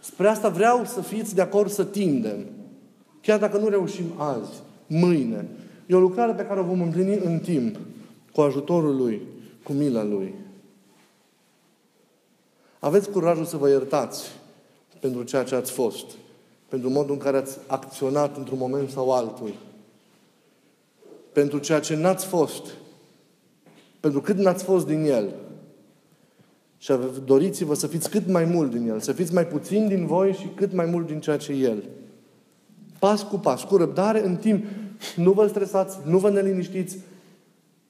Spre 0.00 0.28
asta 0.28 0.48
vreau 0.48 0.84
să 0.84 1.00
fiți 1.00 1.34
de 1.34 1.40
acord 1.40 1.70
să 1.70 1.84
tindem. 1.84 2.44
Chiar 3.20 3.38
dacă 3.38 3.58
nu 3.58 3.68
reușim 3.68 4.04
azi, 4.16 4.52
mâine. 4.86 5.48
E 5.86 5.94
o 5.94 6.00
lucrare 6.00 6.32
pe 6.32 6.44
care 6.44 6.60
o 6.60 6.64
vom 6.64 6.80
împlini 6.80 7.16
în 7.16 7.38
timp, 7.38 7.76
cu 8.32 8.40
ajutorul 8.40 8.96
Lui, 8.96 9.22
cu 9.62 9.72
mila 9.72 10.02
Lui. 10.02 10.34
Aveți 12.78 13.10
curajul 13.10 13.44
să 13.44 13.56
vă 13.56 13.68
iertați 13.68 14.30
pentru 15.00 15.22
ceea 15.22 15.44
ce 15.44 15.54
ați 15.54 15.70
fost, 15.70 16.06
pentru 16.68 16.90
modul 16.90 17.12
în 17.12 17.18
care 17.18 17.36
ați 17.36 17.58
acționat 17.66 18.36
într-un 18.36 18.58
moment 18.58 18.90
sau 18.90 19.12
altul. 19.12 19.52
pentru 21.32 21.58
ceea 21.58 21.80
ce 21.80 21.96
n-ați 21.96 22.26
fost, 22.26 22.62
pentru 24.00 24.20
cât 24.20 24.36
n-ați 24.36 24.64
fost 24.64 24.86
din 24.86 25.04
El. 25.04 25.34
Și 26.84 26.92
doriți-vă 27.24 27.74
să 27.74 27.86
fiți 27.86 28.10
cât 28.10 28.28
mai 28.28 28.44
mult 28.44 28.70
din 28.70 28.88
El, 28.88 29.00
să 29.00 29.12
fiți 29.12 29.34
mai 29.34 29.46
puțin 29.46 29.88
din 29.88 30.06
voi 30.06 30.32
și 30.32 30.48
cât 30.54 30.72
mai 30.72 30.86
mult 30.86 31.06
din 31.06 31.20
ceea 31.20 31.36
ce 31.36 31.52
e 31.52 31.56
El. 31.56 31.82
Pas 32.98 33.22
cu 33.22 33.36
pas, 33.36 33.62
cu 33.62 33.76
răbdare, 33.76 34.26
în 34.26 34.36
timp. 34.36 34.64
Nu 35.16 35.32
vă 35.32 35.46
stresați, 35.46 35.98
nu 36.06 36.18
vă 36.18 36.30
neliniștiți. 36.30 36.98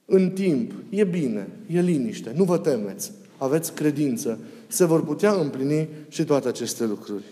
În 0.04 0.30
timp. 0.30 0.72
E 0.88 1.04
bine, 1.04 1.48
e 1.66 1.80
liniște. 1.80 2.32
Nu 2.36 2.44
vă 2.44 2.58
temeți. 2.58 3.12
Aveți 3.38 3.72
credință. 3.72 4.38
Se 4.66 4.84
vor 4.84 5.04
putea 5.04 5.32
împlini 5.32 5.88
și 6.08 6.24
toate 6.24 6.48
aceste 6.48 6.84
lucruri. 6.84 7.24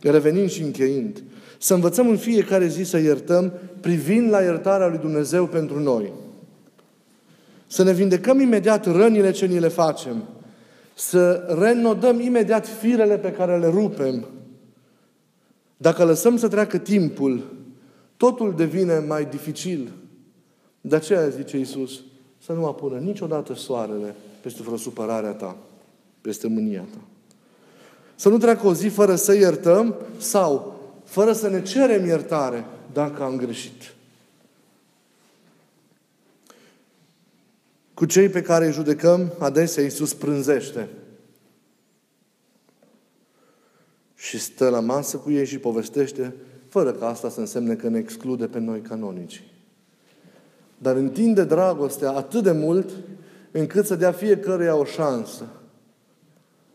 Revenind 0.00 0.50
și 0.50 0.62
încheind. 0.62 1.22
Să 1.58 1.74
învățăm 1.74 2.08
în 2.08 2.16
fiecare 2.16 2.66
zi 2.66 2.82
să 2.82 2.98
iertăm 2.98 3.52
privind 3.80 4.30
la 4.30 4.40
iertarea 4.40 4.88
lui 4.88 4.98
Dumnezeu 4.98 5.46
pentru 5.46 5.80
noi. 5.80 6.12
Să 7.66 7.82
ne 7.82 7.92
vindecăm 7.92 8.40
imediat 8.40 8.86
rănile 8.86 9.30
ce 9.30 9.46
ni 9.46 9.58
le 9.58 9.68
facem. 9.68 10.24
Să 10.98 11.56
renodăm 11.58 12.20
imediat 12.20 12.66
firele 12.66 13.18
pe 13.18 13.32
care 13.32 13.58
le 13.58 13.68
rupem. 13.68 14.24
Dacă 15.76 16.04
lăsăm 16.04 16.36
să 16.36 16.48
treacă 16.48 16.78
timpul, 16.78 17.52
totul 18.16 18.54
devine 18.56 18.98
mai 18.98 19.24
dificil. 19.24 19.92
De 20.80 20.96
aceea 20.96 21.28
zice 21.28 21.56
Iisus, 21.56 22.00
să 22.44 22.52
nu 22.52 22.66
apună 22.66 22.98
niciodată 22.98 23.54
soarele 23.54 24.14
peste 24.40 24.62
vreo 24.62 24.76
supărare 24.76 25.26
a 25.26 25.32
ta, 25.32 25.56
peste 26.20 26.48
mânia 26.48 26.84
ta. 26.92 27.00
Să 28.14 28.28
nu 28.28 28.38
treacă 28.38 28.66
o 28.66 28.74
zi 28.74 28.88
fără 28.88 29.14
să 29.14 29.34
iertăm 29.34 29.94
sau 30.18 30.74
fără 31.04 31.32
să 31.32 31.48
ne 31.48 31.62
cerem 31.62 32.06
iertare 32.06 32.64
dacă 32.92 33.22
am 33.22 33.36
greșit. 33.36 33.94
Cu 37.96 38.04
cei 38.04 38.28
pe 38.28 38.42
care 38.42 38.66
îi 38.66 38.72
judecăm, 38.72 39.32
adesea 39.38 39.82
Iisus 39.82 40.14
prânzește. 40.14 40.88
Și 44.14 44.38
stă 44.38 44.68
la 44.68 44.80
masă 44.80 45.16
cu 45.16 45.30
ei 45.30 45.46
și 45.46 45.58
povestește, 45.58 46.34
fără 46.68 46.92
ca 46.92 47.08
asta 47.08 47.28
să 47.28 47.40
însemne 47.40 47.74
că 47.74 47.88
ne 47.88 47.98
exclude 47.98 48.46
pe 48.46 48.58
noi 48.58 48.80
canonici. 48.80 49.44
Dar 50.78 50.96
întinde 50.96 51.44
dragostea 51.44 52.10
atât 52.10 52.42
de 52.42 52.52
mult 52.52 52.90
încât 53.50 53.86
să 53.86 53.96
dea 53.96 54.12
fiecăruia 54.12 54.76
o 54.76 54.84
șansă. 54.84 55.44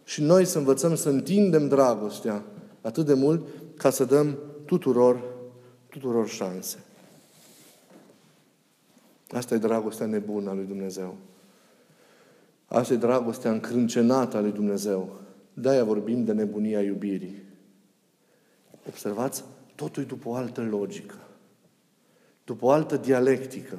Și 0.03 0.21
noi 0.21 0.45
să 0.45 0.57
învățăm 0.57 0.95
să 0.95 1.09
întindem 1.09 1.67
dragostea 1.67 2.43
atât 2.81 3.05
de 3.05 3.13
mult 3.13 3.47
ca 3.77 3.89
să 3.89 4.05
dăm 4.05 4.37
tuturor, 4.65 5.23
tuturor 5.89 6.27
șanse. 6.27 6.77
Asta 9.31 9.53
e 9.53 9.57
dragostea 9.57 10.05
nebună 10.05 10.49
a 10.49 10.53
lui 10.53 10.65
Dumnezeu. 10.65 11.15
Asta 12.65 12.93
e 12.93 12.97
dragostea 12.97 13.51
încrâncenată 13.51 14.37
a 14.37 14.41
lui 14.41 14.51
Dumnezeu. 14.51 15.15
De-aia 15.53 15.83
vorbim 15.83 16.23
de 16.23 16.31
nebunia 16.31 16.81
iubirii. 16.81 17.43
Observați? 18.87 19.43
Totul 19.75 20.03
e 20.03 20.05
după 20.05 20.29
o 20.29 20.33
altă 20.33 20.61
logică. 20.69 21.15
După 22.43 22.65
o 22.65 22.69
altă 22.69 22.97
dialectică. 22.97 23.77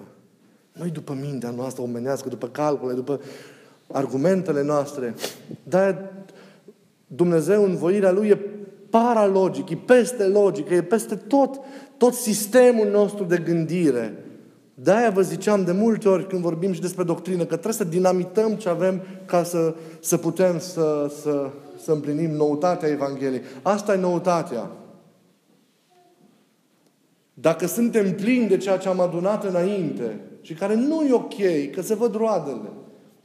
Noi 0.72 0.90
după 0.90 1.12
mintea 1.20 1.50
noastră 1.50 1.82
omenească, 1.82 2.28
după 2.28 2.48
calcule, 2.48 2.94
după 2.94 3.20
argumentele 3.92 4.62
noastre. 4.62 5.14
Dar 5.62 6.12
Dumnezeu 7.06 7.64
în 7.64 7.76
voirea 7.76 8.10
Lui 8.10 8.28
e 8.28 8.38
paralogic, 8.90 9.70
e 9.70 9.76
peste 9.76 10.26
logică, 10.26 10.74
e 10.74 10.82
peste 10.82 11.16
tot, 11.16 11.60
tot 11.96 12.14
sistemul 12.14 12.88
nostru 12.90 13.24
de 13.24 13.38
gândire. 13.38 14.21
De-aia 14.74 15.10
vă 15.10 15.22
ziceam 15.22 15.64
de 15.64 15.72
multe 15.72 16.08
ori 16.08 16.26
când 16.26 16.42
vorbim 16.42 16.72
și 16.72 16.80
despre 16.80 17.02
doctrină, 17.02 17.40
că 17.40 17.52
trebuie 17.56 17.72
să 17.72 17.84
dinamităm 17.84 18.54
ce 18.54 18.68
avem 18.68 19.02
ca 19.26 19.42
să, 19.42 19.74
să 20.00 20.16
putem 20.16 20.58
să, 20.58 21.12
să, 21.20 21.50
să 21.82 21.92
împlinim 21.92 22.30
noutatea 22.30 22.88
Evangheliei. 22.88 23.42
Asta 23.62 23.94
e 23.94 23.96
noutatea. 23.96 24.70
Dacă 27.34 27.66
suntem 27.66 28.14
plini 28.14 28.48
de 28.48 28.56
ceea 28.56 28.78
ce 28.78 28.88
am 28.88 29.00
adunat 29.00 29.44
înainte 29.44 30.20
și 30.40 30.54
care 30.54 30.74
nu 30.74 31.02
e 31.02 31.12
ok, 31.12 31.34
că 31.74 31.82
se 31.82 31.94
văd 31.94 32.14
roadele, 32.14 32.70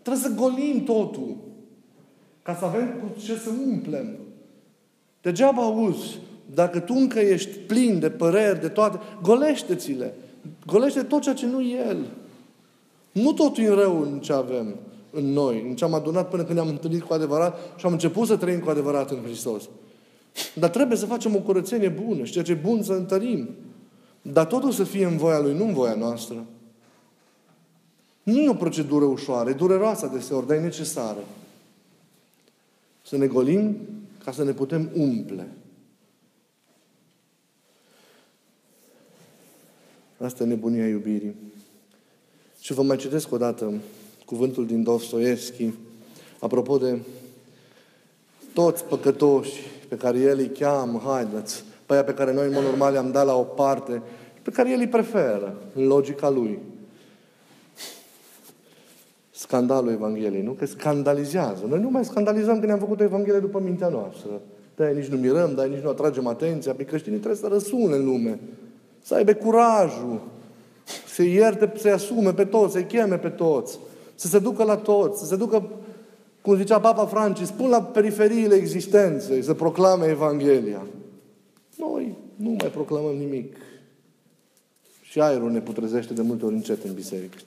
trebuie 0.02 0.24
să 0.24 0.36
golim 0.36 0.84
totul 0.84 1.38
ca 2.42 2.56
să 2.56 2.66
avem 2.66 2.88
cu 2.88 3.20
ce 3.20 3.36
să 3.36 3.50
umplem. 3.68 4.18
Degeaba 5.22 5.62
auzi, 5.62 6.20
dacă 6.54 6.80
tu 6.80 6.94
încă 6.98 7.20
ești 7.20 7.58
plin 7.58 8.00
de 8.00 8.10
păreri, 8.10 8.62
de 8.62 8.68
toate, 8.68 9.00
golește-ți-le. 9.22 10.14
Golește 10.66 11.04
tot 11.04 11.22
ceea 11.22 11.36
ce 11.36 11.46
nu 11.46 11.62
e 11.62 11.86
El. 11.88 12.06
Nu 13.12 13.34
totul 13.34 13.64
e 13.64 13.70
rău 13.70 14.02
în 14.02 14.20
ce 14.20 14.34
avem 14.34 14.76
în 15.12 15.26
noi, 15.26 15.66
în 15.68 15.76
ce 15.76 15.84
am 15.84 15.94
adunat 15.94 16.30
până 16.30 16.44
când 16.44 16.56
ne-am 16.56 16.70
întâlnit 16.70 17.04
cu 17.04 17.14
adevărat 17.14 17.60
și 17.76 17.86
am 17.86 17.92
început 17.92 18.28
să 18.28 18.38
trăim 18.38 18.60
cu 18.60 18.70
adevărat 18.70 19.12
în 19.12 19.22
Hristos. 19.24 19.70
Dar 20.56 20.70
trebuie 20.70 20.98
să 20.98 21.06
facem 21.06 21.36
o 21.36 21.40
curățenie 21.40 21.90
bună 21.90 22.24
și 22.24 22.32
ceea 22.32 22.44
ce 22.44 22.52
e 22.52 22.56
bun 22.56 22.84
să 22.84 22.94
întărim. 22.94 23.50
Dar 24.22 24.46
totul 24.46 24.72
să 24.72 24.84
fie 24.84 25.06
în 25.06 25.18
voia 25.18 25.40
Lui, 25.40 25.54
nu 25.54 25.66
în 25.66 25.74
voia 25.74 25.96
noastră. 25.96 26.46
Nu 28.24 28.42
e 28.42 28.50
o 28.50 28.54
procedură 28.54 29.06
ușoară, 29.06 29.50
e 29.50 29.54
dureroasă 29.54 30.10
deseori, 30.14 30.48
dar 30.48 30.58
e 30.58 30.62
necesară. 30.62 31.20
Să 33.04 33.18
ne 33.18 33.28
golim 33.28 33.78
ca 34.24 34.32
să 34.32 34.44
ne 34.44 34.52
putem 34.52 34.90
umple. 34.96 35.48
Asta 40.18 40.44
e 40.44 40.48
nebunia 40.48 40.88
iubirii. 40.88 41.36
Și 42.60 42.74
vă 42.74 42.82
mai 42.82 42.98
citesc 42.98 43.32
o 43.32 43.38
dată 43.38 43.74
cuvântul 44.26 44.66
din 44.66 44.84
Dostoevski, 44.84 45.74
apropo 46.40 46.78
de 46.78 47.00
toți 48.54 48.86
păcătoși 48.86 49.62
pe 49.88 49.96
care 49.96 50.20
el 50.20 50.38
îi 50.38 50.52
cheamă, 50.60 51.02
haideți, 51.06 51.64
pe 51.86 51.94
aia 51.94 52.04
pe 52.04 52.14
care 52.14 52.34
noi 52.34 52.48
în 52.48 52.54
mod 52.54 52.64
normal 52.64 52.94
i-am 52.94 53.12
dat 53.12 53.26
la 53.26 53.36
o 53.36 53.44
parte, 53.44 54.02
pe 54.42 54.52
care 54.52 54.72
el 54.72 54.80
îi 54.80 54.88
preferă, 54.88 55.56
în 55.74 55.88
logica 55.88 56.30
lui. 56.30 56.60
Scandalul 59.32 59.92
Evangheliei, 59.92 60.42
nu? 60.42 60.52
Că 60.52 60.66
scandalizează. 60.66 61.66
Noi 61.68 61.80
nu 61.80 61.90
mai 61.90 62.06
scandalizăm 62.06 62.54
când 62.54 62.66
ne-am 62.66 62.80
făcut 62.80 63.00
o 63.00 63.04
Evanghelie 63.04 63.40
după 63.40 63.60
mintea 63.60 63.88
noastră. 63.88 64.42
de 64.76 64.94
nici 64.96 65.08
nu 65.08 65.18
mirăm, 65.18 65.56
de 65.56 65.66
nici 65.66 65.84
nu 65.84 65.90
atragem 65.90 66.28
atenția. 66.28 66.74
Pe 66.74 66.84
creștinii 66.84 67.18
trebuie 67.20 67.42
să 67.42 67.48
răsune 67.48 67.96
în 67.96 68.06
lume. 68.06 68.40
Să 69.08 69.16
aibă 69.16 69.34
curajul. 69.34 70.22
Să 71.08 71.24
ierte, 71.24 71.74
să-i 71.78 71.92
asume 71.92 72.34
pe 72.34 72.46
toți, 72.46 72.74
să-i 72.74 72.86
cheme 72.86 73.18
pe 73.18 73.30
toți. 73.30 73.80
Să 74.16 74.28
se 74.28 74.40
ducă 74.40 74.64
la 74.64 74.78
toți, 74.78 75.20
să 75.20 75.26
se 75.26 75.36
ducă, 75.36 75.70
cum 76.42 76.56
zicea 76.56 76.80
Papa 76.80 77.06
Francis, 77.06 77.52
pun 77.52 77.70
la 77.70 77.84
periferiile 77.84 78.56
existenței, 78.56 79.44
să 79.44 79.54
proclame 79.54 80.08
Evanghelia. 80.08 80.86
Noi 81.78 82.18
nu 82.36 82.50
mai 82.50 82.70
proclamăm 82.70 83.16
nimic. 83.16 83.56
Și 85.02 85.22
aerul 85.22 85.52
ne 85.52 85.60
putrezește 85.60 86.14
de 86.14 86.22
multe 86.22 86.46
ori 86.46 86.54
încet 86.54 86.84
în 86.84 86.94
biserică. 86.94 87.38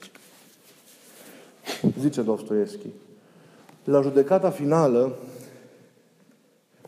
Zice 1.99 2.21
Dostoevski. 2.21 2.87
La 3.83 4.01
judecata 4.01 4.49
finală, 4.49 5.15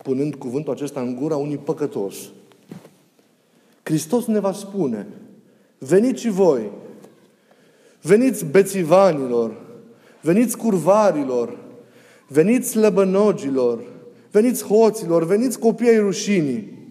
punând 0.03 0.35
cuvântul 0.35 0.73
acesta 0.73 1.01
în 1.01 1.15
gura 1.15 1.35
unui 1.35 1.57
păcătos, 1.57 2.15
Hristos 3.83 4.25
ne 4.25 4.39
va 4.39 4.51
spune, 4.51 5.07
veniți 5.77 6.21
și 6.21 6.29
voi, 6.29 6.71
veniți 8.01 8.45
bețivanilor, 8.45 9.61
veniți 10.21 10.57
curvarilor, 10.57 11.57
veniți 12.27 12.77
lăbănogilor, 12.77 13.83
veniți 14.31 14.63
hoților, 14.63 15.25
veniți 15.25 15.59
copiii 15.59 15.97
rușinii. 15.97 16.81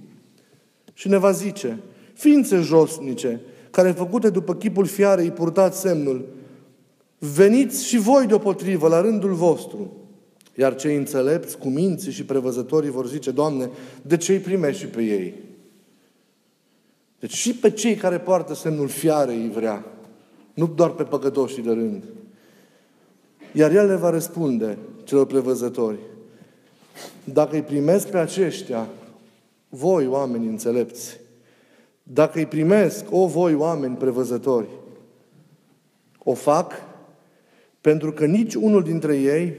Și 0.93 1.09
ne 1.09 1.17
va 1.17 1.31
zice, 1.31 1.79
ființe 2.15 2.57
josnice, 2.57 3.41
care 3.71 3.91
făcute 3.91 4.31
după 4.31 4.55
chipul 4.55 4.87
fiarei 4.87 5.31
purtați 5.31 5.81
semnul, 5.81 6.29
veniți 7.19 7.87
și 7.87 7.99
voi 7.99 8.27
deopotrivă 8.27 8.89
la 8.89 9.01
rândul 9.01 9.33
vostru. 9.33 9.97
Iar 10.55 10.75
cei 10.75 10.97
înțelepți, 10.97 11.59
cu 11.59 11.69
minții 11.69 12.13
și 12.13 12.25
prevăzătorii 12.25 12.91
vor 12.91 13.07
zice, 13.07 13.31
Doamne, 13.31 13.71
de 14.03 14.17
ce 14.17 14.33
îi 14.33 14.39
primești 14.39 14.81
și 14.81 14.87
pe 14.87 15.03
ei? 15.03 15.35
Deci 17.23 17.35
și 17.35 17.55
pe 17.55 17.71
cei 17.71 17.95
care 17.95 18.19
poartă 18.19 18.55
semnul 18.55 18.89
fiarei 18.89 19.43
îi 19.43 19.51
vrea. 19.51 19.85
Nu 20.55 20.67
doar 20.67 20.91
pe 20.91 21.03
păcătoșii 21.03 21.63
de 21.63 21.73
rând. 21.73 22.05
Iar 23.53 23.75
El 23.75 23.87
le 23.87 23.95
va 23.95 24.11
răspunde 24.11 24.79
celor 25.05 25.27
prevăzători. 25.27 25.99
Dacă 27.25 27.55
îi 27.55 27.63
primesc 27.63 28.09
pe 28.09 28.19
aceștia, 28.19 28.89
voi, 29.69 30.07
oameni 30.07 30.47
înțelepți, 30.47 31.21
dacă 32.03 32.39
îi 32.39 32.47
primesc, 32.47 33.05
o 33.11 33.27
voi, 33.27 33.55
oameni 33.55 33.97
prevăzători, 33.97 34.69
o 36.19 36.35
fac 36.35 36.73
pentru 37.81 38.13
că 38.13 38.25
nici 38.25 38.55
unul 38.55 38.83
dintre 38.83 39.17
ei 39.17 39.57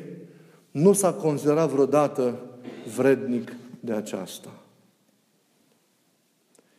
nu 0.71 0.93
s-a 0.93 1.13
considerat 1.13 1.69
vreodată 1.69 2.39
vrednic 2.95 3.51
de 3.79 3.93
aceasta. 3.93 4.62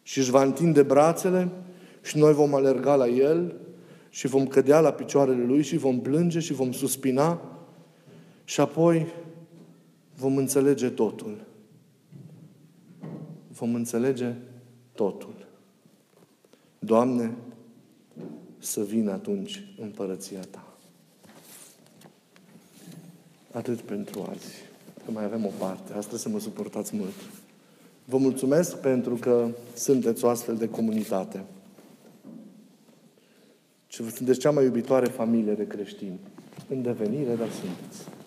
Și 0.06 0.18
își 0.18 0.30
va 0.30 0.42
întinde 0.42 0.82
brațele 0.82 1.48
Și 2.02 2.18
noi 2.18 2.32
vom 2.32 2.54
alerga 2.54 2.94
la 2.94 3.08
El 3.08 3.54
și 4.08 4.26
vom 4.26 4.46
cădea 4.46 4.80
la 4.80 4.92
picioarele 4.92 5.44
Lui 5.44 5.62
și 5.62 5.76
vom 5.76 6.00
plânge 6.00 6.40
și 6.40 6.52
vom 6.52 6.72
suspina 6.72 7.40
și 8.44 8.60
apoi 8.60 9.06
vom 10.16 10.36
înțelege 10.36 10.88
totul. 10.88 11.44
Vom 13.48 13.74
înțelege 13.74 14.34
totul. 14.92 15.46
Doamne, 16.78 17.34
să 18.58 18.82
vină 18.82 19.12
atunci 19.12 19.62
împărăția 19.78 20.40
Ta. 20.50 20.76
Atât 23.52 23.80
pentru 23.80 24.26
azi. 24.30 24.52
Că 25.04 25.10
mai 25.10 25.24
avem 25.24 25.44
o 25.46 25.50
parte. 25.58 25.92
Asta 25.92 26.16
să 26.16 26.28
mă 26.28 26.40
suportați 26.40 26.96
mult. 26.96 27.14
Vă 28.04 28.16
mulțumesc 28.16 28.76
pentru 28.76 29.14
că 29.14 29.48
sunteți 29.74 30.24
o 30.24 30.28
astfel 30.28 30.56
de 30.56 30.68
comunitate. 30.68 31.44
Și 33.86 34.10
sunteți 34.10 34.38
cea 34.38 34.50
mai 34.50 34.64
iubitoare 34.64 35.06
familie 35.06 35.52
de 35.52 35.66
creștini. 35.66 36.18
În 36.68 36.82
devenire, 36.82 37.34
dar 37.34 37.48
sunteți. 37.50 38.23